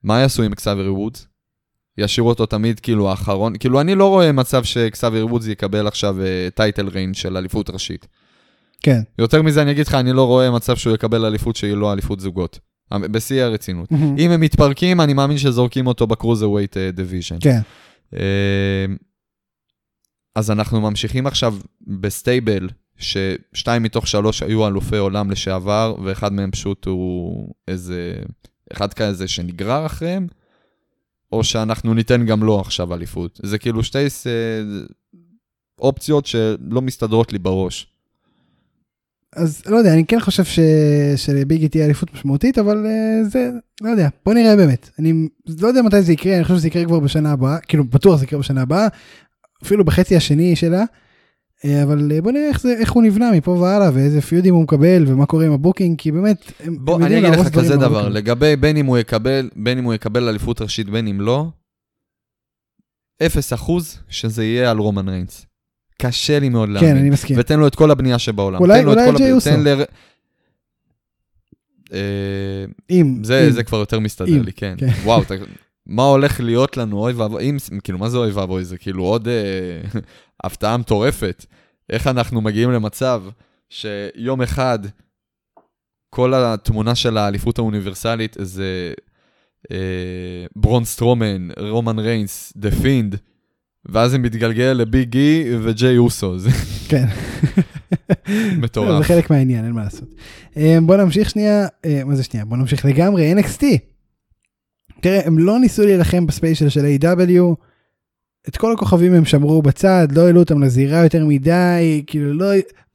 מה 0.03 0.19
יעשו 0.19 0.43
עם 0.43 0.51
אקזביאר 0.51 0.89
וודס? 0.89 1.27
ישאירו 1.97 2.29
אותו 2.29 2.45
תמיד 2.45 2.79
כאילו 2.79 3.09
האחרון, 3.09 3.57
כאילו 3.57 3.81
אני 3.81 3.95
לא 3.95 4.09
רואה 4.09 4.31
מצב 4.31 4.63
שאקזביאר 4.63 5.23
וודס 5.23 5.47
יקבל 5.47 5.87
עכשיו 5.87 6.17
title 6.55 6.87
reign 6.87 7.13
של 7.13 7.37
אליפות 7.37 7.69
ראשית. 7.69 8.07
כן. 8.81 9.01
יותר 9.19 9.41
מזה 9.41 9.61
אני 9.61 9.71
אגיד 9.71 9.87
לך, 9.87 9.93
אני 9.93 10.13
לא 10.13 10.27
רואה 10.27 10.51
מצב 10.51 10.75
שהוא 10.75 10.95
יקבל 10.95 11.25
אליפות 11.25 11.55
שהיא 11.55 11.73
לא 11.73 11.93
אליפות 11.93 12.19
זוגות. 12.19 12.59
בשיא 12.93 13.43
הרצינות. 13.43 13.89
אם 14.17 14.31
הם 14.31 14.41
מתפרקים, 14.41 15.01
אני 15.01 15.13
מאמין 15.13 15.37
שזורקים 15.37 15.87
אותו 15.87 16.07
ב 16.07 16.49
cruiserweight 16.49 16.77
division. 16.77 17.37
כן. 17.39 17.59
אז 20.35 20.51
אנחנו 20.51 20.81
ממשיכים 20.81 21.27
עכשיו 21.27 21.55
ב 21.87 21.97
stable, 21.97 22.69
ששתיים 22.97 23.83
מתוך 23.83 24.07
שלוש 24.07 24.43
היו 24.43 24.67
אלופי 24.67 24.97
עולם 24.97 25.31
לשעבר, 25.31 25.95
ואחד 26.03 26.33
מהם 26.33 26.51
פשוט 26.51 26.85
הוא 26.85 27.47
איזה, 27.67 28.13
אחד 28.73 28.93
כזה 28.93 29.27
שנגרר 29.27 29.85
אחריהם, 29.85 30.27
או 31.35 31.43
שאנחנו 31.43 31.93
ניתן 31.93 32.25
גם 32.25 32.43
לו 32.43 32.59
עכשיו 32.59 32.93
אליפות. 32.93 33.39
זה 33.43 33.57
כאילו 33.57 33.83
שתי 33.83 34.09
ס- 34.09 34.27
אופציות 35.79 36.25
שלא 36.25 36.81
מסתדרות 36.81 37.33
לי 37.33 37.39
בראש. 37.39 37.87
אז 39.35 39.61
לא 39.65 39.77
יודע, 39.77 39.93
אני 39.93 40.05
כן 40.05 40.19
חושב 40.19 40.43
ש... 40.43 40.59
שלביגי 41.15 41.69
תהיה 41.69 41.85
אליפות 41.85 42.13
משמעותית, 42.13 42.57
אבל 42.57 42.85
אה, 42.85 43.29
זה, 43.29 43.49
לא 43.81 43.89
יודע, 43.89 44.09
בוא 44.25 44.33
נראה 44.33 44.55
באמת. 44.55 44.89
אני 44.99 45.27
לא 45.61 45.67
יודע 45.67 45.81
מתי 45.81 46.01
זה 46.01 46.13
יקרה, 46.13 46.35
אני 46.35 46.43
חושב 46.43 46.55
שזה 46.55 46.67
יקרה 46.67 46.85
כבר 46.85 46.99
בשנה 46.99 47.31
הבאה, 47.31 47.59
כאילו 47.59 47.83
בטוח 47.83 48.19
זה 48.19 48.25
יקרה 48.25 48.39
בשנה 48.39 48.61
הבאה, 48.61 48.87
אפילו 49.63 49.85
בחצי 49.85 50.15
השני 50.15 50.55
שלה. 50.55 50.83
אה, 51.65 51.83
אבל 51.83 52.11
אה, 52.11 52.21
בוא 52.21 52.31
נראה 52.31 52.47
איך, 52.47 52.61
זה, 52.61 52.73
איך 52.79 52.91
הוא 52.91 53.03
נבנה 53.03 53.31
מפה 53.31 53.51
והלאה 53.51 53.89
ואיזה 53.93 54.21
פיודים 54.21 54.53
הוא 54.53 54.63
מקבל 54.63 55.03
ומה 55.07 55.25
קורה 55.25 55.45
עם 55.45 55.51
ה 55.51 55.57
booking 55.57 55.99
כי 55.99 56.11
באמת 56.11 56.51
הם, 56.59 56.77
בוא 56.79 56.95
הם 56.95 57.03
אני 57.03 57.13
יודעים 57.15 57.25
אגיד 57.25 57.35
להרוס 57.35 57.47
לך 57.47 57.53
דברים 57.53 57.65
כזה 57.67 57.77
דבר 57.77 57.89
ב 57.89 57.92
booking. 57.92 58.17
לגבי 58.17 58.55
בין 58.55 58.77
אם 58.77 58.85
הוא 58.85 58.97
יקבל 58.97 59.49
בין 59.55 59.77
אם 59.77 59.83
הוא 59.83 59.93
יקבל 59.93 60.29
אליפות 60.29 60.61
ראשית 60.61 60.89
בין 60.89 61.07
אם 61.07 61.21
לא. 61.21 61.47
אפס 63.25 63.53
אחוז 63.53 63.97
שזה 64.09 64.43
יהיה 64.43 64.71
על 64.71 64.77
רומן 64.77 65.09
ריינס. 65.09 65.45
קשה 66.01 66.39
לי 66.39 66.49
מאוד 66.49 66.69
להאמין. 66.69 66.91
כן 66.91 66.97
אני 66.97 67.09
מסכים. 67.09 67.35
ותן 67.39 67.59
לו 67.59 67.67
את 67.67 67.75
כל 67.75 67.91
הבנייה 67.91 68.19
שבעולם. 68.19 68.59
אולי- 68.61 68.79
תן 68.79 68.85
לו 68.85 68.93
את 68.93 68.97
אולי 68.97 69.09
הבנייה, 69.09 69.33
אוסו. 69.33 69.49
אה, 71.93 72.65
אם, 72.89 73.19
זה, 73.23 73.45
אם. 73.47 73.51
זה 73.51 73.63
כבר 73.63 73.77
יותר 73.77 73.99
מסתדר 73.99 74.27
אם, 74.27 74.43
לי, 74.43 74.51
כן. 74.53 74.75
כן. 74.77 74.87
וואו, 75.03 75.21
מה 75.87 76.03
הולך 76.03 76.39
להיות 76.39 76.77
לנו, 76.77 76.99
אוי 76.99 77.13
ואבוי, 77.13 77.51
כאילו, 77.83 77.97
מה 77.97 78.09
זה 78.09 78.17
אוי 78.17 78.31
ואבוי? 78.31 78.65
זה 78.65 78.77
כאילו 78.77 79.03
עוד 79.03 79.27
אה, 79.27 79.99
הפתעה 80.43 80.77
מטורפת. 80.77 81.45
איך 81.89 82.07
אנחנו 82.07 82.41
מגיעים 82.41 82.71
למצב 82.71 83.23
שיום 83.69 84.41
אחד 84.41 84.79
כל 86.09 86.33
התמונה 86.33 86.95
של 86.95 87.17
האליפות 87.17 87.57
האוניברסלית 87.57 88.37
זה 88.39 88.93
אה, 89.71 89.77
ברון 90.55 90.85
סטרומן, 90.85 91.47
רומן 91.59 91.99
ריינס, 91.99 92.53
דה 92.55 92.71
פינד, 92.71 93.15
ואז 93.85 94.11
זה 94.11 94.17
מתגלגל 94.17 94.63
לביג 94.63 95.17
אי 95.17 95.55
וג'יי 95.61 95.97
אוסו, 95.97 96.39
זה 96.39 96.49
כן. 96.89 97.05
מטורף. 98.61 98.97
זה 98.97 99.13
חלק 99.13 99.29
מהעניין 99.29 99.65
אין 99.65 99.73
מה 99.73 99.83
לעשות. 99.83 100.09
אה, 100.57 100.77
בוא 100.81 100.95
נמשיך 100.97 101.29
שנייה 101.29 101.67
אה, 101.85 102.01
מה 102.05 102.15
זה 102.15 102.23
שנייה 102.23 102.45
בוא 102.45 102.57
נמשיך 102.57 102.85
לגמרי 102.85 103.33
NXT. 103.33 103.63
תראה 105.05 105.21
הם 105.25 105.39
לא 105.39 105.59
ניסו 105.59 105.85
להילחם 105.85 106.27
בספיישל 106.27 106.69
של 106.69 106.85
A.W. 106.85 107.55
את 108.49 108.57
כל 108.57 108.73
הכוכבים 108.73 109.13
הם 109.13 109.25
שמרו 109.25 109.61
בצד 109.61 110.07
לא 110.11 110.25
העלו 110.25 110.39
אותם 110.39 110.63
לזירה 110.63 111.03
יותר 111.03 111.25
מדי 111.25 112.03
כאילו 112.07 112.33
לא 112.33 112.45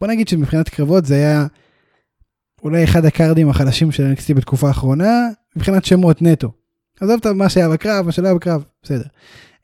בוא 0.01 0.09
נגיד 0.09 0.29
שמבחינת 0.29 0.69
קרבות 0.69 1.07
זה 1.07 1.15
היה 1.15 1.47
אולי 2.63 2.85
אחד 2.85 3.05
הקארדים 3.05 3.49
החלשים 3.49 3.93
של 3.93 4.13
NXT 4.13 4.35
בתקופה 4.35 4.69
האחרונה 4.69 5.29
מבחינת 5.57 5.85
שמות 5.85 6.23
נטו. 6.23 6.53
עזוב 7.01 7.21
את 7.21 7.27
מה 7.27 7.49
שהיה 7.49 7.69
בקרב 7.69 8.07
מה 8.07 8.13
שלא 8.13 8.27
היה 8.27 8.35
בקרב 8.35 8.65
בסדר. 8.83 9.07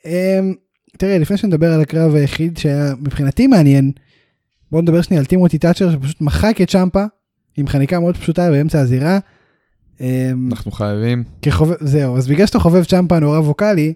אמ, 0.04 0.54
תראה 0.98 1.18
לפני 1.18 1.36
שנדבר 1.36 1.72
על 1.72 1.80
הקרב 1.80 2.14
היחיד 2.14 2.58
שהיה 2.58 2.94
מבחינתי 3.00 3.46
מעניין 3.46 3.92
בוא 4.70 4.82
נדבר 4.82 5.02
שנייה 5.02 5.20
על 5.20 5.26
טימותי 5.26 5.58
תאצ'ר 5.58 5.92
שפשוט 5.92 6.20
מחק 6.20 6.60
את 6.62 6.70
צ'מפה 6.70 7.04
עם 7.56 7.66
חניקה 7.66 8.00
מאוד 8.00 8.16
פשוטה 8.16 8.50
באמצע 8.50 8.80
הזירה. 8.80 9.18
אמ, 10.00 10.48
אנחנו 10.52 10.70
חייבים. 10.70 11.24
כחובב, 11.42 11.76
זהו, 11.80 12.16
אז 12.16 12.28
בגלל 12.28 12.46
שאתה 12.46 12.58
חובב 12.58 12.84
צ'מפה 12.84 13.18
נורא 13.18 13.38
ווקאלי, 13.38 13.94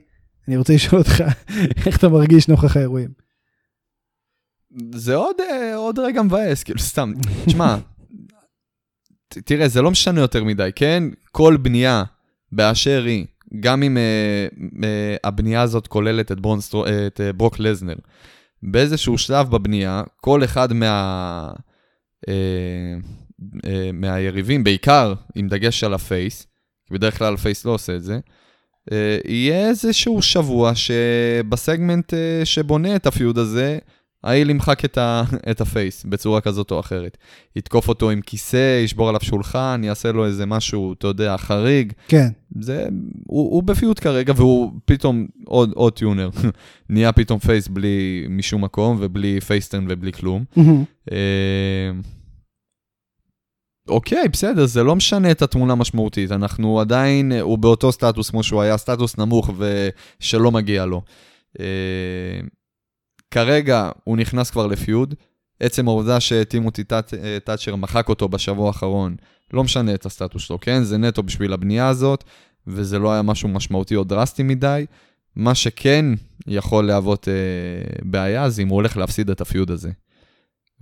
אני 0.49 0.57
רוצה 0.57 0.75
לשאול 0.75 1.01
אותך 1.01 1.25
איך 1.87 1.99
אתה 1.99 2.09
מרגיש 2.09 2.49
נוכח 2.49 2.77
האירועים. 2.77 3.11
זה 4.95 5.15
עוד, 5.15 5.37
אה, 5.41 5.77
עוד 5.77 5.99
רגע 5.99 6.23
מבאס, 6.23 6.63
כאילו, 6.63 6.79
סתם. 6.79 7.13
תשמע, 7.47 7.77
תראה, 9.29 9.69
זה 9.69 9.83
לא 9.83 9.91
משנה 9.91 10.21
יותר 10.21 10.45
מדי, 10.45 10.71
כן? 10.75 11.05
כל 11.33 11.57
בנייה 11.57 12.05
באשר 12.53 13.05
היא, 13.07 13.27
גם 13.61 13.83
אם 13.83 13.97
אה, 13.97 14.47
אה, 14.85 15.17
הבנייה 15.25 15.63
הזאת 15.63 15.87
כוללת 15.87 16.33
את, 16.33 16.41
ברון 16.41 16.60
סטרו, 16.60 16.85
את 16.87 17.21
אה, 17.21 17.33
ברוק 17.33 17.59
לזנר, 17.59 17.97
באיזשהו 18.63 19.19
שלב 19.19 19.51
בבנייה, 19.51 20.03
כל 20.17 20.45
אחד 20.45 20.73
מה, 20.73 21.51
אה, 22.29 22.95
מהיריבים, 23.93 24.65
בעיקר 24.65 25.15
עם 25.35 25.49
דגש 25.49 25.85
על 25.85 25.95
ה 25.95 26.03
face, 26.03 26.47
כי 26.87 26.95
בדרך 26.95 27.19
כלל 27.19 27.35
ה 27.35 27.41
face 27.41 27.65
לא 27.65 27.71
עושה 27.71 27.97
את 27.97 28.03
זה, 28.03 28.19
אה, 28.93 29.19
יהיה 29.25 29.69
איזשהו 29.69 30.23
שבוע 30.23 30.73
שבסגמנט 30.75 32.15
אה, 32.15 32.41
שבונה 32.45 32.97
את 32.97 33.07
ה 33.07 33.13
feud 33.13 33.39
הזה, 33.39 33.79
ה 34.25 34.30
heel 34.30 34.51
ימחק 34.51 34.85
את, 34.85 34.99
ה, 34.99 35.23
את 35.51 35.61
ה 35.61 35.70
face 35.70 36.05
בצורה 36.05 36.41
כזאת 36.41 36.71
או 36.71 36.81
אחרת. 36.81 37.17
יתקוף 37.57 37.89
אותו 37.89 38.11
עם 38.11 38.21
כיסא, 38.21 38.81
ישבור 38.85 39.09
עליו 39.09 39.21
שולחן, 39.21 39.81
יעשה 39.85 40.13
לו 40.13 40.27
איזה 40.27 40.47
משהו, 40.47 40.93
אתה 40.93 41.07
יודע, 41.07 41.37
חריג. 41.37 41.93
כן, 42.09 42.29
זה, 42.61 42.87
הוא, 43.27 43.55
הוא 43.55 43.63
ב 43.63 43.70
feud 43.70 44.01
כרגע, 44.01 44.33
והוא 44.37 44.73
פתאום 44.85 45.27
עוד, 45.45 45.73
עוד 45.75 45.93
טיונר. 45.93 46.31
נהיה 46.91 47.13
פתאום 47.13 47.39
face 47.39 47.69
בלי, 47.69 48.27
משום 48.29 48.65
מקום, 48.65 48.97
ובלי 49.01 49.41
face 49.41 49.64
turn 49.64 49.87
ובלי 49.89 50.13
כלום. 50.13 50.45
אוקיי, 53.91 54.29
בסדר, 54.33 54.67
זה 54.67 54.83
לא 54.83 54.97
משנה 54.97 55.31
את 55.31 55.43
התמונה 55.43 55.73
המשמעותית. 55.73 56.33
אנחנו 56.33 56.81
עדיין, 56.81 57.33
הוא 57.33 57.59
באותו 57.59 57.93
סטטוס 57.93 58.31
כמו 58.31 58.43
שהוא 58.43 58.63
היה, 58.63 58.77
סטטוס 58.77 59.19
נמוך 59.19 59.51
ושלא 59.59 60.51
מגיע 60.51 60.87
לו. 60.87 61.03
אה, 61.61 61.67
כרגע 63.31 63.91
הוא 64.05 64.17
נכנס 64.17 64.51
כבר 64.51 64.67
לפיוד. 64.67 65.15
עצם 65.61 65.89
העובדה 65.89 66.21
שטימותי 66.21 66.85
טאט- 66.85 67.15
אה, 67.15 67.39
תאצ'ר 67.45 67.77
מחק 67.77 68.09
אותו 68.09 68.29
בשבוע 68.29 68.67
האחרון, 68.69 69.17
לא 69.53 69.65
משנה 69.65 69.95
את 69.95 70.07
הסטטוס 70.07 70.43
שלו, 70.43 70.61
כן? 70.61 70.83
זה 70.83 70.99
נטו 70.99 71.23
בשביל 71.23 71.53
הבנייה 71.53 71.89
הזאת, 71.89 72.25
וזה 72.67 72.99
לא 72.99 73.13
היה 73.13 73.23
משהו 73.23 73.49
משמעותי 73.49 73.97
או 73.97 74.05
דרסטי 74.05 74.43
מדי. 74.43 74.87
מה 75.37 75.55
שכן 75.55 76.05
יכול 76.47 76.87
להוות 76.87 77.29
אה, 77.29 77.35
בעיה, 78.03 78.51
זה 78.51 78.63
אם 78.63 78.69
הוא 78.69 78.77
הולך 78.77 78.97
להפסיד 78.97 79.31
את 79.31 79.41
הפיוד 79.41 79.71
הזה. 79.71 79.91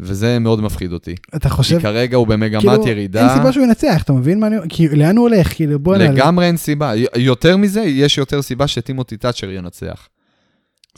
וזה 0.01 0.39
מאוד 0.39 0.61
מפחיד 0.61 0.93
אותי. 0.93 1.15
אתה 1.37 1.49
כי 1.49 1.55
חושב, 1.55 1.81
כרגע 1.81 2.17
הוא 2.17 2.27
במגמת 2.27 2.63
כאילו, 2.63 2.89
ירידה. 2.89 3.29
אין 3.29 3.39
סיבה 3.39 3.53
שהוא 3.53 3.65
ינצח, 3.65 4.03
אתה 4.03 4.13
מבין 4.13 4.41
מה 4.41 4.47
אני, 4.47 4.57
כאילו, 4.69 4.97
לאן 4.97 5.17
הוא 5.17 5.29
הולך, 5.29 5.55
כאילו, 5.55 5.79
בוא 5.79 5.97
נעלה. 5.97 6.11
לגמרי 6.11 6.47
אין 6.47 6.57
סיבה. 6.57 6.93
יותר 7.17 7.57
מזה, 7.57 7.81
יש 7.81 8.19
יותר 8.19 8.43
סיבה 8.43 8.67
שטימותי 8.69 9.17
תאצ'ר 9.17 9.51
ינצח. 9.51 10.09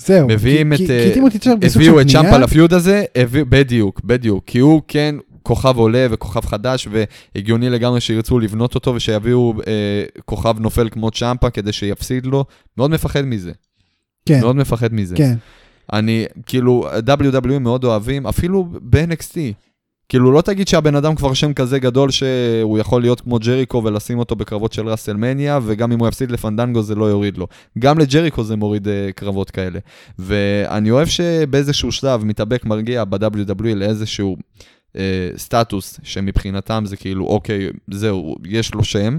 זהו, 0.01 0.29
מביאים 0.29 0.77
כי- 0.77 0.85
את... 0.85 0.89
כי- 0.89 0.99
אה, 0.99 1.05
כי 1.09 1.15
טימותי 1.15 1.39
תאצ'ר 1.39 1.57
בסוג 1.57 1.83
הביאו 1.83 1.95
של 1.95 2.01
את 2.01 2.07
בנייה. 2.07 2.23
צ'מפה 2.23 2.45
לפיוד 2.45 2.73
הזה, 2.75 3.05
הביאו- 3.17 3.45
בדיוק, 3.49 4.01
בדיוק. 4.05 4.45
כי 4.47 4.59
הוא 4.59 4.83
כן 4.89 5.15
כוכב 5.43 5.77
עולה 5.77 6.07
וכוכב 6.11 6.41
חדש, 6.47 6.89
והגיוני 7.35 7.71
לגמרי 7.71 8.01
שירצו 8.01 8.39
לבנות 8.39 8.75
אותו 8.75 8.95
ושיביאו 8.95 9.55
אה, 9.67 9.73
כוכב 10.25 10.61
נופל 10.61 10.89
כמו 10.91 11.11
צ'מפה 11.11 11.51
כדי 11.51 11.73
שיפסיד 11.73 12.27
לו. 12.27 12.45
מאוד 12.79 12.91
מפחד 12.91 13.23
מזה. 13.25 13.53
כן, 14.27 14.41
מאוד 14.41 14.57
מפחד 14.57 14.95
מזה. 14.95 15.17
כן, 15.17 15.35
אני, 15.93 16.27
כאילו, 16.47 16.89
WWE 17.07 17.59
מאוד 17.59 17.85
אוהבים, 17.85 18.27
אפילו 18.27 18.65
ב-NXT. 18.83 19.37
כאילו, 20.11 20.33
לא 20.33 20.43
תגיד 20.43 20.69
שהבן 20.69 20.95
אדם 20.95 21.15
כבר 21.15 21.35
שם 21.35 21.53
כזה 21.53 21.79
גדול 21.79 22.11
שהוא 22.11 22.79
יכול 22.79 23.03
להיות 23.03 23.21
כמו 23.21 23.39
ג'ריקו 23.39 23.83
ולשים 23.85 24.19
אותו 24.19 24.37
בקרבות 24.37 24.73
של 24.73 24.89
ראסלמניה, 24.89 25.59
וגם 25.63 25.93
אם 25.93 25.99
הוא 25.99 26.09
יפסיד 26.09 26.31
לפנדנגו 26.31 26.83
זה 26.83 26.95
לא 26.95 27.05
יוריד 27.05 27.39
לו. 27.39 27.47
גם 27.79 27.99
לג'ריקו 27.99 28.45
זה 28.45 28.57
מוריד 28.57 28.87
uh, 28.87 29.13
קרבות 29.15 29.51
כאלה. 29.51 29.79
ואני 30.19 30.91
אוהב 30.91 31.09
שבאיזשהו 31.09 31.93
שלב 31.93 32.25
מתאבק 32.25 32.65
מרגיע 32.65 33.05
ב-WWE 33.05 33.75
לאיזשהו 33.75 34.37
uh, 34.97 34.99
סטטוס, 35.37 36.01
שמבחינתם 36.03 36.85
זה 36.87 36.97
כאילו, 36.97 37.27
אוקיי, 37.27 37.69
זהו, 37.91 38.37
יש 38.45 38.75
לו 38.75 38.85
שם. 38.85 39.19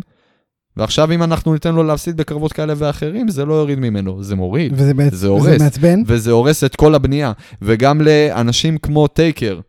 ועכשיו 0.78 1.12
אם 1.12 1.24
אנחנו 1.24 1.54
ניתן 1.54 1.76
לו 1.76 1.84
להפסיד 1.84 2.18
בקרבות 2.18 2.54
כאלה 2.54 2.74
ואחרים, 2.78 3.28
זה 3.30 3.46
לא 3.46 3.54
יוריד 3.54 3.80
ממנו, 3.80 4.24
זה 4.24 4.36
מוריד. 4.36 4.74
וזה 4.76 4.92
בעצ- 4.94 5.10
זה 5.10 5.16
וזה 5.16 5.28
הורס. 5.28 5.62
מעצבן. 5.62 6.02
וזה 6.08 6.32
הורס 6.32 6.64
את 6.64 6.76
כל 6.76 6.96
הבנייה. 6.96 7.32
וגם 7.62 8.02
לאנשים 8.02 8.78
כמו 8.78 9.08
טייקר, 9.08 9.60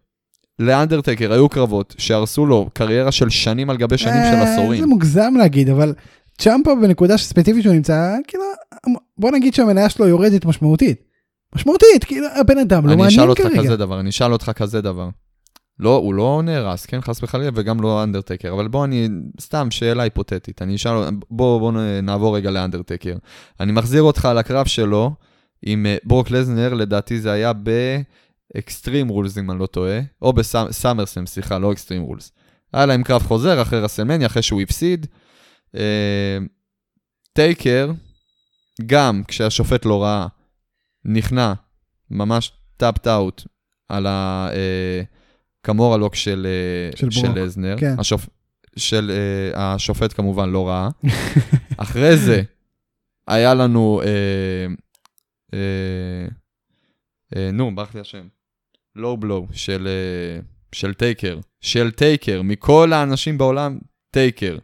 לאנדרטייקר, 0.58 1.32
היו 1.32 1.48
קרבות 1.48 1.94
שהרסו 1.98 2.46
לו 2.46 2.68
קריירה 2.74 3.12
של 3.12 3.30
שנים 3.30 3.70
על 3.70 3.76
גבי 3.76 3.98
שנים 3.98 4.14
של 4.30 4.36
אה, 4.38 4.44
זה 4.46 4.52
עשורים. 4.52 4.84
מוגזם 4.84 5.34
להגיד, 5.38 5.68
אבל 5.68 5.94
צ'מפה 6.38 6.70
בנקודה 6.82 7.16
ספציפית 7.16 7.62
שהוא 7.62 7.74
נמצא, 7.74 8.14
כאילו, 8.28 8.44
בוא 9.18 9.30
נגיד 9.30 9.54
שהמניה 9.54 9.88
שלו 9.88 10.06
יורדת 10.08 10.44
משמעותית. 10.44 11.02
משמעותית, 11.56 12.04
כאילו, 12.04 12.26
הבן 12.40 12.58
אדם 12.58 12.86
לא 12.86 12.92
אני 12.92 13.02
מעניין 13.02 13.20
אשאל 13.20 13.30
אותך 13.30 13.42
כרגע. 13.42 13.62
כזה 13.62 13.76
דבר, 13.76 14.00
אני 14.00 14.10
אשאל 14.10 14.32
אותך 14.32 14.50
כזה 14.56 14.80
דבר. 14.80 15.08
לא, 15.82 15.96
הוא 15.96 16.14
לא 16.14 16.40
נהרס, 16.44 16.86
כן, 16.86 17.00
חס 17.00 17.22
וחלילה, 17.22 17.50
וגם 17.54 17.80
לא 17.80 18.02
אנדרטייקר, 18.02 18.52
אבל 18.52 18.68
בוא 18.68 18.84
אני, 18.84 19.08
סתם 19.40 19.70
שאלה 19.70 20.02
היפותטית, 20.02 20.62
אני 20.62 20.74
אשאל, 20.74 20.92
בוא, 21.30 21.60
בוא 21.60 21.72
נעבור 22.02 22.36
רגע 22.36 22.50
לאנדרטייקר. 22.50 23.16
אני 23.60 23.72
מחזיר 23.72 24.02
אותך 24.02 24.28
לקרב 24.36 24.66
שלו 24.66 25.14
עם 25.62 25.86
אה, 25.86 25.96
ברוק 26.04 26.30
לזנר, 26.30 26.74
לדעתי 26.74 27.20
זה 27.20 27.32
היה 27.32 27.52
באקסטרים 28.54 29.08
רולס, 29.08 29.38
אם 29.38 29.50
אני 29.50 29.58
לא 29.58 29.66
טועה, 29.66 30.00
או 30.22 30.32
בסאמרסם, 30.32 31.26
סליחה, 31.26 31.58
לא 31.58 31.72
אקסטרים 31.72 32.02
רולס. 32.02 32.32
היה 32.72 32.86
להם 32.86 33.02
קרב 33.02 33.22
חוזר 33.22 33.62
אחרי 33.62 33.80
WrestleMania, 33.80 34.26
אחרי 34.26 34.42
שהוא 34.42 34.60
הפסיד. 34.60 35.06
אה, 35.76 36.38
טייקר, 37.32 37.90
גם 38.86 39.22
כשהשופט 39.28 39.84
לא 39.84 40.02
ראה, 40.02 40.26
נכנע, 41.04 41.52
ממש 42.10 42.52
tapped 42.76 43.06
out 43.06 43.42
על 43.88 44.06
ה 44.08 44.17
Kimura 44.17 44.68
lock 44.68 45.02
של, 45.02 45.11
אה, 46.46 46.96
של 46.96 47.10
של 47.10 47.26
ברוק, 47.28 47.36
לזנר. 47.36 47.76
כן. 47.78 47.94
השופ... 47.98 48.28
של, 48.76 49.10
uh, 49.10 49.58
השופט 49.58 50.12
כמובן 50.12 50.50
לא 50.50 50.68
ראה. 50.68 50.88
אחרי 51.76 52.16
זה 52.16 52.42
היה 53.28 53.54
לנו, 53.54 54.02
אה, 54.04 54.66
אה, 55.54 56.28
אה, 57.36 57.50
נו, 57.52 57.74
ברח 57.74 57.94
לי 57.94 58.00
השם, 58.00 58.26
low 58.96 59.16
blow 59.16 59.46
של, 59.52 59.88
אה, 59.88 60.40
של 60.72 60.94
טייקר, 60.94 61.38
של 61.60 61.90
טייקר, 61.90 62.42
מכל 62.42 62.92
האנשים 62.92 63.38
בעולם, 63.38 63.78
טייקר. 64.10 64.58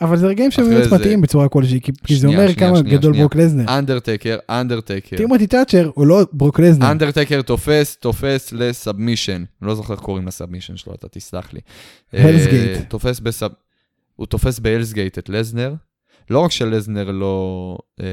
אבל 0.00 0.16
זה 0.16 0.26
רגעים 0.26 0.50
שהם 0.50 0.68
באמת 0.68 0.92
מתאים 0.92 1.20
בצורה 1.20 1.48
כלשהי, 1.48 1.80
כי 1.80 2.16
זה 2.16 2.26
אומר 2.26 2.54
כמה 2.54 2.82
גדול. 2.82 3.12
ברוק 3.12 3.36
לזנר. 3.36 3.78
אנדרטייקר, 3.78 4.38
אנדרטייקר. 4.50 5.16
טימותי 5.16 5.46
תאצ'ר 5.46 5.90
הוא 5.94 6.06
לא 6.06 6.26
ברוק 6.32 6.60
לזנר. 6.60 6.90
אנדרטייקר 6.90 7.42
תופס, 7.42 7.96
תופס 7.96 8.52
ל 8.52 8.60
submission. 8.60 9.44
לא 9.62 9.74
זוכר 9.74 9.94
איך 9.94 10.00
קוראים 10.00 10.26
ל 10.26 10.30
submission 10.30 10.76
שלו, 10.76 10.94
אתה 10.94 11.08
תסלח 11.08 11.52
לי. 11.52 11.60
Hell's 12.14 12.52
אה. 12.52 12.80
תופס 12.88 13.20
ב 13.20 13.24
sub... 13.24 13.50
הוא 14.16 14.26
תופס 14.26 14.58
ב 14.58 14.63
Hell's 14.63 14.92
Gate 14.92 15.18
את 15.18 15.28
לזנר. 15.28 15.74
לא 16.30 16.38
רק 16.38 16.50
שלזנר 16.50 17.10
לא... 17.10 17.78
אה, 18.00 18.06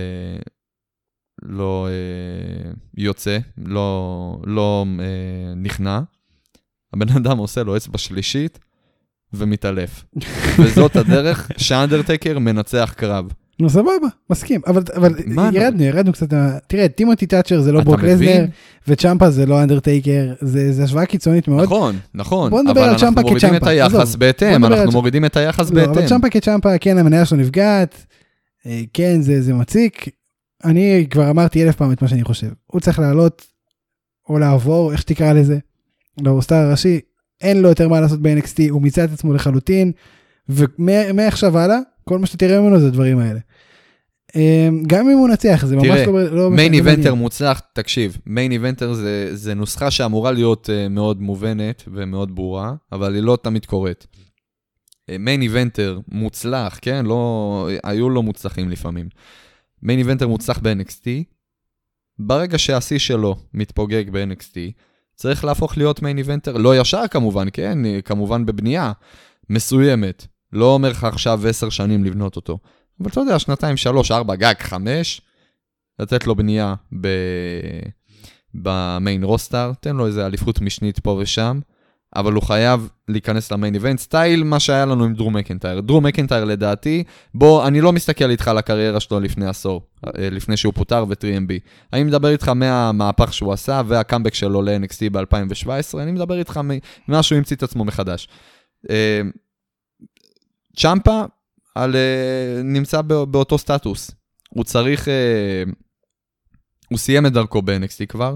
לא 1.42 1.88
אה, 1.88 2.72
יוצא, 2.98 3.38
לא, 3.58 4.40
לא 4.46 4.86
אה, 5.00 5.54
נכנע. 5.56 6.00
הבן 6.94 7.10
אדם 7.10 7.38
עושה 7.38 7.64
לו 7.64 7.78
אצבע 7.78 7.98
שלישית 7.98 8.60
ומתעלף. 9.34 10.06
וזאת 10.60 10.96
הדרך 10.96 11.52
שאנדרטייקר 11.58 12.40
מנצח 12.40 12.94
קרב. 12.98 13.26
נו 13.60 13.70
סבבה, 13.70 13.92
מסכים. 14.30 14.62
אבל 14.68 14.84
אבל 14.96 15.14
מה, 15.26 15.50
נו? 15.52 15.58
ירדנו, 15.58 15.84
ירדנו 15.84 16.14
קצת. 16.14 16.28
תראה, 16.68 16.88
טימותי 16.88 17.26
תאצ'ר 17.26 17.62
זה 17.62 17.72
לא 17.72 17.82
ברוק 17.82 18.04
לזנר? 18.04 18.46
וצ'מפה 18.88 19.30
זה 19.30 19.46
לא 19.46 19.64
אנדרטייקר, 19.64 20.34
זה 20.42 20.74
זה 20.74 20.84
השוואה 20.84 21.06
קיצונית 21.06 21.48
מאוד. 21.48 21.64
נכון, 21.64 21.96
נכון. 22.14 22.50
בוא 22.50 22.62
נדבר 22.62 22.82
אבל 22.82 22.90
על 22.90 22.96
צ'מפה 22.96 23.08
אנחנו 23.08 23.22
מורידים 23.22 23.56
את 23.56 23.62
כצ'מפה, 23.62 23.70
היחס 23.70 23.96
עזוב. 23.96 24.20
בהתאם, 24.20 24.66
אנחנו 24.66 24.92
מורידים 24.92 25.26
את 25.26 25.38
היחס 25.38 25.72
לא, 25.72 25.84
אבל 25.84 25.94
בהתאם. 25.94 26.08
צ'מפה 26.08 26.30
כצ'מפה, 26.30 26.78
כן, 26.78 26.98
המניה 26.98 27.26
שלו 27.26 27.38
נפגעת, 27.38 28.06
אה, 28.66 28.82
כן, 28.94 29.22
זה 29.22 29.42
זה 29.42 29.54
מציק. 29.54 30.10
אני 30.66 31.08
כבר 31.10 31.30
אמרתי 31.30 31.64
אלף 31.64 31.76
פעם 31.76 31.92
את 31.92 32.02
מה 32.02 32.08
שאני 32.08 32.24
חושב. 32.24 32.50
הוא 32.66 32.82
צריך 32.82 33.00
לעלות, 33.00 33.46
או 34.30 34.40
לעבור, 34.40 34.92
איך 34.92 35.02
שתקרא 35.02 35.34
לזה, 35.34 35.58
לרוסטר 36.22 36.56
הראשי, 36.56 37.00
אין 37.42 37.62
לו 37.62 37.70
יותר 37.70 37.90
מה 37.90 38.02
לעשות 38.02 38.22
ב-NXT, 38.22 38.70
הוא 38.70 38.82
מיצה 38.82 39.04
את 39.04 39.10
עצמו 39.14 39.34
לחלוטין, 39.34 39.92
ומעכשיו 40.50 41.58
הלאה, 41.58 41.80
כל 42.04 42.20
מה 42.20 42.28
שתראה 42.28 42.62
ממנו 42.62 42.80
זה 42.80 42.88
הדברים 42.88 43.20
האלה. 43.20 43.40
אה, 44.36 44.70
גם 44.88 45.10
אם 45.10 45.18
הוא 45.18 45.30
נצח, 45.30 45.66
זה 45.66 45.76
ממש 45.76 45.86
תראה, 45.86 46.06
לא... 46.06 46.24
לא 46.24 46.52
מיין 46.52 46.74
איבנטר. 46.74 47.14
מוצלח, 47.14 47.62
תקשיב, 47.74 48.18
מיין 48.26 48.52
איבנטר 48.52 48.94
זה, 48.94 49.30
זה 49.36 49.54
נוסחה 49.54 49.92
שאמורה 49.92 50.32
להיות 50.32 50.70
uh, 50.70 50.90
מאוד 50.90 51.22
מובנת 51.22 51.84
ומאוד 51.94 52.36
ברורה, 52.36 52.74
אבל 52.92 53.16
היא 53.16 53.24
לא 53.24 53.38
תמיד 53.42 53.66
קורית. 53.66 54.08
מיין 55.20 55.42
איבנטר 55.42 56.00
מוצלח, 56.08 56.80
כן? 56.82 57.06
לא, 57.06 57.70
היו 57.84 58.10
לא 58.10 58.24
מוצלחים 58.24 58.70
לפעמים. 58.70 59.10
מיין 59.84 60.00
איבנטר 60.00 60.28
מוצלח 60.28 60.60
ב-NXT, 60.60 61.08
ברגע 62.20 62.58
שהשיא 62.58 62.98
שלו 62.98 63.36
מתפוגג 63.54 64.10
ב-NXT, 64.12 64.58
צריך 65.16 65.46
להפוך 65.46 65.78
להיות 65.78 66.02
מיין 66.02 66.18
איבנטר, 66.18 66.58
לא 66.58 66.78
ישר 66.78 67.08
כמובן, 67.12 67.48
כן? 67.54 67.78
כמובן 68.06 68.46
בבנייה 68.46 68.92
מסוימת. 69.50 70.28
לא 70.54 70.74
אומר 70.74 70.90
לך 70.90 71.04
עכשיו 71.04 71.48
עשר 71.48 71.70
שנים 71.70 72.04
לבנות 72.04 72.36
אותו. 72.36 72.60
אבל 73.02 73.10
אתה 73.10 73.20
יודע, 73.20 73.40
שנתיים, 73.40 73.78
שלוש, 73.78 74.12
ארבע, 74.12 74.36
גג, 74.36 74.54
חמש, 74.60 75.22
לתת 76.00 76.28
לו 76.28 76.36
בנייה 76.36 76.76
ב... 77.02 77.08
במיין 78.54 79.24
רוסטר, 79.24 79.72
תן 79.80 79.96
לו 79.96 80.08
איזה 80.08 80.26
אליפות 80.26 80.62
משנית 80.62 81.00
פה 81.00 81.20
ושם, 81.22 81.60
אבל 82.16 82.34
הוא 82.34 82.44
חייב 82.44 82.90
להיכנס 83.08 83.52
למיין 83.52 83.74
איבנט, 83.74 84.00
סטייל 84.00 84.44
מה 84.44 84.60
שהיה 84.60 84.86
לנו 84.86 85.04
עם 85.04 85.14
דרו 85.14 85.32
מקנטייר. 85.32 85.82
דרו 85.82 86.02
מקנטייר 86.02 86.44
לדעתי, 86.44 87.04
בוא, 87.34 87.68
אני 87.68 87.82
לא 87.82 87.94
מסתכל 87.94 88.30
איתך 88.30 88.48
על 88.48 88.58
הקריירה 88.58 89.00
שלו 89.00 89.20
לפני 89.20 89.48
עשור, 89.48 89.82
אה, 90.06 90.30
לפני 90.30 90.58
שהוא 90.58 90.74
פוטר 90.74 91.06
ו-3MB. 91.08 91.54
אני 91.94 92.04
מדבר 92.04 92.30
איתך 92.30 92.48
מהמהפך 92.48 93.34
שהוא 93.34 93.54
עשה 93.54 93.82
והקאמבק 93.88 94.34
שלו 94.34 94.62
ל-NXT 94.62 95.10
ב-2017, 95.12 96.00
אני 96.00 96.12
מדבר 96.12 96.40
איתך 96.40 96.60
ממה 97.08 97.24
שהוא 97.24 97.38
המציא 97.38 97.56
את 97.56 97.64
עצמו 97.64 97.86
מחדש. 97.86 98.28
אה, 98.90 99.22
צ'מפה 100.76 101.24
על, 101.76 101.96
uh, 101.96 102.64
נמצא 102.64 103.02
בא, 103.02 103.26
באותו 103.26 103.58
סטטוס. 103.58 104.12
הוא 104.50 104.64
צריך... 104.64 105.08
הוא 106.90 106.98
סיים 106.98 107.26
את 107.26 107.34
דרכו 107.34 107.62
ב-NXT 107.62 108.06
כבר, 108.10 108.36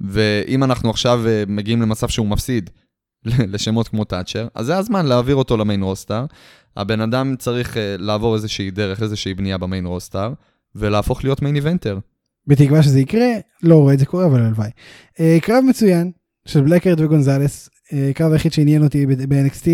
ואם 0.00 0.64
אנחנו 0.64 0.90
עכשיו 0.90 1.20
uh, 1.24 1.50
מגיעים 1.50 1.82
למצב 1.82 2.08
שהוא 2.08 2.26
מפסיד 2.26 2.70
לשמות 3.52 3.88
כמו 3.88 4.04
תאצ'ר, 4.04 4.48
אז 4.54 4.66
זה 4.66 4.78
הזמן 4.78 5.06
להעביר 5.06 5.36
אותו 5.36 5.56
ל 5.56 5.61
main 5.61 5.82
roster. 5.82 6.26
הבן 6.76 7.00
אדם 7.00 7.34
צריך 7.38 7.74
uh, 7.74 7.78
לעבור 7.98 8.34
איזושהי 8.34 8.70
דרך, 8.70 9.02
איזושהי 9.02 9.34
בנייה 9.34 9.58
ב 9.58 9.64
main 9.64 9.86
roster, 9.86 10.32
ולהפוך 10.74 11.24
להיות 11.24 11.42
main 11.42 11.56
eventer. 11.56 11.98
בתקווה 12.46 12.82
שזה 12.82 13.00
יקרה, 13.00 13.28
לא 13.62 13.76
רואה 13.76 13.94
את 13.94 13.98
זה 13.98 14.06
קורה, 14.06 14.26
אבל 14.26 14.40
הלוואי. 14.40 14.70
אה, 15.20 15.38
קרב 15.42 15.64
מצוין 15.68 16.10
של 16.44 16.60
בלקרד 16.60 17.00
וגונזלס, 17.00 17.70
אה, 17.92 18.10
קרב 18.14 18.32
היחיד 18.32 18.52
שעניין 18.52 18.82
אותי 18.82 19.06
ב-NXT, 19.06 19.66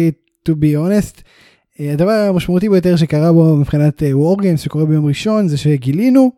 to 0.48 0.52
be 0.52 0.76
honest. 0.76 1.22
אה, 1.80 1.92
הדבר 1.92 2.10
המשמעותי 2.10 2.68
ביותר 2.68 2.96
שקרה 2.96 3.32
בו 3.32 3.56
מבחינת 3.56 4.02
War 4.12 4.40
Games 4.40 4.60
שקורה 4.60 4.84
ביום 4.84 5.06
ראשון 5.06 5.48
זה 5.48 5.56
שגילינו 5.56 6.32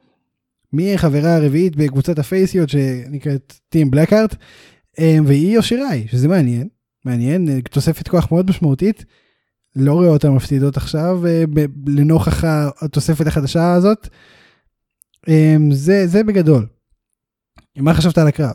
מי 0.73 0.95
החברה 0.95 1.37
הרביעית 1.37 1.77
בקבוצת 1.77 2.19
הפייסיות 2.19 2.69
שנקראת 2.69 3.55
טים 3.69 3.91
בלקארט 3.91 4.35
והיא 4.99 5.55
יושיראי 5.55 6.07
שזה 6.09 6.29
מעניין 6.29 6.69
מעניין 7.05 7.49
אה, 7.49 7.63
תוספת 7.63 8.09
כוח 8.09 8.33
מאוד 8.33 8.51
משמעותית. 8.51 9.05
לא 9.77 9.93
רואה 9.93 10.09
אותה 10.09 10.31
מפסידות 10.31 10.77
עכשיו 10.77 11.27
אה, 11.27 11.45
לנוכח 11.87 12.45
התוספת 12.81 13.27
החדשה 13.27 13.75
הזאת. 13.75 14.09
אה, 15.29 15.57
זה 15.73 16.07
זה 16.07 16.25
בגדול. 16.25 16.67
מה 17.77 17.95
חשבת 17.95 18.19
על 18.19 18.27
הקרב? 18.27 18.55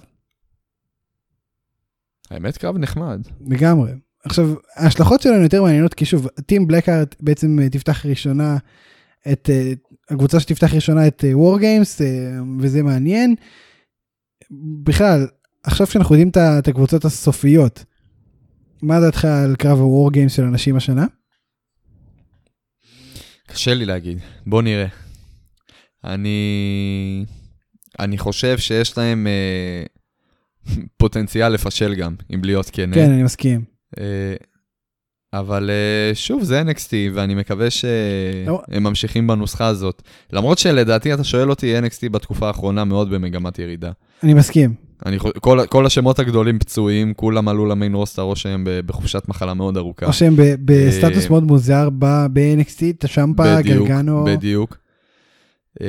האמת, 2.32 2.57
קרב 2.57 2.78
נחמד. 2.78 3.22
לגמרי. 3.47 3.91
עכשיו, 4.24 4.53
ההשלכות 4.76 5.22
שלנו 5.22 5.43
יותר 5.43 5.63
מעניינות, 5.63 5.93
כי 5.93 6.05
שוב, 6.05 6.28
טים 6.45 6.68
בלקארט 6.68 7.16
בעצם 7.20 7.59
אה, 7.59 7.70
תפתח 7.70 8.05
ראשונה 8.05 8.57
את, 9.32 9.49
הקבוצה 10.10 10.39
שתפתח 10.39 10.74
ראשונה 10.74 11.08
את 11.08 11.24
וור 11.34 11.60
גיימס, 11.60 12.01
וזה 12.60 12.84
מעניין. 12.84 13.36
בכלל, 14.84 15.28
עכשיו 15.64 15.88
שאנחנו 15.88 16.16
יודעים 16.16 16.30
את 16.60 16.68
הקבוצות 16.68 17.06
הסופיות, 17.06 17.86
מה 18.82 18.99
דעתך 18.99 19.26
על 19.26 19.56
קרב 19.56 19.80
הוור 19.80 20.12
גיימס 20.12 20.34
של 20.34 20.43
אנשים 20.43 20.76
השנה? 20.76 21.06
קשה 23.47 23.74
לי 23.74 23.86
להגיד, 23.86 24.18
בוא 24.45 24.62
נראה. 24.62 24.88
אני... 26.03 27.26
אני 27.99 28.18
חושב 28.18 28.58
שיש 28.58 28.97
להם 28.97 29.28
אה, 29.28 29.84
פוטנציאל 30.97 31.49
לפשל 31.49 31.95
גם, 31.95 32.16
אם 32.34 32.41
להיות 32.43 32.70
כן. 32.70 32.89
כן, 32.93 33.12
אני 33.12 33.24
מסכים. 33.24 33.64
אה, 33.99 34.36
אבל 35.34 35.70
אה, 35.70 36.16
שוב, 36.16 36.44
זה 36.44 36.62
NXT, 36.62 36.92
ואני 37.14 37.36
מקווה 37.36 37.66
לא. 38.48 38.62
שהם 38.72 38.84
ממשיכים 38.84 39.28
בנוסחה 39.28 39.68
הזאת. 39.68 40.02
למרות 40.34 40.58
שלדעתי, 40.58 41.14
אתה 41.14 41.24
שואל 41.24 41.50
אותי, 41.50 41.80
NXT 41.80 42.10
בתקופה 42.12 42.48
האחרונה 42.48 42.84
מאוד 42.84 43.10
במגמת 43.10 43.60
ירידה. 43.60 43.92
אני 44.24 44.34
מסכים. 44.34 44.74
אני, 45.06 45.18
כל, 45.40 45.60
כל 45.70 45.86
השמות 45.86 46.20
הגדולים 46.20 46.60
פצועים, 46.60 47.14
כולם 47.14 47.48
עלו 47.48 47.66
למיין 47.66 47.94
רוסטר, 47.94 48.22
או 48.22 48.36
שהם 48.36 48.68
בחופשת 48.86 49.28
מחלה 49.28 49.54
מאוד 49.54 49.78
ארוכה. 49.78 50.06
או 50.06 50.14
שהם 50.14 50.36
ב- 50.36 50.56
בסטטוס 50.66 51.24
אה, 51.24 51.30
מאוד 51.30 51.44
מוזר 51.44 51.90
ב-NXT, 52.00 52.84
טשמפה, 53.00 53.58
בדיוק, 53.58 53.88
גרגנו. 53.88 54.26
בדיוק. 54.26 54.78
אה, 55.82 55.88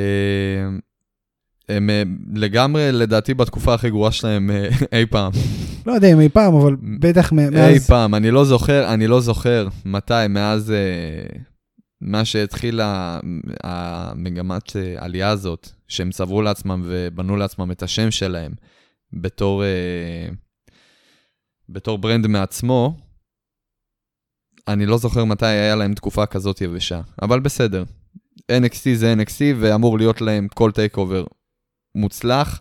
הם 1.69 1.91
אה, 1.91 2.03
לגמרי, 2.35 2.93
לדעתי, 2.93 3.35
בתקופה 3.35 3.75
הכי 3.75 3.91
גרועה 3.91 4.13
שלהם 4.13 4.51
אה, 4.51 4.69
אי 4.99 5.07
פעם. 5.07 5.33
לא 5.87 5.93
יודע 5.93 6.13
אם 6.13 6.21
אי 6.21 6.29
פעם, 6.29 6.55
אבל 6.55 6.77
בטח 7.01 7.33
מ- 7.33 7.39
אי 7.39 7.51
מאז... 7.51 7.87
פעם, 7.87 8.15
אני 8.15 8.31
לא 8.31 8.45
זוכר, 8.45 8.95
אני 8.95 9.07
לא 9.07 9.21
זוכר 9.21 9.69
מתי, 9.85 10.27
מאז 10.29 10.71
אה, 10.71 11.39
מה 12.01 12.25
שהתחילה 12.25 13.21
המגמת 13.65 14.77
אה, 14.77 14.95
עלייה 14.99 15.29
הזאת, 15.29 15.69
שהם 15.89 16.11
צברו 16.11 16.43
לעצמם 16.43 16.83
ובנו 16.85 17.37
לעצמם 17.37 17.71
את 17.71 17.83
השם 17.83 18.11
שלהם 18.11 18.53
בתור, 19.13 19.63
בתור 21.69 21.99
brand 21.99 22.27
מעצמו, 22.27 22.97
אני 24.69 24.87
לא 24.87 24.99
זוכר 24.99 25.25
מתי 25.25 25.47
היה 25.47 25.75
להם 25.77 25.95
תקופה 25.95 26.27
כזאת 26.27 26.61
יבשה, 26.61 27.01
אבל 27.23 27.41
בסדר. 27.41 27.85
NXT 28.53 28.95
זה 28.95 29.15
NXT 29.19 29.41
ואמור 29.61 29.99
להיות 29.99 30.21
להם 30.21 30.49
כל 30.55 30.71
TakeOver 30.71 31.25
מוצלח. 31.97 32.61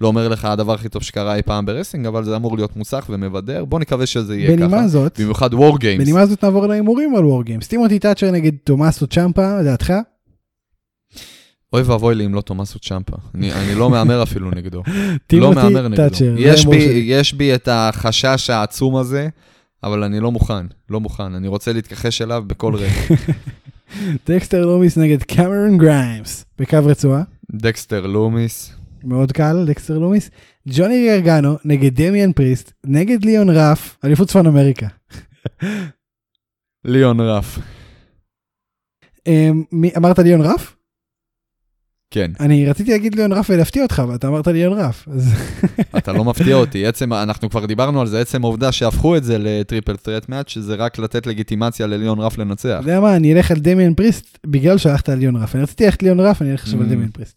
לא 0.00 0.08
אומר 0.08 0.28
לך 0.28 0.44
הדבר 0.44 0.74
הכי 0.74 0.88
טוב 0.88 1.02
שקרה 1.02 1.36
אי 1.36 1.42
פעם 1.42 1.66
ב 1.66 1.70
wrestling, 1.70 2.06
אבל 2.06 2.24
זה 2.24 2.36
אמור 2.36 2.56
להיות 2.56 2.76
מוצלח 2.76 3.06
ומבדר. 3.10 3.64
בוא 3.64 3.80
נקווה 3.80 4.06
שזה 4.06 4.36
יהיה 4.36 4.56
ככה. 4.56 4.56
בנימה 4.56 4.88
זאת, 4.88 5.20
במיוחד 5.20 5.54
War 5.54 5.78
Games. 5.78 6.04
בנימה 6.04 6.26
זאת 6.26 6.44
נעבור 6.44 6.66
להימורים 6.66 7.16
על 7.16 7.24
War 7.24 7.44
Games. 7.44 7.68
טימותי 7.68 7.98
תאצ'ר 7.98 8.30
נגד 8.30 8.52
תומאסו 8.64 9.06
צ'מפה, 9.06 9.62
דעתך? 9.62 9.92
אוי 11.72 11.82
ואבוי 11.82 12.14
לי 12.14 12.26
אם 12.26 12.34
לא 12.34 12.40
תומאסו 12.40 12.78
צ'מפה. 12.78 13.16
אני, 13.34 13.52
אני 13.52 13.74
לא 13.74 13.90
מהמר 13.90 14.22
אפילו 14.22 14.50
נגדו. 14.50 14.82
לא 15.32 15.54
מהמר 15.54 15.88
נגדו. 15.88 16.08
תאצ'ר. 16.08 16.34
יש 16.38 16.66
בי. 16.66 16.76
יש 17.06 17.34
בי 17.34 17.54
את 17.54 17.68
החשש 17.72 18.50
העצום 18.50 18.96
הזה, 18.96 19.28
אבל 19.82 20.04
אני 20.04 20.20
לא 20.20 20.32
מוכן. 20.32 20.66
לא 20.90 21.00
מוכן. 21.00 21.34
אני 21.34 21.48
רוצה 21.48 21.72
להתכחש 21.72 22.22
אליו 22.22 22.44
בכל 22.46 22.74
רגע. 22.74 22.92
דקסטר 24.28 24.66
לומיס 24.66 24.98
נגד 24.98 25.22
קמרון 25.22 25.78
גריימס 25.78 26.44
בקרב 26.58 26.78
רצועה. 26.84 27.22
דקסטר 27.52 28.06
לומיס. 28.06 28.76
מאוד 29.04 29.32
קל, 29.32 29.64
דקסטר 29.66 29.98
לומיס. 29.98 30.30
ג'וני 30.68 31.06
גרגנו 31.06 31.56
נגד 31.64 32.02
דמיאן 32.02 32.32
פריסט, 32.32 32.72
נגד 32.86 33.24
ליאון 33.24 33.50
רף, 33.50 33.96
אליפות 34.04 34.28
צפון 34.28 34.46
אמריקה. 34.46 34.86
ליאון 36.84 37.20
רף. 37.20 37.58
אמ, 39.26 39.64
אמרת 39.96 40.18
ליאון 40.18 40.40
רף? 40.40 40.75
כן, 42.16 42.30
אני 42.40 42.66
רציתי 42.66 42.90
להגיד 42.90 43.14
ליאון 43.14 43.32
רף 43.32 43.46
ולהפתיע 43.50 43.82
אותך, 43.82 44.02
ואתה 44.08 44.28
אמרת 44.28 44.46
ליאון 44.46 44.78
רף. 44.78 45.08
אז 45.10 45.32
אתה 45.98 46.12
לא 46.12 46.24
מפתיע 46.24 46.54
אותי. 46.56 46.86
עצם, 46.86 47.12
אנחנו 47.12 47.50
כבר 47.50 47.66
דיברנו 47.66 48.00
על 48.00 48.06
זה, 48.06 48.20
עצם 48.20 48.44
העובדה 48.44 48.72
שהפכו 48.72 49.16
את 49.16 49.24
זה 49.24 49.36
ל 49.38 49.46
triple 49.46 49.96
threat 49.96 50.28
match, 50.28 50.48
שזה 50.48 50.74
רק 50.74 50.98
לתת 50.98 51.26
לגיטימציה 51.26 51.86
לליאון 51.86 52.18
רף 52.18 52.38
לנצח. 52.38 52.76
אתה 52.80 52.90
יודע 52.90 53.00
מה, 53.00 53.16
אני 53.16 53.32
אלך 53.34 53.50
על 53.50 53.58
דמיאן 53.58 53.94
פריסט 53.94 54.38
בגלל 54.46 54.78
שהלכת 54.78 55.08
על 55.08 55.18
ליאון 55.18 55.36
רף. 55.36 55.54
אני 55.54 55.62
רציתי 55.62 55.84
ללכת 55.84 56.02
ליאון 56.02 56.20
רף, 56.20 56.42
אני 56.42 56.52
אלך 56.52 56.62
עכשיו 56.62 56.80
על 56.80 56.86
Mm. 56.86 56.90
דמיאן 56.90 57.08
פריסט. 57.10 57.36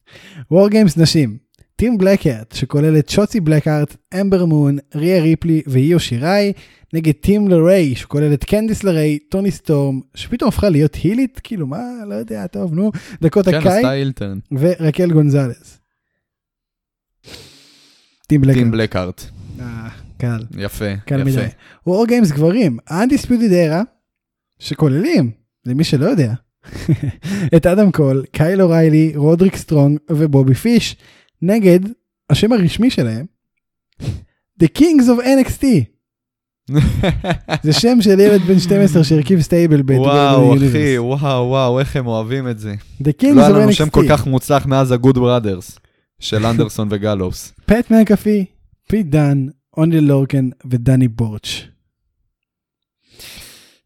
War 0.52 0.70
Games 0.70 0.98
נשים, 0.98 1.49
team 1.80 1.98
בלקהארט, 1.98 2.52
שכולל 2.52 3.00
את 3.00 3.10
שוצי 3.10 3.40
בלקהארט, 3.40 3.96
אמבר 4.22 4.46
מון, 4.46 4.78
ריה 4.96 5.22
ריפלי 5.22 5.62
ואיו 5.68 6.00
שיראי, 6.00 6.54
נגד 6.94 7.12
team 7.12 7.48
לריי, 7.48 7.96
שכולל 7.96 8.34
את 8.34 8.44
קנדיס 8.44 8.84
לריי, 8.84 9.20
טוני 9.20 9.52
סטורם, 9.52 10.00
שפתאום 10.16 10.48
הפכה 10.48 10.70
להיות 10.70 10.96
הילית, 10.96 11.40
כאילו 11.44 11.68
מה, 11.68 11.82
לא 12.08 12.16
יודע, 12.16 12.48
טוב, 12.48 12.74
נו, 12.74 12.92
דקות 13.22 13.46
כן, 13.46 13.54
הקאי, 13.56 14.04
עשתה. 14.04 14.34
ורקל 14.52 15.12
גונזלס. 15.12 15.80
team 18.28 18.42
בלקהארט. 18.42 18.64
team 18.64 18.72
בלקארט. 18.72 19.26
אה, 19.60 19.90
קל. 20.18 20.28
קל 20.28 20.62
יפה, 20.64 20.86
יפה. 20.86 21.24
מדי. 21.24 21.48
War 21.88 22.08
Games 22.08 22.32
גברים, 22.32 22.78
Undisputed 22.92 23.54
Era, 23.54 23.82
שכוללים, 24.60 25.32
למי 25.66 25.84
שלא 25.84 26.06
יודע, 26.06 26.34
את 27.56 27.66
אדם 27.66 27.92
קול, 27.92 28.26
קייל 28.32 28.62
אוריילי, 28.62 29.12
רודריק 29.16 29.56
סטרונג 29.56 29.98
ובובי 30.10 30.54
פיש, 30.54 30.96
נגד 31.42 31.80
השם 32.30 32.52
הרשמי 32.54 32.90
שלהם, 32.90 33.26
The 34.64 34.68
Kings 34.78 35.04
of 35.08 35.24
NXT. 35.26 35.66
זה 37.64 37.74
שם 37.74 37.98
של 38.02 38.20
ילד 38.20 38.42
בן 38.42 38.60
12 38.60 39.04
שהרכיב 39.04 39.42
stable 39.42 39.82
ב- 39.82 39.92
וואו, 39.92 40.56
ב- 40.56 40.64
אחי. 40.64 40.98
וואו, 40.98 41.46
וואו, 41.48 41.80
איך 41.80 41.96
הם 41.96 42.08
אוהבים 42.08 42.48
את 42.50 42.60
זה. 42.60 42.76
The 43.04 43.12
Kings 43.22 43.36
לא 43.36 43.42
היה 43.42 43.50
of 43.50 43.60
לנו 43.60 43.74
שם 43.74 43.90
כל 43.90 44.04
NXT. 44.06 44.10
כך 44.10 44.28
מוצלח 44.28 44.66
מאז 44.66 44.92
ה-Good 44.92 45.16
Brothers 45.18 45.80
של 46.20 46.46
אנדרסון 46.46 46.88
וגלוס. 46.92 47.54
פט 47.66 47.92
מקאפי, 47.92 48.46
פיט 48.88 49.06
דן, 49.08 49.46
אונלי 49.78 50.02
לורקן 50.02 50.50
ודני 50.70 51.08
בורץ'. 51.08 51.62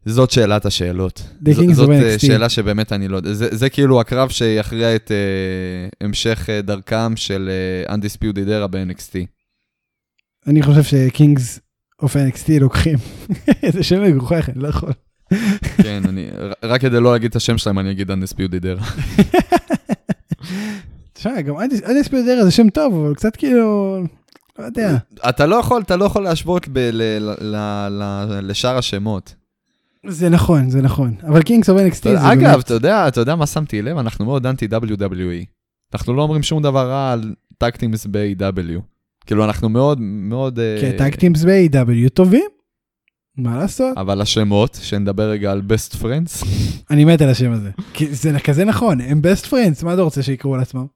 זאת 0.06 0.30
שאלת 0.30 0.66
השאלות. 0.66 1.22
ז- 1.52 1.74
זאת 1.74 1.90
אה. 1.90 2.18
שאלה 2.18 2.48
שבאמת 2.48 2.92
אני 2.92 3.08
לא 3.08 3.16
יודע. 3.16 3.32
זה, 3.32 3.48
זה 3.56 3.70
כאילו 3.70 4.00
הקרב 4.00 4.28
שיכריע 4.28 4.96
את 4.96 5.10
אה, 5.12 6.06
המשך 6.06 6.46
אה, 6.50 6.62
דרכם 6.62 7.16
של 7.16 7.50
אה, 7.88 7.94
Undisputed 7.94 8.48
Era 8.48 8.66
ב-NXT. 8.66 9.14
אני 10.46 10.62
חושב 10.62 10.82
ש 10.82 11.04
Kings 11.04 11.60
of 12.02 12.16
NXT 12.16 12.60
לוקחים. 12.60 12.98
איזה 13.62 13.82
שם 13.82 14.02
מגוחך, 14.02 14.48
אני 14.48 14.62
לא 14.62 14.68
יכול. 14.68 14.92
כן, 15.82 16.02
אני, 16.08 16.28
רק 16.62 16.80
כדי 16.80 17.00
לא 17.00 17.12
להגיד 17.12 17.30
את 17.30 17.36
השם 17.36 17.58
שלהם, 17.58 17.78
אני 17.78 17.90
אגיד 17.90 18.10
Undisputed 18.10 18.64
Era. 18.64 18.84
תשמע, 21.12 21.40
גם 21.40 21.54
Undisputed 21.84 22.30
Era 22.30 22.44
זה 22.44 22.50
שם 22.50 22.68
טוב, 22.70 22.94
אבל 23.04 23.14
קצת 23.14 23.36
כאילו, 23.36 23.98
לא 24.58 24.64
יודע. 24.64 24.96
אתה 25.28 25.46
לא 25.46 25.56
יכול, 25.56 25.82
אתה 25.82 25.96
לא 25.96 26.04
יכול 26.04 26.22
להשוות 26.22 26.68
לשאר 28.42 28.78
השמות. 28.78 29.34
זה 30.06 30.28
נכון, 30.28 30.70
זה 30.70 30.82
נכון. 30.82 31.14
אבל 31.28 31.42
Kings 31.42 31.70
of 31.70 31.78
NXT 31.80 32.02
זה 32.02 32.32
אגב, 32.32 32.40
באמת- 32.52 32.64
אתה 32.64 32.74
יודע, 32.74 33.08
אתה 33.08 33.20
יודע 33.20 33.34
מה 33.34 33.46
שמתי 33.46 33.82
לב? 33.82 33.98
אנחנו 33.98 34.24
מאוד 34.24 34.46
אנטי 34.46 34.66
WWE. 34.66 35.44
אנחנו 35.94 36.14
לא 36.14 36.22
אומרים 36.22 36.42
שום 36.42 36.62
דבר 36.62 36.88
רע 36.90 37.12
על 37.12 37.34
tag 37.58 37.76
teams 37.76 38.06
ב-AEW. 38.10 38.80
כאילו, 39.26 39.44
אנחנו 39.44 39.68
מאוד, 39.68 39.98
מאוד... 40.00 40.58
אה, 40.58 40.76
כי 40.80 40.86
ה 40.86 40.93
tag 40.93 41.14
teams 41.14 41.44
ב-AEW 41.44 42.08
טובים. 42.14 42.44
מה 43.36 43.58
לעשות? 43.58 43.96
אבל 43.98 44.20
השמות, 44.20 44.78
שנדבר 44.82 45.30
רגע 45.30 45.52
על 45.52 45.62
best 45.68 45.94
friends, 46.02 46.46
אני 46.90 47.04
מת 47.04 47.20
על 47.22 47.28
השם 47.28 47.52
הזה. 47.52 47.70
כי 47.92 48.14
זה 48.14 48.38
כזה 48.44 48.64
נכון, 48.64 49.00
הם 49.00 49.20
best 49.20 49.46
friends, 49.46 49.84
מה 49.84 49.94
אתה 49.94 50.02
רוצה 50.02 50.22
שיקראו 50.22 50.54
על 50.54 50.60
עצמם? 50.60 50.86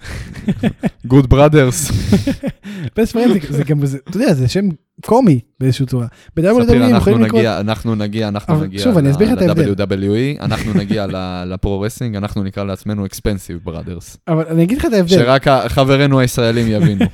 good 1.12 1.26
brothers. 1.28 1.90
best 2.98 3.12
friends 3.12 3.46
זה- 3.52 3.64
גם, 3.64 3.78
אתה 3.82 4.16
יודע, 4.16 4.34
זה 4.34 4.48
שם 4.48 4.68
קומי 5.06 5.40
באיזושהי 5.60 5.86
צורה. 5.86 6.06
ספיר, 6.38 6.86
אנחנו. 6.86 7.18
נגיע, 7.38 7.60
אנחנו 7.60 7.94
נגיע, 7.94 8.28
אנחנו 8.28 8.60
נגיע 8.60 8.82
שוב, 8.82 8.98
אני 8.98 9.10
אסביר 9.10 9.28
לך 9.34 9.42
את 9.42 9.48
ההבדל. 9.48 9.70
ל-WWE, 9.70 10.44
אנחנו 10.44 10.74
נגיע 10.74 11.06
ל- 11.06 11.44
ל 11.54 11.58
pro 11.58 11.72
wrestling, 11.72 12.16
אנחנו 12.16 12.42
נקרא 12.42 12.64
לעצמנו 12.64 13.06
expensive 13.06 13.58
brothers. 13.68 14.16
אבל 14.28 14.44
אני 14.50 14.62
אגיד 14.62 14.78
לך 14.78 14.84
את 14.84 14.92
ההבדל. 14.92 15.14
שרק 15.16 15.44
חברינו 15.68 16.20
הישראלים 16.20 16.66
יבינו. 16.68 17.04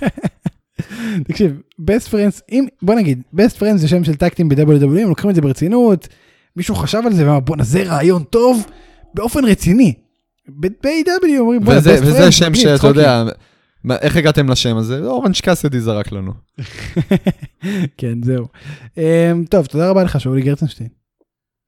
תקשיב, 1.25 1.61
best 1.81 2.09
friends, 2.11 2.41
אם, 2.53 2.67
בוא 2.83 2.95
נגיד, 2.95 3.23
best 3.37 3.59
friends 3.61 3.77
זה 3.77 3.89
שם 3.89 4.05
של 4.05 4.15
tag 4.15 4.29
team 4.29 4.49
ב-WWE, 4.49 4.85
הם 5.01 5.09
לוקחים 5.09 5.31
את 5.31 5.35
זה 5.35 5.41
ברצינות, 5.41 6.09
מישהו 6.57 6.75
חשב 6.75 7.03
על 7.07 7.13
זה 7.13 7.27
ואמר 7.27 7.41
בואנה 7.41 7.65
זה 7.65 7.83
רעיון 7.83 8.23
טוב, 8.23 8.67
באופן 9.15 9.45
רציני. 9.45 9.95
ב-AW 10.49 11.39
אומרים 11.39 11.65
בואנה 11.65 11.79
וזה 11.79 11.97
וזה 12.03 12.33
שם 12.33 12.45
מגניב, 12.47 12.63
שאתה 12.63 12.79
צחוקים." 12.79 13.01
יודע, 13.01 13.25
איך 14.03 14.17
הגעתם 14.17 14.49
לשם 14.49 14.77
הזה? 14.77 14.99
אורנג' 15.07 15.35
קאסדי 15.43 15.81
זרק 15.81 16.13
לנו. 16.13 16.33
כן, 17.99 18.23
זהו. 18.23 18.47
Um, 18.95 18.99
טוב, 19.51 19.67
תודה 19.67 19.91
רבה 19.91 20.05
לך, 20.05 20.21
שאולי 20.21 20.43
גרצנשטיין. 20.43 20.89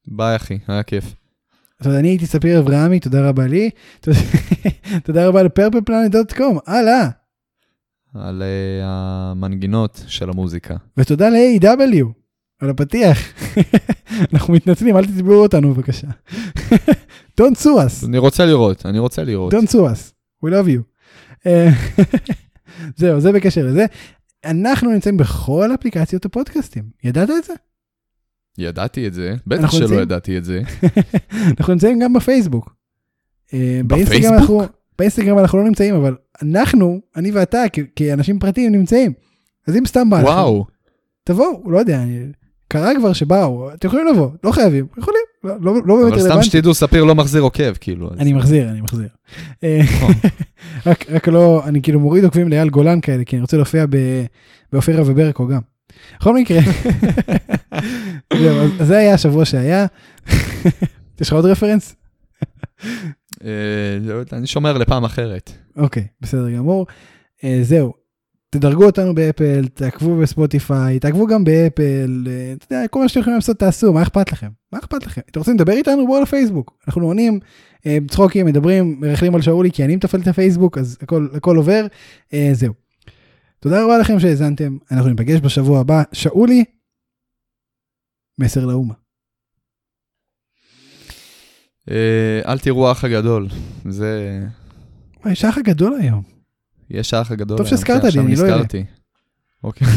ביי 0.08 0.36
אחי, 0.36 0.58
היה 0.68 0.82
כיף. 0.82 1.14
אז 1.80 1.94
אני 1.94 2.08
הייתי 2.08 2.26
ספיר 2.26 2.58
אברהמי, 2.58 3.00
תודה 3.00 3.28
רבה 3.28 3.46
לי. 3.46 3.70
תודה- 5.04 5.26
רבה 5.28 5.42
לפרפלפלנט.קום, 5.42 6.58
הלאה. 6.66 7.08
על 8.14 8.42
אה, 8.42 8.80
המנגינות 9.30 10.04
של 10.06 10.30
המוזיקה. 10.30 10.76
ותודה 10.96 11.28
ל-AW 11.28 12.06
על 12.60 12.70
הפתיח. 12.70 13.18
אנחנו 14.32 14.54
מתנצלים, 14.54 14.96
אל 14.96 15.04
תתבעו 15.04 15.42
אותנו 15.42 15.74
בבקשה. 15.74 16.06
Don't 17.40 17.54
sue 17.62 17.66
us. 17.86 18.06
אני 18.06 18.18
רוצה 18.18 18.46
לראות, 18.46 18.86
אני 18.86 18.98
רוצה 18.98 19.24
לראות. 19.24 19.54
Don't 19.54 19.66
sue 19.68 19.74
us, 19.94 20.12
we 20.46 20.50
love 20.50 20.68
you. 20.68 20.82
זהו, 22.96 23.20
זה 23.20 23.32
בקשר 23.32 23.66
לזה. 23.66 23.86
אנחנו 24.44 24.90
נמצאים 24.90 25.16
בכל 25.16 25.74
אפליקציות 25.74 26.24
הפודקאסטים, 26.24 26.84
ידעת 27.04 27.30
את 27.38 27.44
זה? 27.44 27.52
ידעתי 28.58 29.06
את 29.06 29.14
זה, 29.14 29.34
בטח 29.46 29.70
שלא 29.70 29.80
נמצאים- 29.80 30.00
ידעתי 30.02 30.38
את 30.38 30.44
זה. 30.44 30.60
אנחנו 31.58 31.72
נמצאים 31.72 31.98
גם 32.00 32.12
בפייסבוק. 32.12 32.74
אה, 33.54 33.80
בפייסבוק? 33.86 34.32
אנחנו, 34.40 34.62
באינסטגרם 34.98 35.38
אנחנו 35.38 35.58
לא 35.58 35.64
נמצאים, 35.64 35.94
אבל 35.94 36.16
אנחנו, 36.42 37.00
אני 37.16 37.30
ואתה, 37.30 37.62
כאנשים 37.96 38.38
פרטיים 38.38 38.72
נמצאים. 38.72 39.12
אז 39.68 39.76
אם 39.76 39.86
סתם 39.86 40.10
בא 40.10 40.16
וואו, 40.16 40.64
תבואו, 41.24 41.70
לא 41.70 41.78
יודע, 41.78 42.02
אני- 42.02 42.26
קרה 42.68 42.90
כבר 42.98 43.12
שבאו, 43.12 43.72
אתם 43.74 43.88
יכולים 43.88 44.06
לבוא, 44.06 44.30
לא 44.44 44.52
חייבים, 44.52 44.86
יכולים, 44.98 45.20
לא, 45.44 45.54
לא, 45.60 45.74
לא 45.86 45.96
באמת 45.96 46.12
אבל 46.12 46.18
סתם 46.20 46.28
רלוונטי. 46.28 46.46
שתדעו, 46.46 46.74
ספיר 46.74 47.04
לא 47.04 47.14
מחזיר 47.14 47.42
עוקב, 47.42 47.72
כאילו. 47.80 48.12
אז- 48.12 48.18
אני 48.20 48.32
מחזיר, 48.32 48.70
אני 48.70 48.80
מחזיר. 48.80 49.08
אה, 49.64 49.80
נכון. 49.84 50.12
רק, 50.86 51.04
רק 51.10 51.28
לא, 51.28 51.62
אני 51.66 51.82
כאילו 51.82 52.00
מוריד 52.00 52.24
עוקבים 52.24 52.48
לאייל 52.48 52.68
גולן 52.70 53.00
כאלה, 53.00 53.24
כי 53.24 53.36
אני 53.36 53.40
רוצה 53.40 53.56
להופיע 53.56 53.84
באופירה 54.72 55.02
וברקו 55.06 55.46
גם. 55.48 55.60
בכל 56.20 56.34
מקרה, 56.36 56.60
זהו, 58.38 58.58
אז- 58.58 58.70
אז 58.80 58.86
זה 58.86 58.98
היה 58.98 59.14
השבוע 59.14 59.44
שהיה. 59.44 59.86
יש 61.20 61.28
לך 61.28 61.32
עוד 61.32 61.44
רפרנס? 61.44 61.96
אה, 63.44 63.50
אני 64.32 64.46
שומר 64.46 64.78
לפעם 64.78 65.04
אחרת. 65.04 65.52
אוקיי, 65.76 66.06
בסדר 66.20 66.50
גמור. 66.50 66.86
אה, 67.44 67.58
זהו, 67.62 67.92
תדרגו 68.58 68.84
אותנו 68.84 69.14
באפל, 69.14 69.68
תעקבו 69.68 70.16
בספוטיפיי, 70.16 70.98
תעקבו 70.98 71.26
גם 71.26 71.44
באפל, 71.44 72.24
אה, 72.26 72.52
אתה 72.52 72.74
יודע, 72.74 72.88
כל 72.88 73.00
מה 73.02 73.08
שאתם 73.08 73.20
יכולים 73.20 73.36
לעשות 73.36 73.58
תעשו, 73.58 73.92
מה 73.92 74.02
אכפת 74.02 74.32
לכם? 74.32 74.48
מה 74.72 74.78
אכפת 74.78 75.06
לכם? 75.06 75.20
אתם 75.30 75.40
רוצים 75.40 75.54
לדבר 75.54 75.72
איתנו? 75.72 76.06
בואו 76.06 76.22
לפייסבוק. 76.22 76.78
אנחנו 76.86 77.06
עונים, 77.06 77.40
אה, 77.86 77.98
צחוקים, 78.10 78.46
מדברים, 78.46 79.00
מרכלים 79.00 79.34
על 79.34 79.42
שאולי, 79.42 79.70
כי 79.70 79.84
אני 79.84 79.96
מתפעל 79.96 80.20
את 80.20 80.28
הפייסבוק, 80.28 80.78
אז 80.78 80.98
הכל, 81.00 81.28
הכל 81.34 81.56
עובר. 81.56 81.86
אה, 82.32 82.50
זהו. 82.52 82.74
תודה 83.60 83.84
רבה 83.84 83.98
לכם 83.98 84.20
שהאזנתם, 84.20 84.76
אנחנו 84.90 85.10
ניפגש 85.10 85.40
בשבוע 85.40 85.80
הבא. 85.80 86.02
שאולי, 86.12 86.64
מסר 88.38 88.66
לאומה. 88.66 88.94
אל 92.46 92.58
תראו 92.58 92.88
האח 92.88 93.04
הגדול, 93.04 93.48
זה... 93.88 94.40
וואי, 95.20 95.32
יש 95.32 95.44
האח 95.44 95.58
הגדול 95.58 95.94
היום. 96.00 96.33
יש 96.94 97.14
האח 97.14 97.30
הגדול. 97.30 97.58
טוב 97.58 97.66
שהזכרת 97.66 98.04
לי, 98.04 98.20
אני 98.20 98.36
לא. 98.36 98.42
נזכרתי. 98.42 98.84
אוקיי. 99.64 99.88